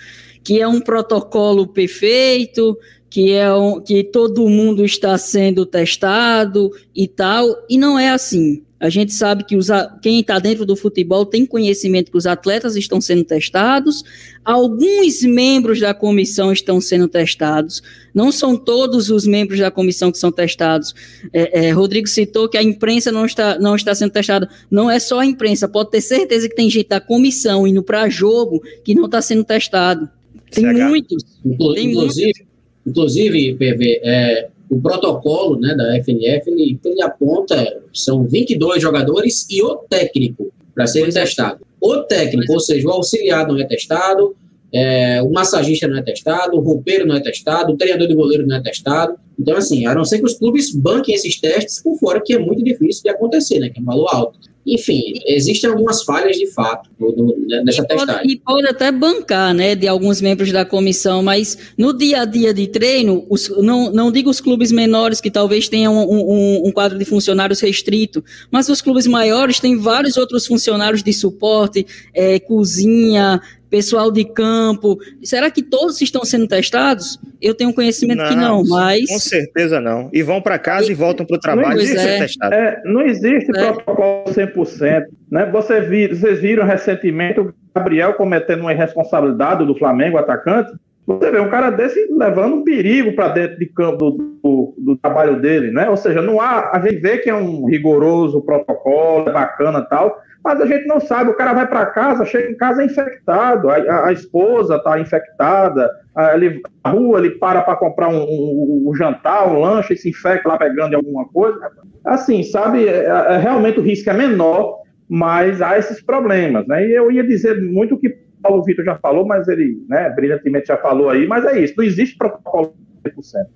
que 0.45 0.61
é 0.61 0.69
um 0.69 0.81
protocolo 0.81 1.67
perfeito, 1.67 2.79
que 3.15 3.31
é 3.31 3.55
um, 3.55 3.81
que 3.81 4.03
todo 4.03 4.49
mundo 4.49 4.85
está 4.85 5.17
sendo 5.17 5.65
testado 5.65 6.73
e 6.93 7.07
tal, 7.07 7.65
e 7.71 7.79
não 7.79 7.97
é 7.97 8.11
assim. 8.11 8.65
A 8.81 8.91
gente 8.91 9.13
sabe 9.13 9.45
que 9.45 9.55
os, 9.55 9.69
quem 10.03 10.19
está 10.19 10.41
dentro 10.41 10.67
do 10.67 10.75
futebol 10.75 11.25
tem 11.25 11.47
conhecimento 11.47 12.11
que 12.11 12.19
os 12.19 12.27
atletas 12.27 12.75
estão 12.75 13.01
sendo 13.01 13.23
testados, 13.23 14.03
alguns 14.45 15.23
membros 15.23 15.79
da 15.79 15.95
comissão 15.95 16.51
estão 16.53 16.81
sendo 16.81 17.07
testados, 17.07 17.85
não 18.13 18.33
são 18.33 18.57
todos 18.57 19.11
os 19.11 19.25
membros 19.25 19.61
da 19.61 19.71
comissão 19.71 20.11
que 20.11 20.19
são 20.19 20.33
testados. 20.33 20.93
É, 21.33 21.67
é, 21.67 21.71
Rodrigo 21.71 22.09
citou 22.09 22.49
que 22.49 22.59
a 22.59 22.63
imprensa 22.65 23.13
não 23.13 23.27
está, 23.27 23.57
não 23.61 23.77
está 23.77 23.95
sendo 23.95 24.11
testada. 24.11 24.51
Não 24.69 24.91
é 24.91 24.99
só 24.99 25.21
a 25.21 25.25
imprensa, 25.25 25.69
pode 25.69 25.93
ter 25.93 26.01
certeza 26.01 26.49
que 26.49 26.57
tem 26.57 26.69
gente 26.69 26.89
da 26.89 27.01
comissão 27.01 27.65
indo 27.65 27.81
para 27.81 28.09
jogo 28.09 28.61
que 28.85 28.93
não 28.93 29.05
está 29.05 29.23
sendo 29.23 29.45
testado. 29.45 30.11
Tem 30.51 30.65
CH. 30.65 30.89
muitos. 30.89 31.25
Inclusive, 31.45 31.81
tem 31.81 31.95
muitos. 31.95 32.54
Inclusive 32.87 33.55
PV, 33.55 34.01
é, 34.03 34.49
o 34.71 34.81
protocolo 34.81 35.59
né, 35.59 35.75
da 35.75 35.97
FNF, 36.03 36.51
ele, 36.51 36.79
ele 36.85 37.03
aponta, 37.03 37.81
são 37.93 38.25
22 38.27 38.83
jogadores 38.83 39.47
e 39.51 39.63
o 39.63 39.77
técnico 39.77 40.53
para 40.75 40.87
serem 40.87 41.11
é. 41.11 41.13
testados. 41.13 41.61
O 41.81 41.99
técnico, 41.99 42.53
ou 42.53 42.61
seja, 42.61 42.89
o 42.89 42.91
auxiliar 42.91 43.47
não 43.47 43.59
é 43.59 43.67
testado, 43.67 44.35
é, 44.73 45.23
o 45.23 45.31
massagista 45.31 45.87
não 45.87 45.99
é 45.99 46.03
testado, 46.03 46.57
o 46.57 46.61
roupeiro 46.61 47.07
não 47.07 47.15
é 47.15 47.21
testado, 47.21 47.73
o 47.73 47.77
treinador 47.77 48.09
de 48.09 48.15
goleiro 48.15 48.45
não 48.47 48.57
é 48.57 48.61
testado. 48.63 49.15
Então, 49.39 49.57
assim, 49.57 49.87
a 49.87 49.95
não 49.95 50.05
ser 50.05 50.19
que 50.19 50.25
os 50.25 50.35
clubes 50.35 50.75
banquem 50.75 51.15
esses 51.15 51.41
testes 51.41 51.81
por 51.81 51.97
fora, 51.99 52.21
que 52.21 52.35
é 52.35 52.39
muito 52.39 52.65
difícil 52.65 53.03
de 53.05 53.11
acontecer, 53.11 53.61
né? 53.61 53.69
Que 53.69 53.79
é 53.79 53.83
um 53.83 53.85
valor 53.85 54.09
alto. 54.13 54.39
Enfim, 54.67 55.21
existem 55.27 55.69
algumas 55.69 56.03
falhas 56.03 56.37
de 56.37 56.47
fato 56.51 56.89
no, 56.99 57.37
nessa 57.65 57.83
e 57.83 57.87
testagem. 57.87 58.07
Pode, 58.07 58.33
e 58.33 58.37
pode 58.37 58.67
até 58.67 58.91
bancar, 58.91 59.53
né, 59.53 59.75
de 59.75 59.87
alguns 59.87 60.23
membros 60.23 60.51
da 60.51 60.65
comissão, 60.65 61.23
mas 61.23 61.59
no 61.77 61.93
dia 61.93 62.23
a 62.23 62.25
dia 62.25 62.55
de 62.55 62.67
treino, 62.67 63.27
os, 63.29 63.49
não, 63.59 63.93
não 63.93 64.11
digo 64.11 64.31
os 64.31 64.41
clubes 64.41 64.73
menores 64.73 65.21
que 65.21 65.31
talvez 65.31 65.69
tenham 65.69 65.95
um, 65.95 66.33
um, 66.33 66.69
um, 66.69 66.73
quadro 66.73 66.99
de 66.99 67.05
funcionários 67.05 67.61
restrito, 67.61 68.25
mas 68.51 68.69
os 68.69 68.81
clubes 68.81 69.07
maiores 69.07 69.61
têm 69.61 69.77
vários 69.77 70.17
outros 70.17 70.47
funcionários 70.47 71.03
de 71.03 71.13
suporte, 71.13 71.87
é, 72.15 72.39
cozinha, 72.39 73.41
pessoal 73.75 74.13
de 74.13 74.25
campo. 74.25 74.97
Será 75.21 75.51
que 75.51 75.61
todos 75.61 76.01
estão 76.01 76.25
sendo 76.25 76.47
testados? 76.47 77.19
Eu 77.43 77.57
tenho 77.57 77.75
conhecimento 77.75 78.19
não, 78.19 78.29
que 78.29 78.37
não, 78.37 78.65
mas. 78.69 79.09
Com 79.09 79.19
certeza 79.19 79.81
não. 79.81 80.09
E 80.13 80.23
vão 80.23 80.41
para 80.41 80.61
casa 80.61 80.87
e, 80.87 80.93
e 80.93 80.95
voltam 80.95 81.27
para 81.27 81.37
o 81.37 81.41
trabalho 81.41 81.81
sem 81.81 81.97
é. 81.97 81.99
ser 81.99 82.19
testados. 82.21 82.57
É, 82.57 82.81
não 82.85 83.03
existe 83.03 83.51
é. 83.51 83.73
protocolo 83.73 84.27
100%. 84.27 85.07
Né? 85.29 85.51
Você 85.51 85.81
vir, 85.81 86.15
vocês 86.15 86.39
viram 86.39 86.65
recentemente 86.65 87.41
o 87.41 87.53
Gabriel 87.75 88.15
cometendo 88.15 88.61
uma 88.61 88.73
irresponsabilidade 88.73 89.67
do 89.67 89.77
Flamengo, 89.77 90.19
atacante. 90.19 90.71
Você 91.05 91.33
vê 91.33 91.41
um 91.41 91.51
cara 91.51 91.71
desse 91.71 91.99
levando 92.13 92.55
um 92.55 92.65
perigo 92.65 93.13
para 93.13 93.29
dentro 93.29 93.59
de 93.59 93.67
campo 93.67 94.13
do, 94.13 94.39
do, 94.43 94.75
do, 94.79 94.97
trabalho 94.97 95.41
dele, 95.41 95.73
né? 95.73 95.91
Ou 95.91 95.97
seja, 95.97 96.23
não 96.23 96.41
há. 96.41 96.71
A 96.73 96.81
gente 96.81 97.01
vê 97.01 97.19
que 97.19 97.29
é 97.29 97.35
um 97.35 97.67
rigoroso 97.67 98.41
protocolo, 98.41 99.29
é 99.29 99.33
bacana 99.33 99.83
tal, 99.83 100.17
mas 100.45 100.61
a 100.61 100.67
gente 100.67 100.87
não 100.87 101.01
sabe, 101.01 101.31
o 101.31 101.37
cara 101.37 101.55
vai 101.55 101.67
para 101.67 101.87
casa, 101.87 102.27
chega 102.27 102.51
em 102.51 102.57
casa 102.57 102.85
infectado, 102.85 103.71
a, 103.71 103.77
a, 103.77 104.09
a 104.09 104.13
esposa 104.13 104.77
está 104.77 105.01
infectada, 105.01 105.91
a, 106.15 106.35
ele, 106.35 106.61
a 106.85 106.91
rua 106.91 107.19
ele 107.19 107.31
para 107.31 107.63
para 107.63 107.77
comprar 107.77 108.09
um, 108.09 108.23
um, 108.23 108.85
um, 108.87 108.95
jantar, 108.95 109.49
um 109.49 109.59
lanche, 109.59 109.95
e 109.95 109.97
se 109.97 110.11
infecta 110.11 110.51
lá 110.51 110.59
pegando 110.59 110.95
alguma 110.95 111.27
coisa. 111.29 111.59
Assim, 112.05 112.43
sabe, 112.43 112.87
é, 112.87 113.07
é, 113.07 113.39
realmente 113.39 113.81
o 113.81 113.83
risco 113.83 114.11
é 114.11 114.13
menor, 114.13 114.83
mas 115.09 115.63
há 115.63 115.79
esses 115.79 116.03
problemas, 116.03 116.67
né? 116.67 116.87
E 116.87 116.93
eu 116.93 117.11
ia 117.11 117.27
dizer 117.27 117.63
muito 117.63 117.95
o 117.95 117.99
que 117.99 118.15
Paulo 118.43 118.63
Vitor 118.63 118.85
já 118.85 118.97
falou, 118.97 119.27
mas 119.27 119.49
ele, 119.49 119.83
né, 119.89 120.11
brilhantemente 120.11 120.67
já 120.67 120.77
falou 120.77 121.09
aí, 121.09 121.27
mas 121.27 121.47
é 121.47 121.59
isso, 121.59 121.73
não 121.75 121.85
existe 121.85 122.19
protocolo 122.19 122.75
100%. 123.03 123.47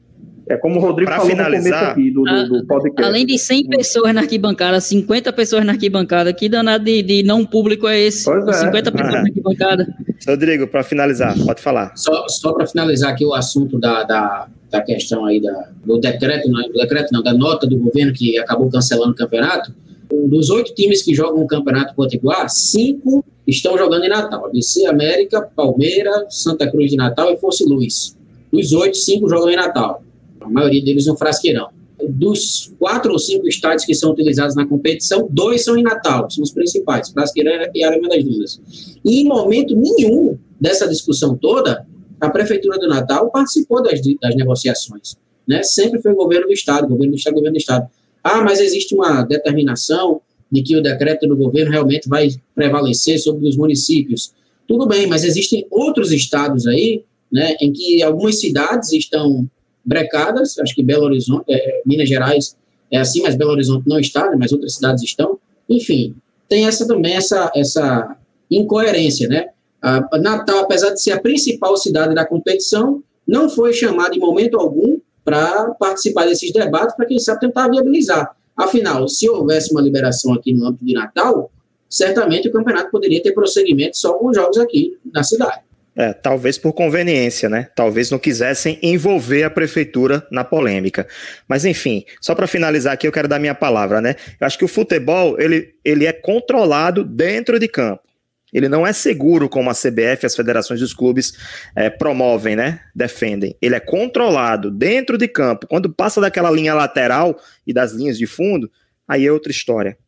É 0.48 0.56
como 0.56 0.78
o 0.78 0.82
Rodrigo 0.82 1.10
pra 1.10 1.18
falou 1.18 1.30
finalizar, 1.30 1.60
no 1.60 1.60
começo 1.60 1.92
aqui 1.92 2.10
do, 2.10 2.22
do, 2.24 2.60
do, 2.60 2.66
podcast. 2.66 3.08
Além 3.08 3.26
de 3.26 3.38
100 3.38 3.68
pessoas 3.68 4.14
na 4.14 4.22
arquibancada, 4.22 4.80
50 4.80 5.32
pessoas 5.32 5.64
na 5.64 5.72
arquibancada, 5.72 6.32
que 6.32 6.48
danado 6.48 6.84
de, 6.84 7.02
de 7.02 7.22
não 7.22 7.44
público 7.44 7.86
é 7.86 8.00
esse? 8.00 8.24
Pois 8.24 8.46
é. 8.48 8.52
50 8.54 8.92
pessoas 8.92 9.12
na 9.12 9.20
arquibancada. 9.20 9.94
Rodrigo, 10.26 10.66
para 10.66 10.82
finalizar, 10.82 11.38
pode 11.44 11.60
falar. 11.60 11.92
Só, 11.96 12.26
só 12.28 12.52
para 12.52 12.66
finalizar 12.66 13.10
aqui 13.10 13.26
o 13.26 13.34
assunto 13.34 13.78
da, 13.78 14.04
da, 14.04 14.48
da 14.70 14.80
questão 14.80 15.26
aí 15.26 15.40
da, 15.40 15.68
do 15.84 15.98
decreto, 15.98 16.48
não, 16.50 16.62
do 16.62 16.72
decreto 16.72 17.12
não, 17.12 17.22
da 17.22 17.34
nota 17.34 17.66
do 17.66 17.76
governo 17.76 18.12
que 18.14 18.38
acabou 18.38 18.70
cancelando 18.70 19.12
o 19.12 19.16
campeonato, 19.16 19.74
dos 20.10 20.48
oito 20.48 20.74
times 20.74 21.02
que 21.02 21.14
jogam 21.14 21.42
o 21.42 21.46
Campeonato 21.46 21.94
Potiguar, 21.94 22.48
cinco 22.48 23.22
estão 23.46 23.76
jogando 23.76 24.04
em 24.04 24.08
Natal. 24.08 24.46
ABC, 24.46 24.86
América, 24.86 25.42
Palmeiras, 25.54 26.42
Santa 26.42 26.70
Cruz 26.70 26.90
de 26.90 26.96
Natal 26.96 27.30
e 27.30 27.36
Fosse 27.36 27.64
Luz. 27.64 28.16
Dos 28.50 28.72
oito, 28.72 28.96
cinco 28.96 29.28
jogam 29.28 29.50
em 29.50 29.56
Natal 29.56 30.02
a 30.48 30.52
maioria 30.52 30.82
deles 30.82 31.06
no 31.06 31.16
Frasqueirão. 31.16 31.68
Dos 32.08 32.72
quatro 32.78 33.12
ou 33.12 33.18
cinco 33.18 33.48
estádios 33.48 33.84
que 33.84 33.94
são 33.94 34.12
utilizados 34.12 34.54
na 34.54 34.66
competição, 34.66 35.28
dois 35.30 35.64
são 35.64 35.76
em 35.76 35.82
Natal, 35.82 36.30
são 36.30 36.42
os 36.42 36.52
principais, 36.52 37.10
Frasqueirão 37.10 37.70
e 37.74 37.84
Arena 37.84 38.08
das 38.08 38.24
Dunas. 38.24 38.60
E 39.04 39.20
em 39.20 39.24
momento 39.24 39.76
nenhum 39.76 40.38
dessa 40.60 40.88
discussão 40.88 41.36
toda, 41.36 41.86
a 42.20 42.30
Prefeitura 42.30 42.78
do 42.78 42.88
Natal 42.88 43.30
participou 43.30 43.82
das, 43.82 44.00
das 44.20 44.34
negociações. 44.36 45.16
Né? 45.46 45.62
Sempre 45.62 46.00
foi 46.00 46.12
o 46.12 46.16
governo 46.16 46.46
do 46.46 46.52
Estado, 46.52 46.88
governo 46.88 47.12
do 47.12 47.16
Estado, 47.16 47.34
governo 47.34 47.54
do 47.54 47.60
Estado. 47.60 47.88
Ah, 48.22 48.42
mas 48.42 48.60
existe 48.60 48.94
uma 48.94 49.22
determinação 49.22 50.20
de 50.50 50.62
que 50.62 50.76
o 50.76 50.82
decreto 50.82 51.26
do 51.26 51.36
governo 51.36 51.70
realmente 51.70 52.08
vai 52.08 52.28
prevalecer 52.54 53.18
sobre 53.18 53.46
os 53.48 53.56
municípios. 53.56 54.32
Tudo 54.66 54.86
bem, 54.86 55.06
mas 55.06 55.24
existem 55.24 55.66
outros 55.70 56.10
estados 56.10 56.66
aí, 56.66 57.04
né, 57.30 57.54
em 57.60 57.72
que 57.72 58.02
algumas 58.02 58.40
cidades 58.40 58.92
estão 58.92 59.48
brecadas, 59.88 60.58
acho 60.58 60.74
que 60.74 60.82
Belo 60.82 61.04
Horizonte, 61.04 61.44
é, 61.48 61.82
Minas 61.86 62.08
Gerais 62.08 62.56
é 62.90 62.98
assim, 62.98 63.22
mas 63.22 63.34
Belo 63.34 63.52
Horizonte 63.52 63.88
não 63.88 63.98
está, 63.98 64.30
né, 64.30 64.36
mas 64.38 64.52
outras 64.52 64.74
cidades 64.74 65.02
estão. 65.02 65.38
Enfim, 65.68 66.14
tem 66.48 66.66
essa 66.66 66.86
também, 66.86 67.14
essa, 67.14 67.50
essa 67.54 68.16
incoerência, 68.50 69.28
né? 69.28 69.48
A 69.80 70.18
Natal, 70.18 70.60
apesar 70.60 70.90
de 70.90 71.00
ser 71.00 71.12
a 71.12 71.20
principal 71.20 71.76
cidade 71.76 72.14
da 72.14 72.26
competição, 72.26 73.02
não 73.26 73.48
foi 73.48 73.72
chamado 73.72 74.14
em 74.14 74.18
momento 74.18 74.58
algum 74.58 74.98
para 75.24 75.70
participar 75.74 76.26
desses 76.26 76.52
debates, 76.52 76.96
para 76.96 77.06
quem 77.06 77.18
sabe 77.18 77.40
tentar 77.40 77.68
viabilizar. 77.68 78.34
Afinal, 78.56 79.06
se 79.08 79.28
houvesse 79.28 79.70
uma 79.70 79.80
liberação 79.80 80.32
aqui 80.32 80.52
no 80.52 80.66
âmbito 80.66 80.84
de 80.84 80.94
Natal, 80.94 81.50
certamente 81.88 82.48
o 82.48 82.52
campeonato 82.52 82.90
poderia 82.90 83.22
ter 83.22 83.32
prosseguimento 83.32 83.96
só 83.96 84.14
com 84.14 84.28
os 84.30 84.36
jogos 84.36 84.58
aqui 84.58 84.98
na 85.12 85.22
cidade. 85.22 85.60
É, 86.00 86.12
talvez 86.12 86.56
por 86.56 86.72
conveniência, 86.72 87.48
né? 87.48 87.68
Talvez 87.74 88.08
não 88.08 88.20
quisessem 88.20 88.78
envolver 88.80 89.42
a 89.42 89.50
prefeitura 89.50 90.24
na 90.30 90.44
polêmica. 90.44 91.08
Mas 91.48 91.64
enfim, 91.64 92.04
só 92.20 92.36
para 92.36 92.46
finalizar 92.46 92.92
aqui, 92.92 93.08
eu 93.08 93.10
quero 93.10 93.26
dar 93.26 93.40
minha 93.40 93.54
palavra, 93.54 94.00
né? 94.00 94.14
Eu 94.40 94.46
acho 94.46 94.56
que 94.56 94.64
o 94.64 94.68
futebol 94.68 95.40
ele, 95.40 95.74
ele 95.84 96.06
é 96.06 96.12
controlado 96.12 97.02
dentro 97.02 97.58
de 97.58 97.66
campo. 97.66 98.04
Ele 98.52 98.68
não 98.68 98.86
é 98.86 98.92
seguro 98.92 99.48
como 99.48 99.70
a 99.70 99.74
CBF, 99.74 100.24
as 100.24 100.36
federações 100.36 100.78
dos 100.78 100.94
clubes 100.94 101.32
é, 101.74 101.90
promovem, 101.90 102.54
né? 102.54 102.78
Defendem. 102.94 103.56
Ele 103.60 103.74
é 103.74 103.80
controlado 103.80 104.70
dentro 104.70 105.18
de 105.18 105.26
campo. 105.26 105.66
Quando 105.66 105.92
passa 105.92 106.20
daquela 106.20 106.50
linha 106.50 106.74
lateral 106.74 107.36
e 107.66 107.72
das 107.72 107.90
linhas 107.90 108.16
de 108.16 108.26
fundo, 108.26 108.70
aí 109.08 109.26
é 109.26 109.32
outra 109.32 109.50
história 109.50 109.98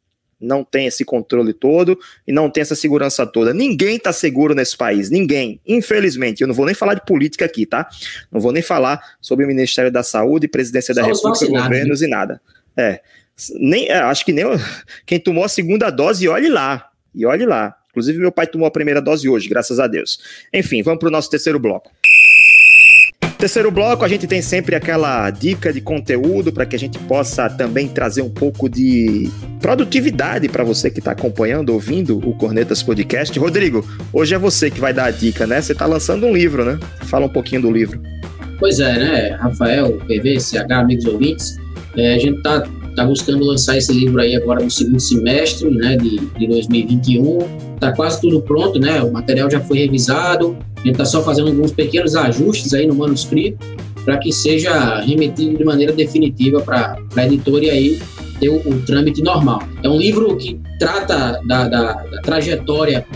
não 0.41 0.65
tem 0.65 0.87
esse 0.87 1.05
controle 1.05 1.53
todo 1.53 1.99
e 2.27 2.33
não 2.33 2.49
tem 2.49 2.63
essa 2.63 2.75
segurança 2.75 3.27
toda. 3.27 3.53
Ninguém 3.53 3.97
está 3.97 4.13
seguro 4.13 4.55
nesse 4.55 4.77
país, 4.77 5.11
ninguém. 5.11 5.61
Infelizmente, 5.67 6.41
eu 6.41 6.49
não 6.49 6.55
vou 6.55 6.67
nem 6.67 6.75
falar 6.75 6.95
de 6.95 7.05
política 7.05 7.45
aqui, 7.45 7.67
tá? 7.67 7.89
Não 8.33 8.41
vou 8.41 8.53
nem 8.53 8.63
falar 8.63 9.01
sobre 9.21 9.45
o 9.45 9.49
Ministério 9.49 9.91
da 9.91 10.03
Saúde, 10.03 10.49
Presidência 10.49 10.95
Só 10.95 11.01
da 11.01 11.07
República, 11.07 11.47
governos 11.47 12.01
né? 12.01 12.07
e 12.07 12.11
nada. 12.11 12.41
É, 12.77 13.01
nem, 13.55 13.89
é, 13.89 13.99
acho 13.99 14.25
que 14.25 14.33
nem 14.33 14.45
quem 15.05 15.21
tomou 15.21 15.45
a 15.45 15.49
segunda 15.49 15.91
dose, 15.91 16.29
olhe 16.29 16.49
lá, 16.49 16.91
e 17.15 17.27
olhe 17.27 17.45
lá. 17.45 17.77
Inclusive, 17.91 18.19
meu 18.19 18.31
pai 18.31 18.47
tomou 18.47 18.67
a 18.67 18.71
primeira 18.71 19.03
dose 19.03 19.29
hoje, 19.29 19.49
graças 19.49 19.81
a 19.81 19.87
Deus. 19.87 20.21
Enfim, 20.53 20.83
vamos 20.83 21.01
para 21.01 21.09
o 21.09 21.13
nosso 21.13 21.29
terceiro 21.29 21.59
bloco. 21.59 21.91
Terceiro 23.41 23.71
bloco, 23.71 24.05
a 24.05 24.09
gente 24.09 24.27
tem 24.27 24.43
sempre 24.43 24.77
aquela 24.77 25.31
dica 25.31 25.73
de 25.73 25.81
conteúdo 25.81 26.53
para 26.53 26.67
que 26.67 26.77
a 26.77 26.79
gente 26.79 26.99
possa 26.99 27.49
também 27.49 27.89
trazer 27.89 28.21
um 28.21 28.29
pouco 28.29 28.69
de 28.69 29.31
produtividade 29.63 30.47
para 30.47 30.63
você 30.63 30.91
que 30.91 30.99
está 30.99 31.13
acompanhando, 31.13 31.71
ouvindo 31.71 32.19
o 32.19 32.35
Cornetas 32.35 32.83
Podcast. 32.83 33.39
Rodrigo, 33.39 33.83
hoje 34.13 34.35
é 34.35 34.39
você 34.39 34.71
que 34.71 34.79
vai 34.79 34.93
dar 34.93 35.07
a 35.07 35.11
dica, 35.11 35.47
né? 35.47 35.59
Você 35.59 35.73
está 35.73 35.87
lançando 35.87 36.27
um 36.27 36.35
livro, 36.35 36.67
né? 36.67 36.79
Fala 37.07 37.25
um 37.25 37.31
pouquinho 37.31 37.63
do 37.63 37.73
livro. 37.73 37.99
Pois 38.59 38.79
é, 38.79 38.99
né? 38.99 39.29
Rafael, 39.37 39.97
PV, 40.07 40.39
CH, 40.39 40.71
amigos 40.73 41.07
ouvintes, 41.07 41.57
é, 41.97 42.17
a 42.17 42.19
gente 42.19 42.37
está 42.37 42.63
tá 42.95 43.07
buscando 43.07 43.43
lançar 43.43 43.79
esse 43.79 43.91
livro 43.91 44.21
aí 44.21 44.37
agora 44.37 44.63
no 44.63 44.71
segundo 44.71 45.01
semestre 45.01 45.71
né, 45.71 45.97
de, 45.97 46.19
de 46.19 46.47
2021. 46.47 47.39
Está 47.75 47.93
quase 47.93 48.21
tudo 48.21 48.43
pronto, 48.43 48.79
né? 48.79 49.01
O 49.01 49.11
material 49.11 49.51
já 49.51 49.61
foi 49.61 49.79
revisado, 49.79 50.59
a 50.81 50.87
gente 50.87 50.93
está 50.93 51.05
só 51.05 51.23
fazendo 51.23 51.49
alguns 51.49 51.73
pequenos 51.73 52.17
ajustes 52.17 52.73
aí 52.73 52.87
no 52.87 52.95
manuscrito 52.95 53.59
para 54.05 54.17
que 54.19 54.33
seja 54.33 55.01
remetido 55.01 55.59
de 55.59 55.65
maneira 55.65 55.93
definitiva 55.93 56.61
para 56.63 56.97
a 57.17 57.27
editora 57.27 57.65
e 57.65 57.71
aí 57.71 58.03
ter 58.39 58.49
o, 58.49 58.57
o, 58.57 58.81
trâmite 58.87 59.23
normal. 59.23 59.63
É 59.83 59.89
um 59.89 59.99
livro 59.99 60.37
que 60.37 60.59
trata 60.79 61.39
da, 61.47 61.69
da, 61.69 61.93
da 61.93 62.21
trajetória 62.23 63.07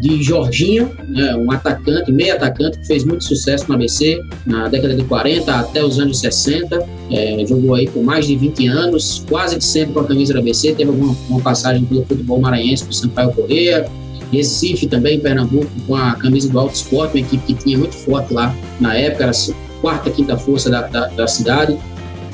de 0.00 0.22
Jorginho, 0.22 0.90
né, 1.08 1.34
um 1.34 1.50
atacante, 1.50 2.12
meio 2.12 2.34
atacante, 2.34 2.78
que 2.78 2.86
fez 2.86 3.04
muito 3.04 3.24
sucesso 3.24 3.64
no 3.68 3.74
ABC 3.74 4.20
na 4.44 4.68
década 4.68 4.94
de 4.94 5.02
40 5.04 5.54
até 5.54 5.82
os 5.82 5.98
anos 5.98 6.20
60. 6.20 6.86
É, 7.10 7.44
jogou 7.46 7.74
aí 7.74 7.88
por 7.88 8.02
mais 8.02 8.26
de 8.26 8.36
20 8.36 8.66
anos, 8.66 9.24
quase 9.26 9.56
que 9.56 9.64
sempre 9.64 9.94
com 9.94 10.00
a 10.00 10.04
camisa 10.04 10.34
do 10.34 10.40
ABC. 10.40 10.74
Teve 10.74 10.90
alguma 10.90 11.16
uma 11.30 11.40
passagem 11.40 11.84
pelo 11.84 12.04
futebol 12.04 12.38
maranhense, 12.38 12.84
por 12.84 12.92
Sampaio 12.92 13.32
Correia, 13.32 13.88
Recife 14.34 14.86
também, 14.86 15.18
Pernambuco, 15.20 15.70
com 15.86 15.94
a 15.94 16.14
camisa 16.14 16.48
do 16.48 16.58
Alto 16.58 16.74
Esporte, 16.74 17.16
uma 17.16 17.26
equipe 17.26 17.44
que 17.46 17.54
tinha 17.54 17.78
muito 17.78 17.94
forte 17.94 18.32
lá 18.32 18.54
na 18.80 18.94
época, 18.94 19.24
era 19.24 19.32
a 19.32 19.80
quarta, 19.80 20.10
quinta 20.10 20.36
força 20.36 20.70
da, 20.70 20.82
da, 20.82 21.08
da 21.08 21.26
cidade. 21.26 21.78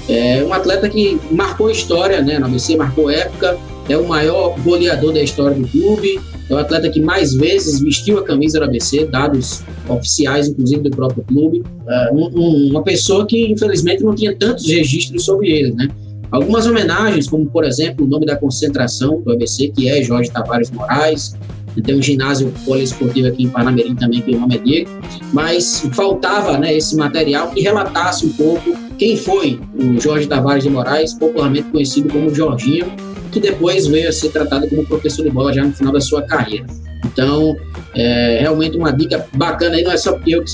É 0.09 0.43
um 0.45 0.53
atleta 0.53 0.89
que 0.89 1.21
marcou 1.31 1.71
história 1.71 2.21
né, 2.21 2.39
no 2.39 2.47
ABC, 2.47 2.77
marcou 2.77 3.11
época, 3.11 3.59
é 3.89 3.97
o 3.97 4.07
maior 4.07 4.59
goleador 4.61 5.13
da 5.13 5.23
história 5.23 5.57
do 5.57 5.67
clube, 5.69 6.21
é 6.49 6.55
o 6.55 6.59
atleta 6.59 6.89
que 6.89 7.01
mais 7.01 7.33
vezes 7.35 7.81
vestiu 7.81 8.19
a 8.19 8.25
camisa 8.25 8.59
do 8.59 8.65
ABC, 8.65 9.07
dados 9.07 9.63
oficiais, 9.89 10.49
inclusive 10.49 10.83
do 10.83 10.91
próprio 10.91 11.23
clube. 11.25 11.63
É 11.89 12.13
um, 12.13 12.31
um, 12.35 12.71
uma 12.71 12.83
pessoa 12.83 13.27
que, 13.27 13.53
infelizmente, 13.53 14.03
não 14.03 14.15
tinha 14.15 14.35
tantos 14.35 14.67
registros 14.67 15.25
sobre 15.25 15.49
ele, 15.49 15.73
né? 15.73 15.89
Algumas 16.31 16.67
homenagens, 16.67 17.29
como, 17.29 17.47
por 17.47 17.65
exemplo, 17.65 18.05
o 18.05 18.09
nome 18.09 18.25
da 18.25 18.37
concentração 18.37 19.21
do 19.21 19.33
ABC, 19.33 19.69
que 19.69 19.89
é 19.89 20.03
Jorge 20.03 20.31
Tavares 20.31 20.71
Moraes, 20.71 21.37
tem 21.83 21.97
um 21.97 22.03
ginásio 22.03 22.53
poliesportivo 22.65 23.29
aqui 23.29 23.45
em 23.45 23.49
Panamirim 23.49 23.95
também, 23.95 24.21
que 24.21 24.35
o 24.35 24.41
nome 24.41 24.57
é 24.57 24.59
dele, 24.59 24.89
mas 25.33 25.81
faltava 25.93 26.59
né, 26.59 26.75
esse 26.75 26.97
material 26.97 27.51
que 27.51 27.61
relatasse 27.61 28.27
um 28.27 28.33
pouco 28.33 28.77
quem 28.99 29.17
foi 29.17 29.61
o 29.79 30.01
Jorge 30.01 30.27
Tavares 30.27 30.65
de 30.65 30.71
Moraes, 30.71 31.15
popularmente 31.15 31.69
conhecido 31.71 32.09
como 32.09 32.35
Jorginho, 32.35 32.87
que 33.31 33.41
depois 33.41 33.87
veio 33.87 34.09
a 34.09 34.13
ser 34.13 34.31
tratado 34.31 34.69
como 34.69 34.85
professor 34.85 35.23
de 35.23 35.31
bola 35.31 35.53
já 35.53 35.65
no 35.65 35.73
final 35.73 35.93
da 35.93 36.01
sua 36.01 36.23
carreira. 36.23 36.67
Então, 37.07 37.57
é 37.95 38.39
realmente 38.41 38.77
uma 38.77 38.93
dica 38.93 39.27
bacana 39.35 39.77
aí, 39.77 39.83
não 39.83 39.93
é 39.93 39.97
só 39.97 40.19
eu, 40.27 40.45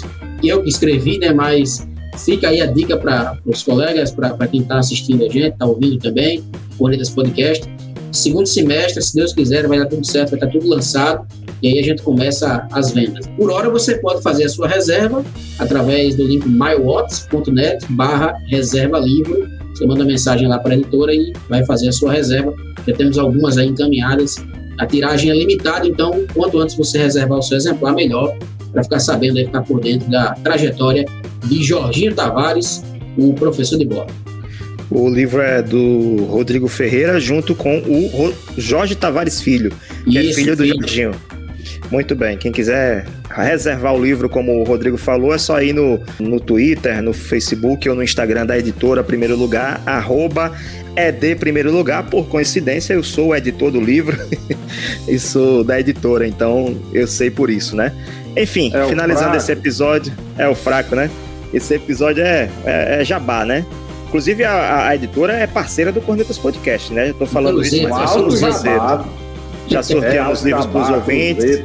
eu 0.42 0.62
que 0.62 0.68
escrevi, 0.68 1.18
né, 1.18 1.32
mas 1.32 1.86
fica 2.18 2.48
aí 2.48 2.60
a 2.60 2.66
dica 2.66 2.96
para 2.96 3.38
os 3.44 3.62
colegas, 3.62 4.10
para 4.10 4.46
quem 4.46 4.60
está 4.60 4.78
assistindo 4.78 5.24
a 5.24 5.28
gente, 5.28 5.52
está 5.52 5.66
ouvindo 5.66 5.98
também, 5.98 6.42
Cornetas 6.78 7.10
Podcast, 7.10 7.68
Segundo 8.16 8.46
semestre, 8.46 9.02
se 9.02 9.14
Deus 9.14 9.34
quiser, 9.34 9.68
vai 9.68 9.78
dar 9.78 9.86
tudo 9.86 10.04
certo, 10.06 10.30
vai 10.30 10.38
estar 10.38 10.50
tudo 10.50 10.66
lançado 10.68 11.26
e 11.62 11.68
aí 11.68 11.78
a 11.78 11.82
gente 11.82 12.02
começa 12.02 12.66
as 12.72 12.90
vendas. 12.90 13.26
Por 13.36 13.50
hora, 13.50 13.68
você 13.68 13.98
pode 13.98 14.22
fazer 14.22 14.44
a 14.44 14.48
sua 14.48 14.66
reserva 14.66 15.22
através 15.58 16.16
do 16.16 16.24
link 16.24 16.48
mywatts.net 16.48 17.84
barra 17.90 18.34
reserva. 18.48 19.00
Você 19.00 19.86
manda 19.86 20.02
mensagem 20.02 20.48
lá 20.48 20.58
para 20.58 20.72
a 20.72 20.76
editora 20.78 21.14
e 21.14 21.32
vai 21.48 21.64
fazer 21.66 21.88
a 21.88 21.92
sua 21.92 22.12
reserva. 22.12 22.54
Já 22.86 22.94
temos 22.94 23.18
algumas 23.18 23.58
aí 23.58 23.68
encaminhadas. 23.68 24.36
A 24.78 24.86
tiragem 24.86 25.30
é 25.30 25.34
limitada, 25.34 25.86
então 25.86 26.24
quanto 26.32 26.58
antes 26.58 26.74
você 26.74 26.98
reservar 26.98 27.38
o 27.38 27.42
seu 27.42 27.58
exemplar, 27.58 27.94
melhor, 27.94 28.34
para 28.72 28.82
ficar 28.82 28.98
sabendo 28.98 29.38
aí, 29.38 29.44
ficar 29.44 29.62
por 29.62 29.80
dentro 29.80 30.10
da 30.10 30.32
trajetória 30.34 31.04
de 31.46 31.62
Jorginho 31.62 32.14
Tavares, 32.14 32.82
o 33.18 33.34
professor 33.34 33.78
de 33.78 33.84
bola. 33.84 34.06
O 34.90 35.08
livro 35.08 35.40
é 35.40 35.62
do 35.62 36.26
Rodrigo 36.26 36.68
Ferreira, 36.68 37.18
junto 37.18 37.54
com 37.54 37.78
o 37.78 38.32
Jorge 38.56 38.94
Tavares 38.94 39.40
Filho, 39.40 39.72
que 40.04 40.16
é 40.16 40.22
Isso, 40.22 40.40
é 40.40 40.42
filho 40.42 40.56
do 40.56 40.62
filho. 40.62 40.76
Jorginho. 40.80 41.12
Muito 41.90 42.14
bem, 42.14 42.36
quem 42.36 42.50
quiser 42.50 43.06
reservar 43.30 43.94
o 43.94 44.02
livro, 44.02 44.28
como 44.28 44.60
o 44.60 44.64
Rodrigo 44.64 44.96
falou, 44.96 45.32
é 45.34 45.38
só 45.38 45.60
ir 45.62 45.72
no, 45.72 46.00
no 46.18 46.40
Twitter, 46.40 47.02
no 47.02 47.12
Facebook 47.12 47.88
ou 47.88 47.94
no 47.94 48.02
Instagram 48.02 48.46
da 48.46 48.58
editora 48.58 49.04
Primeiro 49.04 49.36
Lugar, 49.36 49.80
arroba 49.86 50.52
ED 50.96 51.36
Primeiro 51.36 51.70
Lugar. 51.70 52.04
Por 52.04 52.28
coincidência, 52.28 52.94
eu 52.94 53.02
sou 53.02 53.28
o 53.28 53.36
editor 53.36 53.70
do 53.70 53.80
livro 53.80 54.16
e 55.06 55.18
sou 55.18 55.62
da 55.62 55.78
editora, 55.78 56.26
então 56.26 56.76
eu 56.92 57.06
sei 57.06 57.30
por 57.30 57.50
isso, 57.50 57.76
né? 57.76 57.92
Enfim, 58.36 58.72
é 58.74 58.86
finalizando 58.88 59.36
esse 59.36 59.52
episódio, 59.52 60.12
é 60.36 60.48
o 60.48 60.54
fraco, 60.54 60.94
né? 60.94 61.10
Esse 61.54 61.74
episódio 61.74 62.22
é, 62.22 62.48
é, 62.64 63.00
é 63.00 63.04
jabá, 63.04 63.44
né? 63.44 63.64
Inclusive, 64.06 64.44
a, 64.44 64.88
a, 64.88 64.94
editora 64.94 65.34
é 65.34 65.46
parceira 65.46 65.90
do 65.90 66.00
Cornetas 66.00 66.38
Podcast, 66.38 66.92
né? 66.92 67.12
Tô 67.18 67.26
falando 67.26 67.62
isso, 67.62 67.82
mas 67.88 68.10
somos 68.10 68.40
parceiros. 68.40 69.06
Já 69.68 69.82
sorteamos 69.82 70.42
é, 70.42 70.44
livros 70.44 70.66
para 70.66 70.82
os 70.82 70.90
ouvintes. 70.90 71.64